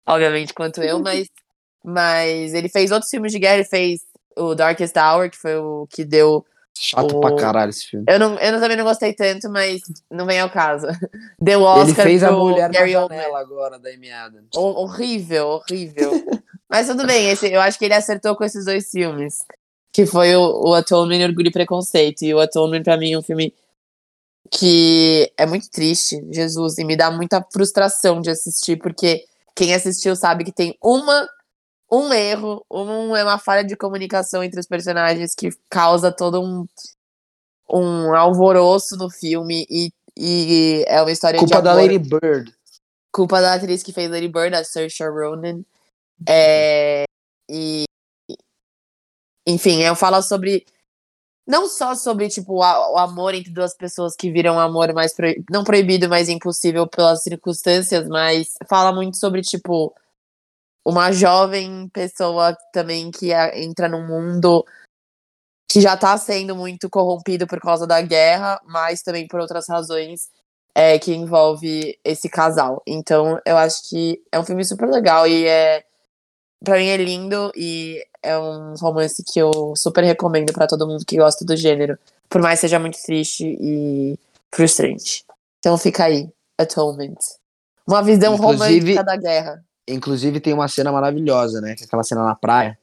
obviamente, 0.07 0.53
quanto 0.53 0.83
eu, 0.83 0.99
mas, 1.01 1.29
mas 1.85 2.53
ele 2.53 2.69
fez 2.69 2.91
outros 2.91 3.11
filmes 3.11 3.31
de 3.31 3.39
guerra, 3.39 3.57
ele 3.57 3.65
fez 3.65 4.01
o 4.37 4.55
Darkest 4.55 4.95
Hour, 4.97 5.31
que 5.31 5.37
foi 5.37 5.57
o 5.57 5.87
que 5.91 6.05
deu 6.05 6.45
Chato 6.79 7.17
O- 7.17 7.21
pra 7.21 7.37
caralho 7.37 7.69
esse 7.71 7.85
filme. 7.87 8.07
Eu, 8.09 8.19
não, 8.19 8.39
eu 8.39 8.59
também 8.61 8.77
não 8.77 8.85
gostei 8.85 9.13
tanto, 9.13 9.51
mas 9.51 9.83
não 10.11 10.25
vem 10.25 10.41
ao 10.41 10.49
caso. 10.49 10.87
Deu 11.39 11.63
Oscar 11.63 11.89
Ele 11.89 11.95
fez 11.95 12.23
a 12.23 12.31
mulher 12.33 12.71
Gary 12.71 12.93
na 12.95 13.03
Oldman. 13.03 13.19
janela 13.19 13.39
agora, 13.41 13.79
da 13.79 13.91
Amy 13.91 14.11
Adams. 14.11 14.49
Hor- 14.57 14.79
Horrível, 14.79 15.47
horrível. 15.49 16.11
Mas 16.71 16.87
tudo 16.87 17.05
bem, 17.07 17.29
esse, 17.29 17.53
eu 17.53 17.61
acho 17.61 17.77
que 17.79 17.85
ele 17.85 17.95
acertou 17.95 18.35
com 18.37 18.45
esses 18.45 18.65
dois 18.65 18.89
filmes. 18.91 19.41
Que 19.93 20.07
foi 20.07 20.35
o, 20.37 20.69
o 20.69 20.73
Atonement 20.75 21.19
e 21.21 21.25
Orgulho 21.25 21.49
e 21.49 21.53
Preconceito. 21.53 22.23
E 22.23 22.33
o 22.33 22.39
Atonement, 22.41 22.83
pra 22.85 22.97
mim, 22.97 23.13
é 23.13 23.19
um 23.19 23.23
filme 23.23 23.53
que 24.51 25.31
é 25.37 25.47
muito 25.47 25.69
triste, 25.71 26.25
Jesus, 26.31 26.79
e 26.79 26.85
me 26.85 26.97
dá 26.97 27.11
muita 27.11 27.45
frustração 27.53 28.21
de 28.21 28.31
assistir, 28.31 28.77
porque 28.77 29.25
quem 29.55 29.75
assistiu 29.75 30.17
sabe 30.17 30.45
que 30.45 30.53
tem 30.53 30.77
uma 30.83 31.29
um 31.91 32.13
erro, 32.13 32.65
um, 32.71 33.17
é 33.17 33.25
uma 33.25 33.39
falha 33.39 33.65
de 33.65 33.77
comunicação 33.77 34.45
entre 34.45 34.61
os 34.61 34.67
personagens 34.67 35.35
que 35.35 35.51
causa 35.69 36.13
todo 36.13 36.41
um, 36.41 36.67
um 37.69 38.15
alvoroço 38.15 38.97
no 38.97 39.11
filme 39.11 39.67
e, 39.69 39.93
e 40.17 40.85
é 40.87 41.03
uma 41.03 41.11
história 41.11 41.39
de 41.39 41.45
Culpa 41.45 41.61
da 41.61 41.73
amor 41.73 41.83
Lady 41.83 41.99
Bird. 41.99 42.55
culpa 43.13 43.41
da 43.41 43.55
atriz 43.55 43.83
que 43.83 43.93
fez 43.93 44.11
Lady 44.11 44.29
Bird, 44.29 44.55
a 44.55 44.63
Saoirse 44.63 45.03
Ronan. 45.03 45.65
É, 46.29 47.05
e 47.51 47.85
enfim, 49.47 49.81
eu 49.81 49.97
falo 49.97 50.23
sobre 50.23 50.65
não 51.47 51.67
só 51.67 51.97
sobre 51.97 52.29
tipo 52.29 52.53
o, 52.53 52.59
o 52.59 52.99
amor 52.99 53.35
entre 53.35 53.51
duas 53.53 53.75
pessoas 53.75 54.15
que 54.15 54.31
viram 54.31 54.55
um 54.55 54.61
amor 54.61 54.93
mais 54.93 55.13
não 55.51 55.65
proibido, 55.65 56.09
mas 56.09 56.29
impossível 56.29 56.87
pelas 56.87 57.23
circunstâncias, 57.25 58.07
mas 58.07 58.55
fala 58.69 58.93
muito 58.93 59.17
sobre 59.17 59.43
tipo 59.43 59.93
uma 60.85 61.13
jovem 61.13 61.89
pessoa 61.91 62.57
também 62.73 63.11
que 63.11 63.33
a- 63.33 63.57
entra 63.59 63.89
num 63.89 64.07
mundo 64.07 64.65
que 65.71 65.81
já 65.81 65.97
tá 65.97 66.17
sendo 66.19 66.57
muito 66.57 66.91
corrompido 66.91 67.47
por 67.47 67.61
causa 67.61 67.87
da 67.87 68.01
guerra, 68.01 68.61
mas 68.65 69.03
também 69.03 69.27
por 69.29 69.41
outras 69.41 69.69
razões 69.69 70.29
é, 70.75 70.99
que 70.99 71.13
envolve 71.15 71.99
esse 72.05 72.29
casal. 72.29 72.83
Então, 72.87 73.41
eu 73.45 73.57
acho 73.57 73.89
que 73.89 74.21
é 74.33 74.39
um 74.39 74.45
filme 74.45 74.65
super 74.65 74.89
legal 74.89 75.27
e 75.27 75.47
é 75.47 75.85
para 76.65 76.77
mim 76.79 76.87
é 76.89 76.97
lindo 76.97 77.51
e 77.57 78.05
é 78.23 78.37
um 78.39 78.75
romance 78.75 79.23
que 79.25 79.39
eu 79.41 79.75
super 79.77 80.05
recomendo 80.05 80.53
pra 80.53 80.67
todo 80.67 80.87
mundo 80.87 81.05
que 81.07 81.17
gosta 81.17 81.45
do 81.45 81.57
gênero, 81.57 81.99
por 82.29 82.41
mais 82.43 82.61
seja 82.61 82.79
muito 82.79 82.99
triste 83.03 83.45
e 83.61 84.19
frustrante. 84.55 85.25
Então 85.59 85.77
fica 85.79 86.05
aí, 86.05 86.29
Atonement. 86.59 87.17
Uma 87.87 88.03
visão 88.03 88.35
Inclusive- 88.35 88.95
romântica 88.95 89.05
da 89.05 89.17
guerra. 89.17 89.65
Inclusive 89.93 90.41
tem 90.41 90.53
uma 90.53 90.69
cena 90.69 90.91
maravilhosa, 90.93 91.61
né? 91.61 91.75
É 91.81 91.85
aquela 91.85 92.03
cena 92.03 92.25
na 92.25 92.35
praia 92.35 92.79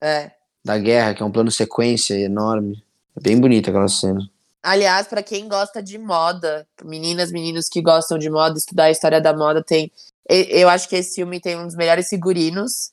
É. 0.00 0.30
da 0.64 0.76
guerra, 0.78 1.14
que 1.14 1.22
é 1.22 1.26
um 1.26 1.30
plano 1.32 1.50
sequência 1.50 2.14
enorme. 2.14 2.82
É 3.16 3.20
bem 3.20 3.40
bonita 3.40 3.70
aquela 3.70 3.88
cena. 3.88 4.20
Aliás, 4.62 5.06
pra 5.06 5.22
quem 5.22 5.48
gosta 5.48 5.82
de 5.82 5.96
moda, 5.98 6.66
meninas, 6.84 7.30
meninos 7.30 7.68
que 7.68 7.80
gostam 7.80 8.18
de 8.18 8.28
moda, 8.28 8.58
estudar 8.58 8.84
a 8.84 8.90
história 8.90 9.20
da 9.20 9.32
moda, 9.32 9.62
tem. 9.62 9.90
Eu 10.28 10.68
acho 10.68 10.88
que 10.88 10.96
esse 10.96 11.14
filme 11.14 11.40
tem 11.40 11.56
um 11.56 11.64
dos 11.66 11.74
melhores 11.76 12.08
figurinos 12.08 12.92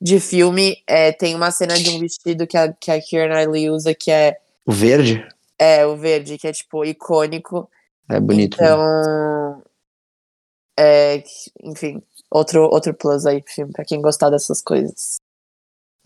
de 0.00 0.20
filme. 0.20 0.76
É, 0.86 1.10
tem 1.12 1.34
uma 1.34 1.50
cena 1.50 1.74
de 1.74 1.90
um 1.90 1.98
vestido 1.98 2.46
que 2.46 2.56
a, 2.56 2.72
que 2.72 2.90
a 2.90 3.00
Keira 3.00 3.34
Knightley 3.34 3.70
usa, 3.70 3.94
que 3.94 4.10
é, 4.10 4.38
O 4.64 4.72
verde 4.72 5.26
é 5.58 5.86
o 5.86 5.96
verde, 5.96 6.36
que 6.38 6.46
é 6.46 6.52
tipo 6.52 6.84
icônico. 6.84 7.68
é 8.10 8.20
bonito. 8.20 8.58
né? 8.60 8.66
Então. 8.66 9.62
É, 10.78 11.24
enfim, 11.64 12.02
outro, 12.36 12.62
outro 12.72 12.94
plus 12.94 13.26
aí 13.26 13.42
pro 13.42 13.52
filme, 13.52 13.72
pra 13.72 13.84
quem 13.84 14.00
gostar 14.00 14.30
dessas 14.30 14.62
coisas. 14.62 15.16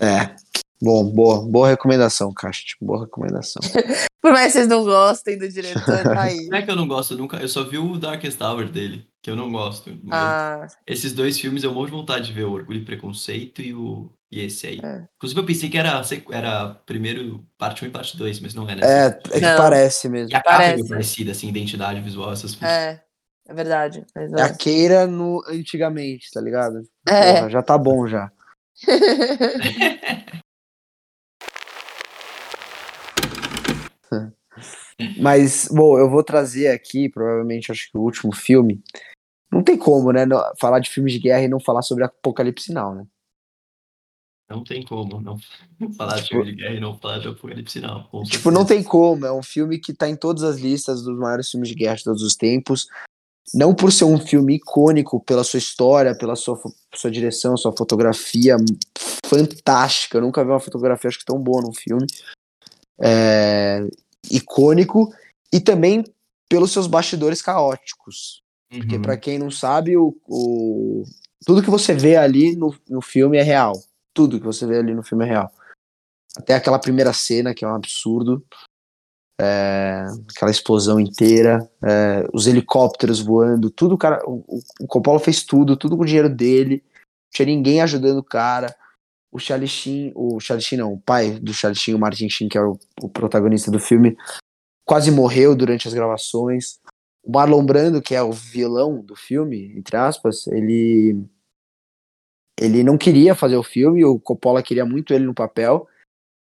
É. 0.01 0.35
Bom, 0.83 1.05
boa, 1.05 1.43
boa 1.47 1.69
recomendação, 1.69 2.33
Cast. 2.33 2.75
Boa 2.81 3.05
recomendação. 3.05 3.61
Por 4.23 4.33
mais 4.33 4.47
que 4.47 4.53
vocês 4.53 4.69
não 4.69 4.83
gostem 4.85 5.39
do 5.39 5.49
diretor, 5.49 6.03
tá 6.03 6.23
aí. 6.23 6.37
Não 6.49 6.57
é 6.59 6.63
que 6.63 6.71
eu 6.71 6.77
não 6.77 6.87
gosto 6.89 7.17
nunca, 7.17 7.37
eu 7.39 7.49
só 7.49 7.65
vi 7.65 7.77
o 7.79 7.99
Darkest 7.99 8.41
Hour 8.41 8.67
dele, 8.69 9.07
que 9.23 9.31
eu 9.31 9.37
não 9.37 9.51
gosto. 9.51 9.91
mas 10.03 10.13
Ah, 10.13 10.67
Esses 10.87 11.13
dois 11.15 11.39
filmes 11.39 11.65
eu 11.65 11.73
morro 11.73 11.87
de 11.87 11.93
vontade 11.93 12.27
de 12.27 12.33
ver, 12.33 12.45
o 12.45 12.53
Orgulho 12.53 12.81
e 12.81 12.85
Preconceito 12.85 13.61
e, 13.63 13.75
o, 13.75 14.11
e 14.31 14.41
esse 14.45 14.67
aí. 14.67 14.81
É. 14.83 15.07
Inclusive 15.17 15.41
eu 15.41 15.47
pensei 15.47 15.69
que 15.71 15.79
era, 15.79 16.03
era 16.33 16.75
primeiro 16.87 17.45
parte 17.59 17.83
1 17.85 17.89
e 17.89 17.91
parte 17.91 18.17
2, 18.17 18.41
mas 18.41 18.55
não 18.55 18.69
é, 18.69 18.75
né? 18.77 18.83
É, 18.85 19.07
é 19.07 19.11
que 19.39 19.41
Não. 19.41 19.57
parece 19.57 20.09
mesmo. 20.09 20.31
E 20.31 20.35
a 20.35 20.43
capa 20.43 20.51
é 20.55 20.57
Parece. 20.59 20.75
meio 20.77 20.89
parecida, 20.89 21.33
assim, 21.33 21.49
identidade 21.49 22.01
visual, 22.01 22.33
essas 22.33 22.55
coisas. 22.55 22.77
é. 22.77 23.03
É 23.51 23.55
verdade. 23.55 24.07
Mas. 24.15 24.33
É 24.33 24.43
a 24.43 24.57
Keira 24.57 25.09
no 25.09 25.43
antigamente, 25.49 26.31
tá 26.31 26.41
ligado? 26.41 26.83
É. 27.09 27.35
Porra, 27.35 27.51
já 27.51 27.61
tá 27.63 27.77
bom 27.77 28.07
já. 28.07 28.31
Mas, 35.19 35.67
bom, 35.71 35.99
eu 35.99 36.11
vou 36.11 36.23
trazer 36.23 36.69
aqui, 36.69 37.09
provavelmente, 37.09 37.73
acho 37.73 37.91
que 37.91 37.99
o 37.99 38.03
último 38.03 38.33
filme. 38.35 38.81
Não 39.51 39.65
tem 39.65 39.77
como, 39.77 40.13
né? 40.13 40.27
falar 40.61 40.79
de 40.79 40.91
filmes 40.91 41.15
de 41.15 41.19
guerra 41.19 41.43
e 41.43 41.49
não 41.49 41.59
falar 41.59 41.83
sobre 41.83 42.05
Apocalipse 42.05 42.73
Now, 42.73 42.95
né? 42.95 43.05
Não 44.49 44.63
tem 44.63 44.85
como 44.85 45.21
não 45.21 45.37
falar 45.97 46.17
de 46.21 46.29
filme 46.29 46.45
de 46.47 46.57
guerra 46.57 46.75
e 46.75 46.81
não 46.81 46.99
falar 46.99 47.19
de 47.19 47.29
Apocalipse 47.29 47.81
não. 47.81 48.05
com 48.05 48.23
Tipo, 48.23 48.51
não 48.51 48.67
tem 48.67 48.83
como. 48.83 49.25
É 49.25 49.33
um 49.33 49.43
filme 49.43 49.79
que 49.79 49.95
tá 49.95 50.09
em 50.09 50.17
todas 50.17 50.43
as 50.43 50.59
listas 50.59 51.03
dos 51.03 51.19
maiores 51.19 51.51
filmes 51.51 51.69
de 51.69 51.75
guerra 51.75 51.97
de 51.97 52.05
todos 52.05 52.23
os 52.23 52.37
tempos. 52.37 52.87
Não 53.53 53.75
por 53.75 53.91
ser 53.93 54.05
um 54.05 54.19
filme 54.19 54.57
icônico 54.57 55.21
pela 55.25 55.43
sua 55.43 55.59
história, 55.59 56.17
pela 56.17 56.37
sua, 56.37 56.61
sua 56.95 57.11
direção, 57.11 57.57
sua 57.57 57.75
fotografia 57.77 58.57
fantástica. 59.27 60.19
Eu 60.19 60.23
nunca 60.23 60.45
vi 60.45 60.51
uma 60.51 60.61
fotografia 60.61 61.09
acho 61.09 61.19
que 61.19 61.25
tão 61.25 61.39
boa 61.41 61.63
num 61.63 61.73
filme. 61.73 62.07
É, 63.01 63.81
icônico 64.31 65.13
e 65.53 65.61
também 65.61 66.05
pelos 66.49 66.71
seus 66.73 66.87
bastidores 66.87 67.41
caóticos. 67.43 68.43
Porque 68.71 68.97
Uhum. 68.97 69.03
pra 69.03 69.17
quem 69.17 69.39
não 69.39 69.51
sabe, 69.51 69.97
o, 69.97 70.17
o- 70.29 71.03
tudo 71.45 71.63
que 71.63 71.71
você 71.71 71.93
vê 71.95 72.17
ali 72.17 72.55
no, 72.55 72.73
no 72.89 73.01
filme 73.03 73.37
é 73.39 73.43
real. 73.43 73.73
Tudo 74.15 74.39
que 74.39 74.47
você 74.47 74.65
vê 74.67 74.79
ali 74.79 74.95
no 74.95 75.03
filme 75.03 75.25
é 75.25 75.29
real. 75.29 75.53
Até 76.37 76.55
aquela 76.55 76.79
primeira 76.79 77.13
cena, 77.13 77.53
que 77.55 77.65
é 77.65 77.69
um 77.69 77.75
absurdo. 77.75 78.45
É, 79.43 80.05
aquela 80.35 80.51
explosão 80.51 81.01
inteira. 81.01 81.67
é, 81.83 82.27
os 82.33 82.47
helicópteros 82.47 83.21
voando, 83.21 83.71
tudo, 83.71 83.95
o 83.95 83.99
cara. 83.99 84.23
O, 84.27 84.45
o- 84.83 84.87
Coppola 84.87 85.19
fez 85.19 85.43
tudo, 85.45 85.77
tudo 85.77 85.97
com 85.97 86.03
o 86.03 86.07
dinheiro 86.07 86.29
dele. 86.29 86.83
Não 86.85 87.31
tinha 87.33 87.47
ninguém 87.47 87.81
ajudando 87.81 88.19
o 88.19 88.25
cara. 88.25 88.75
O 89.33 89.39
Charlie 89.39 90.13
o 90.15 90.41
Charlie 90.41 90.77
não, 90.77 90.93
o 90.93 91.01
pai 91.01 91.39
do 91.39 91.55
Charlie 91.55 91.95
o 91.95 91.99
Martin 91.99 92.29
Sheen, 92.29 92.49
que 92.49 92.59
é 92.59 92.63
o, 92.63 92.77
o 93.01 93.09
protagonista 93.09 93.71
do 93.71 93.79
filme, 93.79 94.17
quase 94.85 95.11
morreu 95.11 95.55
durante 95.55 95.87
as 95.87 95.95
gravações. 95.95 96.81
O 97.23 97.31
Marlon 97.31 97.65
Brando, 97.65 98.03
que 98.03 98.15
é 98.15 98.23
o 98.23 98.33
vilão 98.33 99.01
do 99.01 99.15
filme, 99.15 99.73
entre 99.77 99.97
aspas, 99.97 100.47
ele 100.49 101.17
ele 102.59 102.83
não 102.83 102.99
queria 102.99 103.35
fazer 103.35 103.57
o 103.57 103.63
filme, 103.63 104.05
o 104.05 104.19
Coppola 104.19 104.63
queria 104.63 104.85
muito 104.85 105.15
ele 105.15 105.25
no 105.25 105.33
papel. 105.35 105.87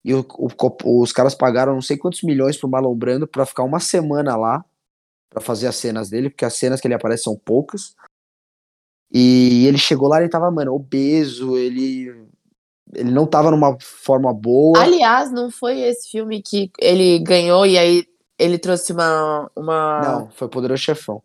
E 0.08 0.14
o, 0.14 0.26
o 0.38 1.02
os 1.02 1.12
caras 1.12 1.36
pagaram 1.36 1.74
não 1.74 1.82
sei 1.82 1.98
quantos 1.98 2.24
milhões 2.24 2.56
pro 2.58 2.70
Marlon 2.70 2.96
Brando 2.96 3.28
pra 3.28 3.46
ficar 3.46 3.64
uma 3.64 3.80
semana 3.82 4.38
lá 4.38 4.64
pra 5.30 5.42
fazer 5.42 5.68
as 5.68 5.76
cenas 5.76 6.10
dele, 6.10 6.30
porque 6.30 6.46
as 6.46 6.54
cenas 6.56 6.80
que 6.80 6.88
ele 6.88 6.94
aparece 6.94 7.24
são 7.24 7.36
poucas. 7.38 7.94
E 9.12 9.66
ele 9.68 9.78
chegou 9.78 10.08
lá, 10.08 10.20
ele 10.22 10.30
tava, 10.30 10.50
mano, 10.52 10.74
obeso, 10.74 11.58
ele 11.58 12.26
ele 12.94 13.12
não 13.12 13.26
tava 13.28 13.52
numa 13.52 13.78
forma 13.82 14.34
boa. 14.34 14.80
Aliás, 14.80 15.30
não 15.32 15.52
foi 15.52 15.82
esse 15.82 16.10
filme 16.10 16.42
que 16.42 16.72
ele 16.80 17.20
ganhou 17.20 17.66
e 17.66 17.78
aí 17.78 18.06
ele 18.40 18.58
trouxe 18.58 18.94
uma. 18.94 19.52
uma... 19.56 20.02
Não, 20.02 20.30
foi 20.32 20.48
Poderoso 20.48 20.82
Chefão. 20.84 21.22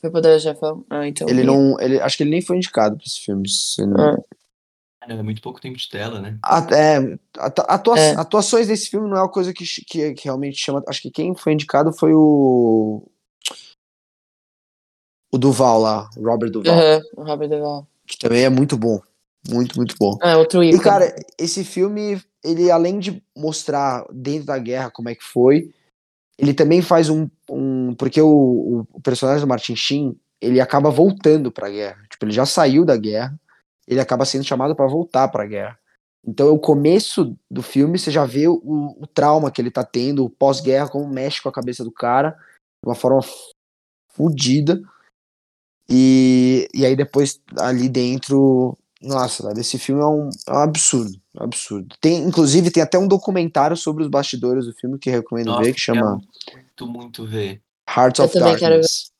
Foi 0.00 0.10
Poder 0.10 0.38
Chefão? 0.38 0.84
Ah, 0.90 1.08
então. 1.08 1.28
Ele 1.28 1.42
não, 1.44 1.80
ele, 1.80 1.98
acho 2.00 2.16
que 2.16 2.22
ele 2.24 2.30
nem 2.30 2.42
foi 2.42 2.56
indicado 2.56 2.96
pra 2.96 3.04
esse 3.06 3.20
filme. 3.20 3.48
se 3.48 3.86
não- 3.86 4.00
Ah. 4.00 4.16
É, 5.08 5.22
muito 5.22 5.40
pouco 5.40 5.60
tempo 5.60 5.78
de 5.78 5.88
tela, 5.88 6.20
né? 6.20 6.38
A- 6.42 6.66
é, 6.70 7.18
atu- 7.38 7.64
atua- 7.66 7.98
É. 7.98 8.14
Atuações 8.14 8.66
desse 8.68 8.90
filme 8.90 9.08
não 9.08 9.16
é 9.16 9.20
uma 9.22 9.28
coisa 9.30 9.52
que, 9.54 9.64
que, 9.64 10.12
que 10.12 10.24
realmente 10.24 10.58
chama. 10.58 10.82
Acho 10.86 11.00
que 11.00 11.10
quem 11.10 11.34
foi 11.34 11.54
indicado 11.54 11.92
foi 11.92 12.12
o. 12.14 13.02
O 15.32 15.38
Duval 15.38 15.80
lá, 15.80 16.08
o 16.16 16.24
Robert 16.24 16.50
Duval, 16.50 16.74
Aham, 16.74 17.00
o 17.16 17.22
Robert 17.22 17.48
Duvall. 17.48 17.86
que 18.06 18.18
também 18.18 18.44
é 18.44 18.48
muito 18.48 18.76
bom. 18.78 18.98
Muito, 19.48 19.76
muito 19.76 19.94
bom. 19.98 20.18
É, 20.22 20.36
outro 20.36 20.62
E, 20.62 20.68
ícone. 20.70 20.82
cara, 20.82 21.14
esse 21.38 21.64
filme, 21.64 22.20
ele 22.42 22.70
além 22.70 22.98
de 22.98 23.22
mostrar 23.36 24.04
dentro 24.12 24.46
da 24.46 24.58
guerra 24.58 24.90
como 24.90 25.08
é 25.08 25.14
que 25.14 25.22
foi, 25.24 25.70
ele 26.38 26.54
também 26.54 26.80
faz 26.82 27.08
um. 27.10 27.28
um 27.48 27.94
porque 27.94 28.20
o, 28.20 28.28
o- 28.28 28.86
o 28.92 29.00
personagem 29.00 29.40
do 29.42 29.46
Martin 29.48 29.76
Sheen, 29.76 30.18
ele 30.40 30.60
acaba 30.60 30.90
voltando 30.90 31.52
pra 31.52 31.68
guerra. 31.70 31.98
Tipo, 32.10 32.24
ele 32.24 32.32
já 32.32 32.46
saiu 32.46 32.84
da 32.84 32.96
guerra, 32.96 33.38
ele 33.88 34.00
acaba 34.00 34.26
sendo 34.26 34.44
chamado 34.44 34.76
pra 34.76 34.86
voltar 34.86 35.28
pra 35.28 35.46
guerra. 35.46 35.78
Então, 36.24 36.52
o 36.52 36.58
começo 36.58 37.34
do 37.50 37.62
filme, 37.62 37.98
você 37.98 38.10
já 38.10 38.26
vê 38.26 38.46
o, 38.46 38.60
o 38.62 39.06
trauma 39.06 39.50
que 39.50 39.62
ele 39.62 39.70
tá 39.70 39.82
tendo, 39.82 40.24
o 40.24 40.30
pós-guerra, 40.30 40.88
como 40.88 41.08
mexe 41.08 41.40
com 41.40 41.48
a 41.48 41.52
cabeça 41.52 41.82
do 41.82 41.90
cara, 41.90 42.32
de 42.32 42.88
uma 42.88 42.94
forma 42.94 43.20
fodida. 44.12 44.80
E, 45.88 46.68
e 46.74 46.84
aí, 46.84 46.94
depois, 46.94 47.40
ali 47.58 47.88
dentro, 47.88 48.76
Nossa, 49.00 49.48
velho, 49.48 49.58
esse 49.58 49.78
filme 49.78 50.02
é 50.02 50.06
um, 50.06 50.28
é 50.46 50.52
um 50.52 50.62
absurdo, 50.62 51.18
um 51.40 51.44
absurdo. 51.44 51.96
Tem, 51.98 52.18
inclusive, 52.18 52.70
tem 52.70 52.82
até 52.82 52.98
um 52.98 53.08
documentário 53.08 53.76
sobre 53.76 54.02
os 54.02 54.10
bastidores 54.10 54.66
do 54.66 54.74
filme 54.74 54.98
que 54.98 55.08
eu 55.08 55.14
recomendo 55.14 55.46
Nossa, 55.46 55.62
ver, 55.62 55.72
que 55.72 55.80
chama 55.80 56.20
Muito, 56.52 56.86
muito 56.86 57.26
ver. 57.26 57.62
Hearts 57.88 58.18
Eu 58.18 58.26
of 58.26 58.34
também 58.34 58.56
quero 58.56 58.74
Darkness. 58.74 59.10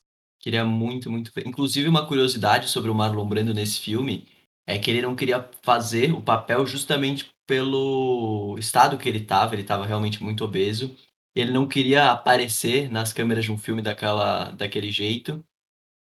Queria 0.41 0.64
muito, 0.64 1.11
muito 1.11 1.33
ver. 1.35 1.47
Inclusive, 1.47 1.89
uma 1.89 2.07
curiosidade 2.07 2.69
sobre 2.69 2.91
o 2.91 2.95
Marlon 2.95 3.27
Brando 3.27 3.55
nesse 3.55 3.81
filme 3.81 4.29
é 4.69 4.79
que 4.79 4.91
ele 4.91 5.01
não 5.01 5.16
queria 5.16 5.49
fazer 5.62 6.12
o 6.12 6.21
papel 6.21 6.66
justamente 6.66 7.31
pelo 7.47 8.55
estado 8.59 8.99
que 8.99 9.09
ele 9.09 9.21
estava. 9.21 9.55
Ele 9.55 9.62
estava 9.62 9.87
realmente 9.87 10.23
muito 10.23 10.45
obeso. 10.45 10.95
Ele 11.35 11.51
não 11.51 11.66
queria 11.66 12.11
aparecer 12.11 12.91
nas 12.91 13.11
câmeras 13.11 13.47
de 13.47 13.51
um 13.51 13.57
filme 13.57 13.81
daquela, 13.81 14.51
daquele 14.51 14.93
jeito. 14.93 15.43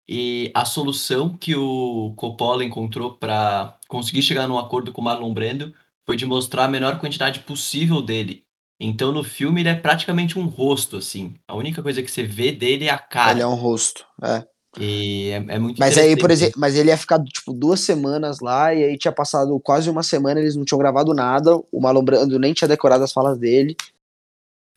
E 0.08 0.52
a 0.54 0.64
solução 0.64 1.36
que 1.36 1.56
o 1.56 2.14
Coppola 2.16 2.64
encontrou 2.64 3.16
para 3.16 3.76
conseguir 3.88 4.22
chegar 4.22 4.46
num 4.46 4.58
acordo 4.58 4.92
com 4.92 5.00
o 5.00 5.04
Marlon 5.04 5.34
Brando 5.34 5.74
foi 6.06 6.16
de 6.16 6.24
mostrar 6.24 6.66
a 6.66 6.68
menor 6.68 7.00
quantidade 7.00 7.40
possível 7.40 8.00
dele. 8.00 8.44
Então, 8.78 9.10
no 9.10 9.24
filme, 9.24 9.62
ele 9.62 9.70
é 9.70 9.74
praticamente 9.74 10.38
um 10.38 10.46
rosto, 10.46 10.96
assim. 10.96 11.34
A 11.48 11.56
única 11.56 11.82
coisa 11.82 12.02
que 12.02 12.10
você 12.10 12.22
vê 12.22 12.52
dele 12.52 12.86
é 12.86 12.90
a 12.90 12.98
cara. 12.98 13.32
Ele 13.32 13.42
é 13.42 13.46
um 13.46 13.54
rosto, 13.54 14.04
é. 14.22 14.44
E 14.78 15.30
é, 15.30 15.36
é 15.36 15.58
muito 15.58 15.78
Mas 15.78 15.98
aí, 15.98 16.16
por 16.16 16.30
exemplo, 16.30 16.58
mas 16.58 16.74
ele 16.74 16.88
ia 16.88 16.96
ficar, 16.96 17.22
tipo, 17.22 17.52
duas 17.52 17.80
semanas 17.80 18.40
lá, 18.40 18.74
e 18.74 18.82
aí 18.84 18.96
tinha 18.98 19.12
passado 19.12 19.58
quase 19.60 19.90
uma 19.90 20.02
semana, 20.02 20.40
eles 20.40 20.56
não 20.56 20.64
tinham 20.64 20.78
gravado 20.78 21.12
nada, 21.12 21.56
o 21.70 21.80
Marlon 21.80 22.02
Brando 22.02 22.38
nem 22.38 22.54
tinha 22.54 22.66
decorado 22.68 23.04
as 23.04 23.12
falas 23.12 23.36
dele. 23.38 23.76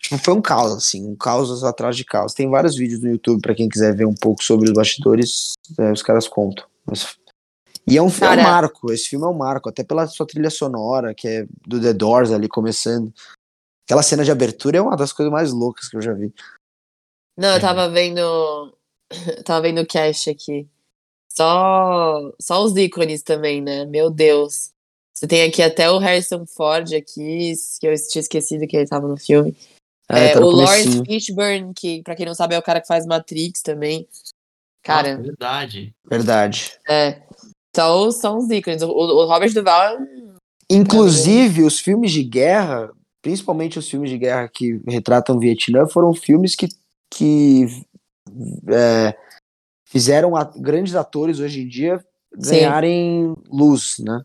Tipo, 0.01 0.17
foi 0.17 0.33
um 0.33 0.41
caos, 0.41 0.73
assim, 0.73 1.07
um 1.07 1.15
caos 1.15 1.63
atrás 1.63 1.95
de 1.95 2.03
caos. 2.03 2.33
Tem 2.33 2.49
vários 2.49 2.75
vídeos 2.75 3.01
no 3.01 3.09
YouTube 3.09 3.41
pra 3.41 3.55
quem 3.55 3.69
quiser 3.69 3.95
ver 3.95 4.05
um 4.05 4.13
pouco 4.13 4.43
sobre 4.43 4.67
os 4.67 4.73
bastidores, 4.73 5.53
é, 5.79 5.91
os 5.91 6.03
caras 6.03 6.27
contam. 6.27 6.65
Mas- 6.85 7.17
E 7.87 7.97
é 7.97 8.01
um, 8.01 8.07
é 8.07 8.29
um 8.39 8.43
marco, 8.43 8.91
esse 8.91 9.07
filme 9.09 9.25
é 9.25 9.29
um 9.29 9.33
marco, 9.33 9.69
até 9.69 9.83
pela 9.83 10.05
sua 10.07 10.25
trilha 10.27 10.49
sonora, 10.49 11.13
que 11.15 11.27
é 11.27 11.47
do 11.65 11.79
The 11.81 11.93
Doors 11.93 12.31
ali 12.31 12.47
começando. 12.49 13.13
Aquela 13.87 14.03
cena 14.03 14.25
de 14.25 14.31
abertura 14.31 14.77
é 14.77 14.81
uma 14.81 14.97
das 14.97 15.13
coisas 15.13 15.31
mais 15.31 15.51
loucas 15.53 15.87
que 15.87 15.95
eu 15.95 16.01
já 16.01 16.11
vi. 16.13 16.33
Não, 17.37 17.49
É. 17.49 17.57
eu 17.57 17.61
tava 17.61 17.87
vendo. 17.89 18.74
tava 19.45 19.61
vendo 19.63 19.81
o 19.81 19.85
cast 19.85 20.29
aqui. 20.29 20.67
Só, 21.29 22.31
só 22.39 22.63
os 22.63 22.75
ícones 22.77 23.21
também, 23.21 23.61
né? 23.61 23.85
Meu 23.85 24.09
Deus. 24.09 24.69
Você 25.13 25.27
tem 25.27 25.43
aqui 25.43 25.61
até 25.61 25.89
o 25.89 25.97
Harrison 25.97 26.45
Ford 26.45 26.93
aqui, 26.93 27.53
que 27.79 27.87
eu 27.87 27.93
tinha 28.09 28.21
esquecido 28.21 28.67
que 28.67 28.75
ele 28.75 28.87
tava 28.87 29.07
no 29.07 29.17
filme. 29.17 29.55
É, 30.09 30.25
É, 30.27 30.33
tá 30.33 30.39
no 30.39 30.47
o 30.47 30.51
Lawrence. 30.51 31.03
Fishburne, 31.05 31.73
que 31.73 32.01
pra 32.03 32.15
quem 32.15 32.25
não 32.25 32.35
sabe 32.35 32.55
é 32.55 32.59
o 32.59 32.63
cara 32.63 32.79
que 32.81 32.87
faz 32.87 33.05
Matrix 33.05 33.61
também. 33.61 34.07
Cara, 34.83 35.11
Nossa, 35.13 35.23
verdade. 35.23 35.93
Verdade. 36.09 36.71
é. 36.87 37.21
São, 37.75 38.11
são 38.11 38.37
os 38.37 38.49
ícones. 38.49 38.81
O, 38.81 38.87
o 38.89 39.25
Robert 39.25 39.53
Duval 39.53 39.83
é 39.95 39.97
um- 39.99 40.35
Inclusive, 40.71 41.63
os 41.63 41.79
filmes 41.79 42.11
de 42.11 42.23
guerra, 42.23 42.89
principalmente 43.21 43.77
os 43.77 43.89
filmes 43.89 44.09
de 44.09 44.17
guerra 44.17 44.47
que 44.47 44.79
retratam 44.87 45.35
o 45.35 45.39
Vietnã, 45.39 45.85
foram 45.87 46.13
filmes 46.13 46.55
que, 46.55 46.67
que 47.13 47.65
é, 48.69 49.15
fizeram 49.85 50.35
a- 50.35 50.43
grandes 50.57 50.95
atores 50.95 51.39
hoje 51.39 51.61
em 51.61 51.67
dia 51.67 52.03
ganharem 52.37 53.33
luz, 53.49 53.97
né? 53.99 54.23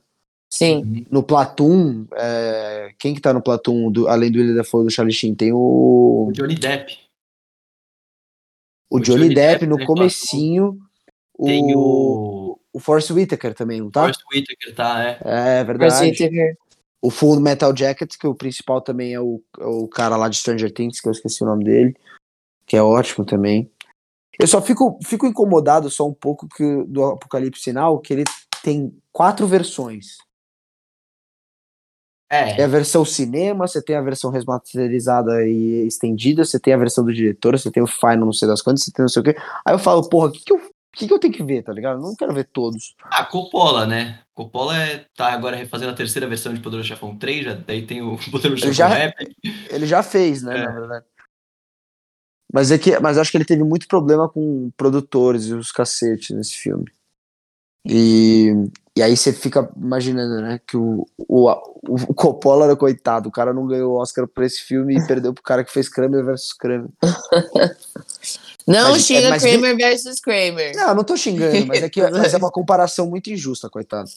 Sim. 0.52 1.06
No 1.10 1.22
Platoon, 1.22 2.06
é, 2.12 2.92
quem 2.98 3.14
que 3.14 3.20
tá 3.20 3.32
no 3.32 3.40
Platoon, 3.42 3.90
do- 3.92 4.08
além 4.08 4.32
do 4.32 4.38
William 4.38 4.56
Dafoe 4.56 4.82
e 4.82 4.84
do 4.86 4.90
Charlie 4.90 5.14
Sheen? 5.14 5.34
Tem 5.34 5.52
o, 5.52 6.26
O 6.28 6.32
Johnny 6.32 6.56
Depp. 6.56 6.98
o, 8.90 8.96
o 8.96 9.00
Johnny, 9.00 9.20
Johnny 9.22 9.34
Depp, 9.34 9.52
Depp 9.60 9.66
no 9.66 9.76
tem 9.76 9.86
comecinho, 9.86 10.80
Tem 11.44 11.74
o, 11.74 11.78
o. 11.78 12.60
o 12.72 12.80
Forrest 12.80 13.10
Whitaker 13.10 13.54
também, 13.54 13.80
não 13.80 13.90
tá? 13.90 14.00
Forrest 14.02 14.22
Whitaker, 14.34 14.74
tá? 14.74 15.02
É. 15.04 15.08
É 15.10 15.64
Chris 15.64 15.66
verdade. 15.66 16.06
Whittaker. 16.10 16.56
O 17.02 17.10
Full 17.10 17.40
Metal 17.40 17.74
Jacket, 17.74 18.14
que 18.18 18.26
o 18.26 18.34
principal 18.34 18.80
também 18.82 19.14
é 19.14 19.20
o, 19.20 19.40
é 19.58 19.64
o 19.64 19.88
cara 19.88 20.16
lá 20.16 20.28
de 20.28 20.36
Stranger 20.36 20.70
Things, 20.70 21.00
que 21.00 21.08
eu 21.08 21.12
esqueci 21.12 21.42
o 21.42 21.46
nome 21.46 21.64
dele, 21.64 21.96
que 22.66 22.76
é 22.76 22.82
ótimo 22.82 23.24
também. 23.24 23.70
Eu 24.40 24.46
só 24.46 24.60
fico, 24.62 24.98
fico 25.04 25.26
incomodado 25.26 25.90
só 25.90 26.06
um 26.08 26.14
pouco 26.14 26.48
que, 26.48 26.84
do 26.84 27.04
Apocalipse 27.04 27.62
Sinal, 27.62 27.98
que 27.98 28.12
ele 28.12 28.24
tem 28.62 28.96
quatro 29.12 29.46
versões. 29.46 30.16
É. 32.32 32.54
Tem 32.54 32.64
a 32.64 32.68
versão 32.68 33.04
cinema, 33.04 33.66
você 33.66 33.82
tem 33.82 33.96
a 33.96 34.00
versão 34.02 34.30
remasterizada 34.30 35.44
e 35.46 35.84
estendida, 35.86 36.44
você 36.44 36.60
tem 36.60 36.72
a 36.72 36.76
versão 36.76 37.04
do 37.04 37.12
diretor, 37.12 37.58
você 37.58 37.70
tem 37.72 37.82
o 37.82 37.88
final 37.88 38.18
não 38.18 38.32
sei 38.32 38.46
das 38.46 38.62
quantas, 38.62 38.84
você 38.84 38.92
tem 38.92 39.02
não 39.02 39.08
sei 39.08 39.20
o 39.20 39.24
quê. 39.24 39.36
Aí 39.66 39.74
eu 39.74 39.78
falo, 39.80 40.08
porra, 40.08 40.28
o 40.28 40.32
que, 40.32 40.44
que, 40.44 40.52
eu, 40.52 40.60
que, 40.92 41.08
que 41.08 41.12
eu 41.12 41.18
tenho 41.18 41.34
que 41.34 41.42
ver, 41.42 41.64
tá 41.64 41.72
ligado? 41.72 41.98
Eu 41.98 42.02
não 42.02 42.14
quero 42.14 42.32
ver 42.32 42.44
todos. 42.44 42.94
A 43.02 43.24
Coppola, 43.24 43.84
né? 43.84 44.20
Coppola 44.32 44.76
é, 44.80 45.04
tá 45.16 45.32
agora 45.32 45.56
refazendo 45.56 45.90
a 45.90 45.94
terceira 45.94 46.28
versão 46.28 46.54
de 46.54 46.60
Poderoso 46.60 46.86
Chefão 46.88 47.16
3, 47.18 47.44
já, 47.44 47.54
daí 47.54 47.84
tem 47.84 48.00
o 48.00 48.16
Poderoso 48.30 48.64
Ele 48.64 48.72
Chefão 48.74 48.74
já- 48.74 48.88
Rap. 48.88 49.14
Ele 49.68 49.86
já 49.86 50.02
fez, 50.04 50.42
né, 50.44 50.56
É. 50.56 50.64
na 50.66 50.70
verdade. 50.72 51.06
Mas 52.52 52.70
é 52.70 52.78
que, 52.78 52.98
mas 52.98 53.16
acho 53.18 53.30
que 53.30 53.36
ele 53.36 53.44
teve 53.44 53.62
muito 53.62 53.86
problema 53.86 54.28
com 54.28 54.70
produtores 54.76 55.46
e 55.46 55.54
os 55.54 55.70
cacetes 55.70 56.36
nesse 56.36 56.54
filme. 56.54 56.86
E, 57.86 58.52
e 58.96 59.02
aí 59.02 59.16
você 59.16 59.32
fica 59.32 59.70
imaginando, 59.76 60.42
né, 60.42 60.60
que 60.66 60.76
o, 60.76 61.06
o, 61.16 61.50
o 61.88 62.14
Coppola 62.14 62.66
era 62.66 62.76
coitado, 62.76 63.28
o 63.28 63.32
cara 63.32 63.54
não 63.54 63.66
ganhou 63.66 63.92
o 63.92 64.00
Oscar 64.00 64.26
por 64.26 64.44
esse 64.44 64.62
filme 64.62 64.98
e 64.98 65.06
perdeu 65.06 65.32
pro 65.32 65.42
cara 65.42 65.64
que 65.64 65.72
fez 65.72 65.88
Kramer 65.88 66.24
versus 66.24 66.52
Kramer. 66.52 66.88
Não 68.66 68.90
Mas- 68.92 69.02
xinga 69.04 69.34
é, 69.34 69.38
Kramer 69.38 69.76
versus 69.76 70.20
Kramer. 70.20 70.76
Não, 70.76 70.90
eu 70.90 70.94
não 70.94 71.02
tô 71.02 71.16
xingando, 71.16 71.66
mas 71.66 71.82
é 71.82 71.88
que 71.88 72.00
mas 72.10 72.34
é 72.34 72.36
uma 72.36 72.50
comparação 72.52 73.08
muito 73.08 73.30
injusta, 73.30 73.68
coitado. 73.68 74.10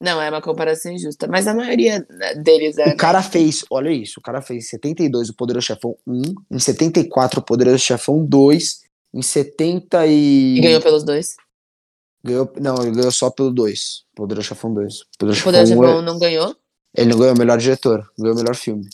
Não, 0.00 0.22
é 0.22 0.30
uma 0.30 0.40
comparação 0.40 0.92
injusta. 0.92 1.26
Mas 1.26 1.46
a 1.48 1.54
maioria 1.54 2.06
deles 2.36 2.78
é. 2.78 2.90
O 2.90 2.96
cara 2.96 3.20
fez, 3.20 3.64
olha 3.68 3.90
isso, 3.90 4.20
o 4.20 4.22
cara 4.22 4.40
fez 4.40 4.64
em 4.64 4.68
72 4.68 5.30
o 5.30 5.34
Poderoso 5.34 5.66
Chefão 5.66 5.96
1, 6.06 6.22
em 6.52 6.58
74 6.58 7.40
o 7.40 7.42
Poderoso 7.42 7.78
Chefão 7.78 8.24
2, 8.24 8.82
em 9.14 9.22
70 9.22 10.06
e... 10.06 10.58
E 10.58 10.60
ganhou 10.60 10.80
pelos 10.80 11.02
dois. 11.02 11.36
Ganhou, 12.22 12.52
não, 12.60 12.82
ele 12.82 12.92
ganhou 12.92 13.10
só 13.10 13.30
pelo 13.30 13.50
2. 13.50 14.04
Poderoso 14.14 14.48
Chefão 14.48 14.72
2. 14.72 15.04
Poderoso 15.18 15.40
O 15.40 15.44
Poder 15.44 15.66
Chefão 15.66 15.82
1, 15.82 15.86
Chefão 15.86 16.02
não 16.02 16.18
ganhou? 16.18 16.56
ele 16.96 17.10
não 17.10 17.18
ganhou 17.18 17.34
o 17.34 17.38
melhor 17.38 17.58
diretor, 17.58 18.08
ganhou 18.18 18.34
o 18.34 18.38
melhor 18.38 18.54
filme. 18.54 18.88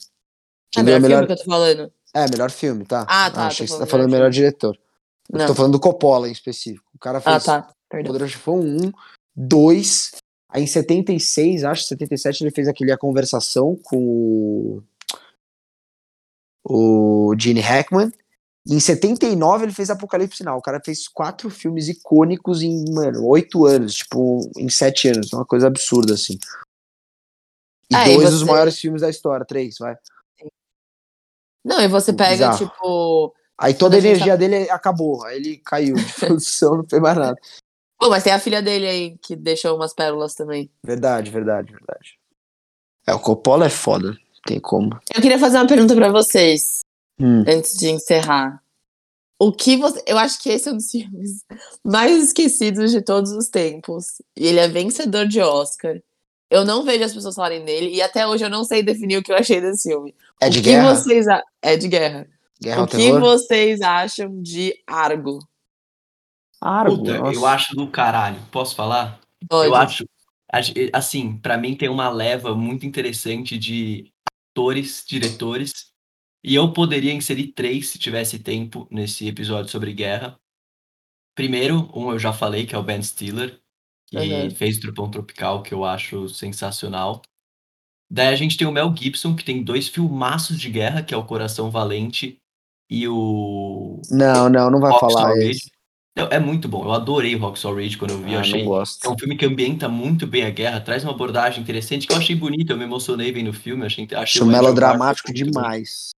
É 0.77 0.83
melhor 0.83 1.01
o 1.01 1.07
filme 1.07 1.27
que 1.27 1.33
eu 1.33 1.37
tô 1.37 1.45
falando. 1.45 1.93
É, 2.15 2.31
melhor 2.31 2.51
filme, 2.51 2.85
tá? 2.85 3.07
Ah, 3.09 3.31
tá, 3.31 3.47
achei 3.47 3.67
tô 3.67 3.73
que 3.73 3.79
você 3.79 3.85
tá 3.85 3.91
falando 3.91 4.07
melhor 4.07 4.19
melhor 4.19 4.31
diretor. 4.31 4.79
Eu 5.33 5.39
Não. 5.39 5.47
tô 5.47 5.55
falando 5.55 5.73
do 5.73 5.81
Coppola 5.81 6.29
em 6.29 6.33
específico. 6.33 6.85
O 6.95 6.99
cara 6.99 7.21
fez 7.21 7.49
Ah, 7.49 7.63
tá. 7.63 7.75
Poderoso 7.89 8.33
Chefão 8.33 8.61
1, 8.61 8.93
2. 9.35 10.13
Aí 10.55 10.63
em 10.63 10.67
76, 10.67 11.65
acho, 11.65 11.85
77, 11.85 12.45
ele 12.45 12.51
fez 12.53 12.69
aquele 12.69 12.93
A 12.93 12.97
Conversação 12.99 13.77
com 13.83 13.99
o, 13.99 14.83
o 16.65 17.35
Gene 17.39 17.61
Hackman. 17.61 18.13
E 18.67 18.75
em 18.75 18.81
79 18.81 19.65
ele 19.67 19.73
fez 19.73 19.91
Apocalipse 19.91 20.39
Sinal. 20.39 20.59
O 20.59 20.63
cara 20.63 20.81
fez 20.83 21.07
quatro 21.09 21.51
filmes 21.51 21.89
icônicos 21.89 22.63
em, 22.63 22.85
mano, 22.95 23.27
oito 23.27 23.67
anos. 23.67 23.95
Tipo, 23.97 24.49
em 24.57 24.69
sete 24.71 25.09
anos. 25.09 25.33
Uma 25.33 25.45
coisa 25.45 25.67
absurda, 25.67 26.15
assim. 26.15 26.39
E 27.91 27.95
Ah, 27.95 28.09
e 28.09 28.15
dois 28.15 28.31
dos 28.31 28.41
você- 28.41 28.51
maiores 28.51 28.79
filmes 28.79 29.03
da 29.03 29.11
história. 29.11 29.45
Três, 29.45 29.77
vai. 29.79 29.97
Não, 31.65 31.81
e 31.81 31.89
você 31.89 32.13
pega, 32.13 32.51
Bizarro. 32.51 32.59
tipo. 32.71 33.35
Aí 33.59 33.75
toda 33.75 33.97
a 33.97 33.99
Quando 34.01 34.05
a 34.05 34.09
gente 34.15 34.23
energia 34.29 34.37
dele 34.39 34.71
acabou. 34.71 35.25
Aí 35.27 35.37
ele 35.37 35.59
caiu 35.59 35.95
de 35.97 36.05
produção, 36.39 36.77
não 36.79 36.89
fez 36.89 37.03
mais 37.03 37.17
nada. 37.19 37.39
Pô, 38.05 38.11
mas 38.11 38.23
tem 38.23 38.35
a 38.35 38.39
filha 38.39 38.61
dele 38.61 38.87
aí 38.87 39.19
que 39.23 39.35
deixou 39.35 39.75
umas 39.77 39.95
pérolas 39.95 40.35
também. 40.35 40.71
Verdade, 40.85 41.31
verdade, 41.31 41.73
verdade. 41.73 42.19
É, 43.07 43.15
o 43.15 43.19
Coppola 43.19 43.65
é 43.65 43.71
foda. 43.71 44.15
Tem 44.47 44.61
como. 44.61 44.91
Eu 45.15 45.23
queria 45.23 45.39
fazer 45.39 45.57
uma 45.57 45.67
pergunta 45.67 45.95
pra 45.95 46.11
vocês, 46.13 46.81
Hum. 47.19 47.45
antes 47.49 47.79
de 47.79 47.89
encerrar. 47.89 48.63
O 49.39 49.51
que 49.51 49.79
você. 49.79 50.03
Eu 50.07 50.19
acho 50.19 50.39
que 50.43 50.51
esse 50.51 50.69
é 50.69 50.73
um 50.73 50.77
dos 50.77 50.91
filmes 50.93 51.45
mais 51.83 52.23
esquecidos 52.25 52.91
de 52.91 53.01
todos 53.01 53.33
os 53.33 53.49
tempos. 53.49 54.21
E 54.37 54.47
ele 54.49 54.61
é 54.61 54.69
vencedor 54.69 55.27
de 55.27 55.41
Oscar. 55.41 55.99
Eu 56.51 56.63
não 56.63 56.85
vejo 56.85 57.05
as 57.05 57.15
pessoas 57.15 57.35
falarem 57.35 57.65
dele, 57.65 57.89
e 57.89 58.03
até 58.03 58.27
hoje 58.27 58.45
eu 58.45 58.51
não 58.51 58.65
sei 58.65 58.83
definir 58.83 59.17
o 59.17 59.23
que 59.23 59.33
eu 59.33 59.37
achei 59.37 59.63
desse 59.63 59.89
filme. 59.89 60.15
É 60.43 60.49
o 60.49 60.51
de 60.51 60.61
que 60.61 60.69
guerra? 60.69 60.95
vocês 60.95 61.27
a... 61.27 61.43
É 61.63 61.75
de 61.79 61.89
guerra. 61.89 62.29
Guerra 62.61 62.83
o 62.83 62.87
que 62.87 62.97
terror? 62.99 63.19
vocês 63.21 63.81
acham 63.81 64.43
de 64.43 64.75
Argo? 64.87 65.39
Argo, 66.65 66.97
Puta, 66.99 67.19
nossa. 67.19 67.35
eu 67.35 67.47
acho 67.47 67.75
do 67.77 67.87
caralho. 67.89 68.41
Posso 68.51 68.75
falar? 68.75 69.21
Pode. 69.49 69.69
Eu 69.69 69.75
acho. 69.75 70.05
Assim, 70.93 71.37
pra 71.39 71.59
mim 71.59 71.77
tem 71.77 71.89
uma 71.89 72.09
leva 72.09 72.55
muito 72.55 72.87
interessante 72.87 73.59
de 73.59 74.11
atores, 74.53 75.05
diretores. 75.07 75.93
E 76.43 76.55
eu 76.55 76.73
poderia 76.73 77.13
inserir 77.13 77.49
três, 77.49 77.89
se 77.89 77.99
tivesse 77.99 78.39
tempo, 78.39 78.87
nesse 78.91 79.27
episódio 79.27 79.71
sobre 79.71 79.93
guerra. 79.93 80.39
Primeiro, 81.35 81.91
um 81.95 82.13
eu 82.13 82.19
já 82.19 82.33
falei, 82.33 82.67
que 82.67 82.75
é 82.75 82.79
o 82.79 82.83
Ben 82.83 83.03
Stiller, 83.03 83.59
que 84.07 84.17
Uhum. 84.17 84.51
fez 84.51 84.79
Tropão 84.79 85.11
Tropical, 85.11 85.63
que 85.63 85.75
eu 85.75 85.85
acho 85.85 86.29
sensacional. 86.29 87.23
Daí 88.11 88.29
a 88.29 88.37
gente 88.37 88.57
tem 88.57 88.67
o 88.67 88.71
Mel 88.73 88.95
Gibson, 88.97 89.35
que 89.35 89.43
tem 89.45 89.63
dois 89.65 89.89
filmaços 89.89 90.59
de 90.61 90.71
guerra, 90.71 91.03
que 91.03 91.13
é 91.13 91.17
o 91.17 91.25
Coração 91.27 91.71
Valente 91.71 92.39
e 92.89 93.09
o 93.09 94.01
Não, 94.11 94.49
não, 94.49 94.71
não 94.71 94.79
vai 94.81 94.93
Rockstar 94.93 95.11
falar 95.11 95.29
Radio. 95.35 95.51
Não, 96.17 96.29
é 96.29 96.39
muito 96.39 96.69
bom. 96.69 96.85
Eu 96.85 96.93
adorei 96.93 97.35
Rocksaw 97.35 97.75
Ridge 97.75 97.99
quando 97.99 98.13
eu 98.13 98.19
vi. 98.19 98.31
Ah, 98.31 98.35
eu 98.35 98.41
achei 98.41 98.65
gosto. 98.65 99.05
é 99.05 99.11
um 99.11 99.19
filme 99.19 99.37
que 99.37 99.45
ambienta 99.45 99.89
muito 99.89 100.27
bem 100.27 100.45
a 100.45 100.51
guerra, 100.51 100.81
traz 100.81 101.03
uma 101.03 101.13
abordagem 101.13 101.61
interessante 101.61 102.07
que 102.07 102.13
eu 102.13 102.17
achei 102.17 102.37
bonita. 102.37 102.73
Eu 102.73 102.77
me 102.77 102.85
emocionei 102.85 103.33
vendo 103.33 103.51
o 103.51 103.55
filme. 103.55 103.85
Achei, 103.85 104.05
achei 104.05 104.19
Acho 104.19 104.41
o 104.41 104.43
Andrew 104.45 104.63
melodramático 104.63 105.33
demais. 105.35 106.11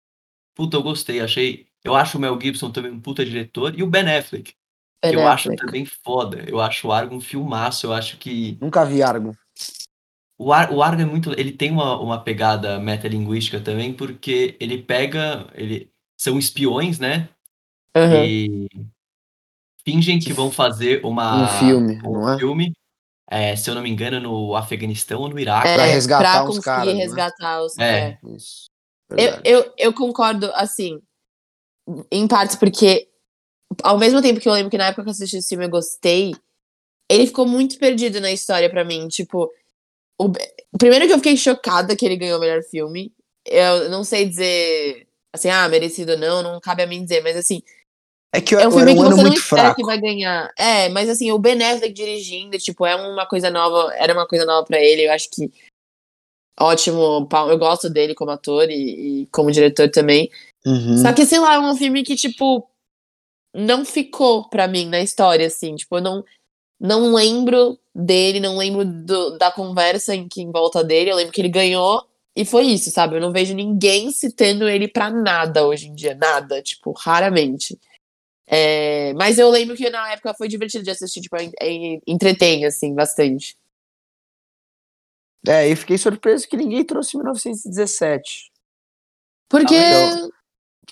Puta, 0.54 0.76
eu 0.76 0.84
gostei. 0.84 1.22
Achei. 1.22 1.68
Eu 1.82 1.96
acho 1.96 2.18
o 2.18 2.22
Mel 2.22 2.38
Gibson 2.42 2.72
também 2.72 2.92
um 2.92 3.00
puta 3.00 3.24
diretor. 3.24 3.74
E 3.78 3.84
o 3.84 3.88
Ben 3.88 4.02
Affleck, 4.02 4.54
Ben 5.02 5.12
que 5.12 5.18
eu 5.18 5.26
acho 5.26 5.50
Affleck. 5.50 5.66
também 5.66 5.86
foda. 5.86 6.44
Eu 6.46 6.60
acho 6.60 6.88
o 6.88 6.92
Argo 6.92 7.16
um 7.16 7.22
filmaço. 7.22 7.88
Eu 7.88 7.94
acho 7.94 8.18
que. 8.18 8.58
Nunca 8.60 8.84
vi 8.84 9.02
Argo. 9.02 9.34
O, 10.38 10.52
Ar, 10.52 10.74
o 10.74 10.84
Argo 10.84 11.02
é 11.02 11.06
muito. 11.06 11.32
Ele 11.40 11.54
tem 11.54 11.72
uma, 11.72 11.98
uma 12.02 12.20
pegada 12.22 12.78
metalinguística 12.80 13.62
também, 13.62 13.94
porque 13.94 14.58
ele 14.60 14.78
pega. 14.78 15.48
Ele, 15.54 15.90
são 16.18 16.38
espiões, 16.38 17.00
né? 17.00 17.30
Aham. 17.96 18.26
E 18.26 18.68
fingem 19.86 20.20
que 20.20 20.34
vão 20.34 20.52
fazer 20.52 21.06
uma, 21.06 21.44
Um 21.44 21.60
filme, 21.60 22.02
um 22.04 22.14
não 22.14 22.34
é? 22.34 22.38
filme, 22.38 22.74
é, 23.30 23.56
se 23.56 23.70
eu 23.70 23.76
não 23.76 23.82
me 23.82 23.90
engano, 23.90 24.20
no 24.20 24.56
Afeganistão 24.56 25.22
ou 25.22 25.30
no 25.30 25.40
Iraque. 25.40 25.68
É, 25.68 25.76
Pra 25.76 25.86
resgatar 25.86 26.32
pra 26.32 26.44
os 26.44 26.48
conseguir 26.58 26.66
caras, 26.66 26.94
né? 26.94 27.00
resgatar 27.00 27.62
os. 27.62 27.78
É. 27.78 28.00
é. 28.00 28.20
Isso. 28.36 28.66
Eu, 29.12 29.40
eu, 29.44 29.74
eu 29.78 29.94
concordo, 29.94 30.52
assim, 30.54 31.00
em 32.12 32.28
partes, 32.28 32.56
porque 32.56 33.08
ao 33.84 33.98
mesmo 33.98 34.22
tempo 34.22 34.40
que 34.40 34.48
eu 34.48 34.54
lembro 34.54 34.72
que 34.72 34.78
na 34.78 34.88
época 34.88 35.04
que 35.04 35.10
eu 35.10 35.12
assisti 35.12 35.38
esse 35.38 35.50
filme 35.50 35.66
eu 35.66 35.70
gostei, 35.70 36.34
ele 37.10 37.28
ficou 37.28 37.48
muito 37.48 37.78
perdido 37.78 38.20
na 38.20 38.32
história 38.32 38.70
pra 38.70 38.84
mim. 38.84 39.08
Tipo, 39.08 39.52
o, 40.20 40.32
primeiro 40.78 41.08
que 41.08 41.14
eu 41.14 41.18
fiquei 41.18 41.38
chocada 41.38 41.96
que 41.96 42.06
ele 42.06 42.18
ganhou 42.18 42.38
o 42.38 42.42
melhor 42.42 42.64
filme. 42.64 43.14
Eu 43.46 43.90
não 43.90 44.04
sei 44.04 44.28
dizer 44.28 45.08
assim, 45.32 45.50
ah, 45.50 45.68
merecido 45.68 46.14
ou 46.14 46.18
não, 46.18 46.42
não 46.42 46.60
cabe 46.60 46.82
a 46.82 46.88
mim 46.88 47.04
dizer, 47.04 47.22
mas 47.22 47.36
assim, 47.36 47.62
É 48.34 48.42
que 48.42 48.54
é 48.56 48.68
um 48.68 48.72
filme 48.72 48.92
um 48.92 48.96
que 48.96 49.02
ano 49.02 49.16
você 49.16 49.24
não 49.24 49.34
espera 49.34 49.62
fraco. 49.62 49.76
que 49.78 49.86
vai 49.86 50.00
ganhar. 50.00 50.52
É, 50.58 50.90
mas 50.90 51.10
assim, 51.10 51.32
o 51.32 51.40
Ben 51.40 51.62
Affleck 51.64 51.94
dirigindo, 51.94 52.58
tipo, 52.58 52.86
é 52.86 52.96
uma 52.96 53.26
coisa 53.26 53.50
nova, 53.50 53.94
era 53.96 54.14
uma 54.14 54.28
coisa 54.28 54.46
nova 54.46 54.66
pra 54.66 54.80
ele, 54.80 55.08
eu 55.08 55.12
acho 55.14 55.30
que 55.32 55.50
ótimo, 56.60 57.28
eu 57.50 57.58
gosto 57.58 57.90
dele 57.90 58.16
como 58.16 58.32
ator 58.32 58.70
e, 58.70 59.22
e 59.24 59.28
como 59.28 59.52
diretor 59.52 59.90
também. 59.90 60.30
Uhum. 60.66 60.98
Só 60.98 61.14
que, 61.14 61.26
sei 61.26 61.40
lá, 61.40 61.56
é 61.56 61.60
um 61.60 61.76
filme 61.76 62.04
que, 62.04 62.16
tipo, 62.16 62.68
não 63.54 63.86
ficou 63.86 64.50
pra 64.50 64.68
mim 64.68 64.88
na 64.88 65.02
história, 65.02 65.48
assim. 65.48 65.76
Tipo, 65.76 65.98
eu 65.98 66.02
não, 66.02 66.24
não 66.80 67.14
lembro 67.14 67.78
dele, 67.94 68.40
não 68.40 68.58
lembro 68.58 68.84
do- 68.86 69.38
da 69.38 69.52
conversa 69.52 70.16
em 70.16 70.28
que 70.28 70.42
em 70.42 70.52
volta 70.52 70.84
dele. 70.84 71.12
Eu 71.12 71.16
lembro 71.16 71.32
que 71.34 71.42
ele 71.42 71.50
ganhou 71.50 72.06
e 72.36 72.44
foi 72.44 72.64
isso, 72.66 72.90
sabe? 72.90 73.16
Eu 73.16 73.22
não 73.22 73.32
vejo 73.32 73.54
ninguém 73.54 74.12
citando 74.12 74.68
ele 74.68 74.88
pra 74.88 75.10
nada 75.10 75.66
hoje 75.66 75.88
em 75.88 75.96
dia. 75.96 76.16
Nada, 76.16 76.62
tipo, 76.62 76.92
raramente. 76.92 77.78
É, 78.48 79.14
mas 79.14 79.40
eu 79.40 79.50
lembro 79.50 79.76
que 79.76 79.90
na 79.90 80.12
época 80.12 80.34
foi 80.36 80.48
divertido 80.48 80.84
de 80.84 80.92
assistir, 80.92 81.22
tipo, 81.22 81.36
en- 81.38 81.52
en- 81.62 82.02
entretém, 82.06 82.66
assim, 82.66 82.94
bastante. 82.94 83.58
É, 85.48 85.68
e 85.68 85.76
fiquei 85.76 85.98
surpreso 85.98 86.48
que 86.48 86.58
ninguém 86.58 86.84
trouxe 86.84 87.16
1917. 87.18 88.52
Porque. 89.50 89.76
então- 89.76 90.30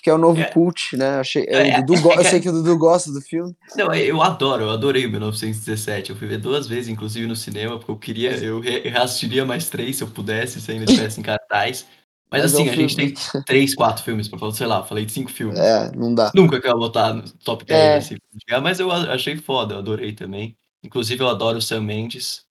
Que 0.02 0.10
é 0.10 0.14
o 0.14 0.18
novo 0.18 0.38
É. 0.40 0.44
cult, 0.50 0.96
né? 0.98 1.20
Achei, 1.20 1.46
É, 1.48 1.78
o 1.78 1.86
Dudu 1.86 2.02
go- 2.02 2.10
é 2.10 2.14
que- 2.16 2.20
Eu 2.20 2.24
sei 2.24 2.40
que 2.40 2.48
o 2.48 2.52
Dudu 2.52 2.76
gosta 2.76 3.10
do 3.12 3.22
filme. 3.22 3.56
Não, 3.76 3.94
eu 3.94 4.20
adoro, 4.20 4.64
eu 4.64 4.70
adorei 4.70 5.06
o 5.06 5.10
1917. 5.10 6.10
Eu 6.10 6.16
fui 6.16 6.26
ver 6.28 6.36
duas 6.38 6.66
vezes, 6.66 6.88
inclusive 6.88 7.26
no 7.26 7.34
cinema, 7.36 7.78
porque 7.78 7.90
eu 7.92 7.96
queria, 7.96 8.32
eu 8.36 8.60
re- 8.60 8.80
reassistiria 8.80 9.46
mais 9.46 9.70
três 9.70 9.96
se 9.96 10.02
eu 10.04 10.08
pudesse, 10.08 10.60
se 10.60 10.70
ainda 10.70 10.84
estivesse 10.84 11.20
em 11.20 11.22
cartaz. 11.22 11.86
Mas, 12.34 12.42
Mas 12.42 12.52
é 12.54 12.56
assim, 12.56 12.68
um 12.68 12.72
a 12.72 12.76
gente 12.76 12.96
tem 12.96 13.42
três, 13.44 13.74
quatro 13.74 14.02
filmes 14.02 14.26
pra 14.28 14.38
falar, 14.38 14.52
sei 14.52 14.66
lá, 14.66 14.82
falei 14.82 15.04
de 15.04 15.12
cinco 15.12 15.30
filmes. 15.30 15.58
É, 15.58 15.90
não 15.94 16.12
dá. 16.14 16.32
Nunca 16.34 16.60
que 16.60 16.66
eu 16.66 16.72
vou 16.72 16.80
botar 16.80 17.12
no 17.14 17.22
top 17.44 17.64
10 17.64 17.80
É. 17.80 17.96
assim, 17.98 18.16
mas 18.62 18.80
eu 18.80 18.90
achei 18.90 19.36
foda, 19.36 19.74
eu 19.74 19.78
adorei 19.78 20.12
também. 20.12 20.56
Inclusive, 20.82 21.22
eu 21.22 21.28
adoro 21.28 21.58
o 21.58 21.62
Sam 21.62 21.82
Mendes, 21.82 22.42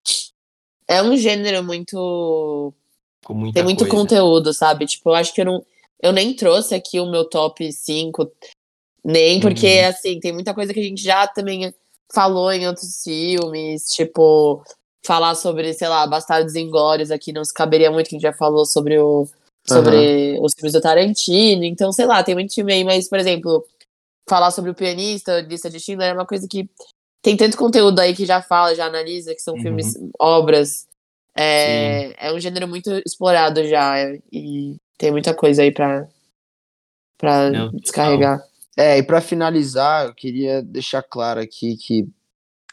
É 0.88 1.02
um 1.04 1.16
gênero 1.18 1.64
muito 1.64 2.74
com 3.26 3.34
muita 3.34 3.56
Tem 3.56 3.64
muito 3.64 3.80
coisa. 3.80 3.92
conteúdo, 3.96 4.54
sabe? 4.54 4.86
Tipo, 4.86 5.10
eu 5.12 5.16
acho 5.16 5.34
que 5.34 5.42
eu 5.42 5.46
não. 5.46 5.66
Eu 6.02 6.12
nem 6.12 6.34
trouxe 6.36 6.74
aqui 6.76 7.00
o 7.00 7.10
meu 7.10 7.24
top 7.30 7.72
5, 7.72 8.30
nem 9.04 9.40
porque, 9.40 9.82
Uhum. 9.82 9.88
assim, 9.88 10.20
tem 10.20 10.32
muita 10.34 10.54
coisa 10.54 10.74
que 10.74 10.80
a 10.80 10.84
gente 10.84 11.02
já 11.04 11.28
também 11.28 11.74
falou 12.14 12.52
em 12.52 12.68
outros 12.68 13.02
filmes, 13.04 13.86
tipo, 13.90 14.64
falar 15.06 15.36
sobre, 15.36 15.74
sei 15.74 15.88
lá, 15.88 16.06
Bastardos 16.08 16.56
Inglórios 16.56 17.12
aqui 17.12 17.32
não 17.34 17.44
se 17.46 17.54
caberia 17.54 17.90
muito, 17.92 18.10
que 18.10 18.16
a 18.16 18.20
gente 18.20 18.24
já 18.30 18.34
falou 18.34 18.66
sobre 18.66 18.98
o. 19.00 19.28
Sobre 19.66 20.39
os 20.41 20.53
filmes 20.53 20.74
do 20.74 20.82
Tarantino. 20.82 21.64
Então, 21.64 21.91
sei 21.91 22.05
lá, 22.05 22.24
tem 22.24 22.36
muito 22.36 22.53
filme 22.53 22.74
aí, 22.74 22.84
mas, 22.84 23.07
por 23.07 23.18
exemplo, 23.18 23.66
falar 24.30 24.51
sobre 24.51 24.72
o 24.72 24.76
pianista, 24.76 25.39
lista 25.41 25.70
de 25.70 25.80
Schindler, 25.80 26.09
é 26.09 26.14
uma 26.14 26.26
coisa 26.26 26.47
que 26.47 26.70
tem 27.22 27.38
tanto 27.38 27.55
conteúdo 27.57 27.99
aí 27.99 28.14
que 28.14 28.26
já 28.26 28.41
fala, 28.41 28.76
já 28.76 28.86
analisa, 28.86 29.34
que 29.34 29.41
são 29.41 29.55
Uhum. 29.55 29.61
filmes, 29.61 29.97
obras. 30.20 30.88
É, 31.36 32.28
é 32.28 32.34
um 32.34 32.39
gênero 32.39 32.68
muito 32.68 32.91
explorado 33.05 33.66
já. 33.68 33.97
é, 33.97 34.20
E 34.32 34.76
tem 34.97 35.11
muita 35.11 35.34
coisa 35.34 35.61
aí 35.64 35.72
pra, 35.72 36.07
pra 37.18 37.49
Não, 37.49 37.72
descarregar. 37.72 38.43
É, 38.78 38.97
e 38.97 39.03
pra 39.03 39.22
finalizar, 39.22 40.07
eu 40.07 40.14
queria 40.14 40.61
deixar 40.61 41.01
claro 41.03 41.39
aqui 41.39 41.78
que 41.78 42.07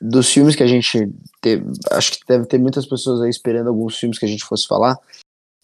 dos 0.00 0.30
filmes 0.32 0.56
que 0.56 0.62
a 0.62 0.66
gente 0.66 1.10
teve, 1.42 1.64
acho 1.90 2.12
que 2.12 2.26
deve 2.26 2.46
ter 2.46 2.58
muitas 2.58 2.86
pessoas 2.86 3.20
aí 3.20 3.28
esperando 3.30 3.68
alguns 3.68 3.96
filmes 3.98 4.18
que 4.18 4.24
a 4.24 4.28
gente 4.28 4.44
fosse 4.44 4.66
falar. 4.66 4.96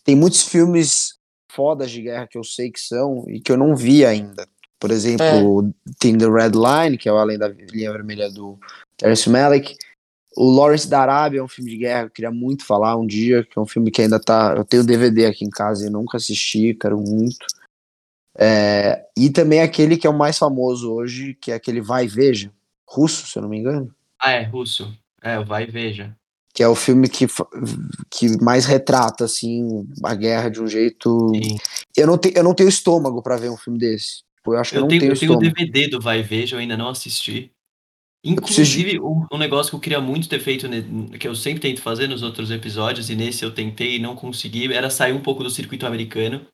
Tem 0.04 0.14
muitos 0.14 0.42
filmes 0.42 1.15
fodas 1.56 1.90
de 1.90 2.02
guerra 2.02 2.28
que 2.30 2.36
eu 2.36 2.44
sei 2.44 2.70
que 2.70 2.78
são 2.78 3.24
e 3.26 3.40
que 3.40 3.50
eu 3.50 3.56
não 3.56 3.74
vi 3.74 4.04
ainda. 4.04 4.46
Por 4.78 4.90
exemplo, 4.90 5.72
tem 5.98 6.16
The 6.16 6.26
Red 6.26 6.52
Line, 6.52 6.98
que 6.98 7.08
é 7.08 7.12
o 7.12 7.16
Além 7.16 7.38
da 7.38 7.48
Linha 7.48 7.90
Vermelha 7.90 8.30
do 8.30 8.58
Terence 8.96 9.28
Malick. 9.28 9.74
O 10.36 10.50
Lawrence 10.50 10.86
da 10.86 11.00
Arábia 11.00 11.40
é 11.40 11.42
um 11.42 11.48
filme 11.48 11.70
de 11.70 11.78
guerra 11.78 12.02
que 12.02 12.06
eu 12.08 12.10
queria 12.10 12.30
muito 12.30 12.66
falar 12.66 12.94
um 12.96 13.06
dia, 13.06 13.42
que 13.42 13.58
é 13.58 13.62
um 13.62 13.66
filme 13.66 13.90
que 13.90 14.02
ainda 14.02 14.20
tá. 14.20 14.54
Eu 14.54 14.66
tenho 14.66 14.84
DVD 14.84 15.26
aqui 15.26 15.46
em 15.46 15.50
casa 15.50 15.86
e 15.86 15.90
nunca 15.90 16.18
assisti, 16.18 16.74
quero 16.74 17.00
muito. 17.00 17.46
É, 18.38 19.06
e 19.16 19.30
também 19.30 19.62
aquele 19.62 19.96
que 19.96 20.06
é 20.06 20.10
o 20.10 20.16
mais 20.16 20.36
famoso 20.36 20.92
hoje, 20.92 21.32
que 21.40 21.50
é 21.50 21.54
aquele 21.54 21.80
Vai 21.80 22.04
e 22.04 22.08
Veja, 22.08 22.52
russo, 22.86 23.26
se 23.26 23.38
eu 23.38 23.42
não 23.42 23.48
me 23.48 23.56
engano. 23.56 23.94
Ah, 24.20 24.32
é, 24.32 24.42
russo. 24.42 24.94
É, 25.22 25.42
vai 25.42 25.64
e 25.64 25.70
veja. 25.70 26.14
Que 26.56 26.62
é 26.62 26.68
o 26.68 26.74
filme 26.74 27.06
que, 27.06 27.26
que 28.10 28.42
mais 28.42 28.64
retrata, 28.64 29.26
assim, 29.26 29.86
a 30.02 30.14
guerra 30.14 30.48
de 30.48 30.62
um 30.62 30.66
jeito. 30.66 31.30
Sim. 31.34 31.58
Eu 31.94 32.06
não, 32.06 32.16
te, 32.16 32.32
eu 32.34 32.42
não 32.42 32.54
tenho 32.54 32.70
estômago 32.70 33.22
pra 33.22 33.36
ver 33.36 33.50
um 33.50 33.58
filme 33.58 33.78
desse. 33.78 34.24
Eu 34.46 34.56
acho 34.56 34.70
que 34.70 34.76
eu, 34.78 34.80
não 34.80 34.88
tenho, 34.88 35.00
tenho, 35.00 35.12
eu 35.12 35.18
tenho 35.18 35.32
o. 35.34 35.38
DVD 35.38 35.88
do 35.88 36.00
Vai 36.00 36.20
e 36.20 36.22
Veja, 36.22 36.56
eu 36.56 36.60
ainda 36.60 36.76
não 36.76 36.88
assisti. 36.88 37.52
Inclusive, 38.24 38.98
um, 39.00 39.26
um 39.30 39.38
negócio 39.38 39.70
que 39.70 39.76
eu 39.76 39.80
queria 39.80 40.00
muito 40.00 40.28
ter 40.28 40.40
feito, 40.40 40.66
que 41.18 41.28
eu 41.28 41.34
sempre 41.34 41.60
tento 41.60 41.82
fazer 41.82 42.08
nos 42.08 42.22
outros 42.22 42.50
episódios, 42.50 43.10
e 43.10 43.14
nesse 43.14 43.44
eu 43.44 43.54
tentei 43.54 43.96
e 43.96 43.98
não 44.00 44.16
consegui, 44.16 44.72
era 44.72 44.90
sair 44.90 45.12
um 45.12 45.22
pouco 45.22 45.44
do 45.44 45.50
circuito 45.50 45.86
americano. 45.86 46.44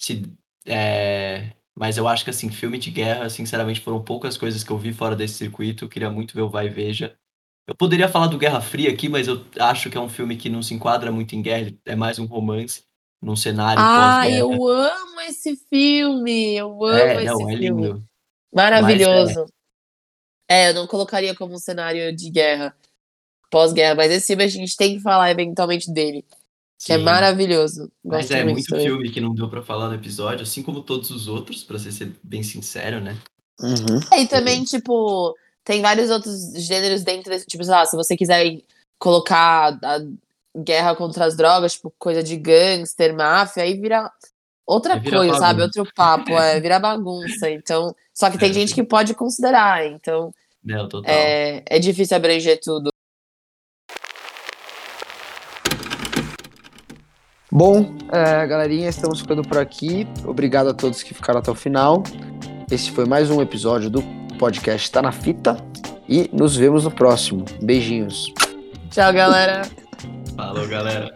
Se, 0.00 0.24
é, 0.66 1.52
mas 1.78 1.98
eu 1.98 2.08
acho 2.08 2.24
que, 2.24 2.30
assim, 2.30 2.50
filme 2.50 2.78
de 2.78 2.90
guerra, 2.90 3.28
sinceramente, 3.28 3.80
foram 3.80 4.02
poucas 4.02 4.36
coisas 4.38 4.64
que 4.64 4.70
eu 4.70 4.78
vi 4.78 4.94
fora 4.94 5.14
desse 5.14 5.34
circuito. 5.34 5.84
Eu 5.84 5.88
queria 5.88 6.10
muito 6.10 6.34
ver 6.34 6.42
o 6.42 6.48
Vai 6.48 6.66
e 6.66 6.70
Veja. 6.70 7.14
Eu 7.66 7.74
poderia 7.74 8.08
falar 8.08 8.28
do 8.28 8.38
Guerra 8.38 8.60
Fria 8.60 8.90
aqui, 8.90 9.08
mas 9.08 9.26
eu 9.26 9.44
acho 9.58 9.90
que 9.90 9.96
é 9.98 10.00
um 10.00 10.08
filme 10.08 10.36
que 10.36 10.48
não 10.48 10.62
se 10.62 10.72
enquadra 10.72 11.10
muito 11.10 11.34
em 11.34 11.42
guerra, 11.42 11.72
é 11.84 11.96
mais 11.96 12.18
um 12.18 12.24
romance, 12.24 12.84
num 13.20 13.34
cenário 13.34 13.82
Ah, 13.84 14.28
eu 14.30 14.68
amo 14.68 15.20
esse 15.22 15.56
filme! 15.68 16.54
Eu 16.54 16.84
amo 16.84 16.96
É, 16.96 17.16
esse 17.16 17.24
não, 17.24 17.50
é 17.50 17.56
filme. 17.56 17.86
lindo. 17.86 18.04
Maravilhoso. 18.54 19.46
É, 20.48 20.70
eu 20.70 20.74
não 20.74 20.86
colocaria 20.86 21.34
como 21.34 21.54
um 21.54 21.58
cenário 21.58 22.14
de 22.14 22.30
guerra, 22.30 22.72
pós-guerra, 23.50 23.96
mas 23.96 24.12
esse 24.12 24.28
filme 24.28 24.44
a 24.44 24.48
gente 24.48 24.76
tem 24.76 24.96
que 24.96 25.02
falar 25.02 25.28
eventualmente 25.32 25.92
dele, 25.92 26.24
que 26.78 26.92
é 26.92 26.98
Sim. 26.98 27.02
maravilhoso. 27.02 27.90
Mas 28.04 28.28
Gosto 28.28 28.32
é 28.34 28.44
muito 28.44 28.54
muito 28.54 28.68
também. 28.68 28.86
filme 28.86 29.10
que 29.10 29.20
não 29.20 29.34
deu 29.34 29.50
pra 29.50 29.60
falar 29.60 29.88
no 29.88 29.94
episódio, 29.96 30.44
assim 30.44 30.62
como 30.62 30.82
todos 30.82 31.10
os 31.10 31.26
outros, 31.26 31.64
pra 31.64 31.80
ser 31.80 31.90
ser 31.90 32.12
bem 32.22 32.44
sincero, 32.44 33.00
né? 33.00 33.18
Uhum. 33.60 33.98
É, 34.12 34.20
e 34.22 34.28
também, 34.28 34.62
tipo, 34.62 35.34
tem 35.66 35.82
vários 35.82 36.10
outros 36.10 36.52
gêneros 36.54 37.02
dentro 37.02 37.28
desse. 37.28 37.44
Tipo, 37.44 37.64
sei 37.64 37.72
lá, 37.74 37.84
se 37.84 37.96
você 37.96 38.16
quiser 38.16 38.60
colocar 39.00 39.76
a 39.82 39.98
guerra 40.56 40.94
contra 40.94 41.24
as 41.26 41.36
drogas, 41.36 41.72
tipo, 41.72 41.92
coisa 41.98 42.22
de 42.22 42.36
gangster, 42.36 43.12
máfia, 43.14 43.64
aí 43.64 43.74
vira 43.74 44.08
outra 44.64 44.98
coisa, 45.00 45.34
sabe? 45.34 45.58
bagunça. 45.58 45.80
Outro 45.80 45.92
papo, 45.92 46.30
é, 46.38 46.60
vira 46.60 46.78
bagunça. 46.78 47.50
Então, 47.50 47.92
só 48.14 48.30
que 48.30 48.38
tem 48.38 48.50
É, 48.50 48.52
gente 48.52 48.72
que 48.74 48.84
pode 48.84 49.12
considerar, 49.12 49.84
então 49.84 50.32
Não, 50.64 50.88
total. 50.88 51.12
é, 51.12 51.64
é 51.66 51.78
difícil 51.80 52.16
abranger 52.16 52.60
tudo. 52.62 52.88
Bom, 57.50 57.96
é, 58.12 58.46
galerinha, 58.46 58.88
estamos 58.88 59.20
ficando 59.20 59.42
por 59.42 59.58
aqui. 59.58 60.06
Obrigado 60.24 60.68
a 60.68 60.74
todos 60.74 61.02
que 61.02 61.12
ficaram 61.12 61.40
até 61.40 61.50
o 61.50 61.54
final. 61.56 62.04
Esse 62.70 62.92
foi 62.92 63.04
mais 63.04 63.30
um 63.30 63.42
episódio 63.42 63.90
do 63.90 64.25
podcast 64.36 64.90
Tá 64.90 65.02
na 65.02 65.12
Fita. 65.12 65.56
E 66.08 66.30
nos 66.32 66.56
vemos 66.56 66.84
no 66.84 66.90
próximo. 66.90 67.44
Beijinhos. 67.60 68.32
Tchau, 68.90 69.12
galera. 69.12 69.62
Falou, 70.36 70.68
galera. 70.68 71.14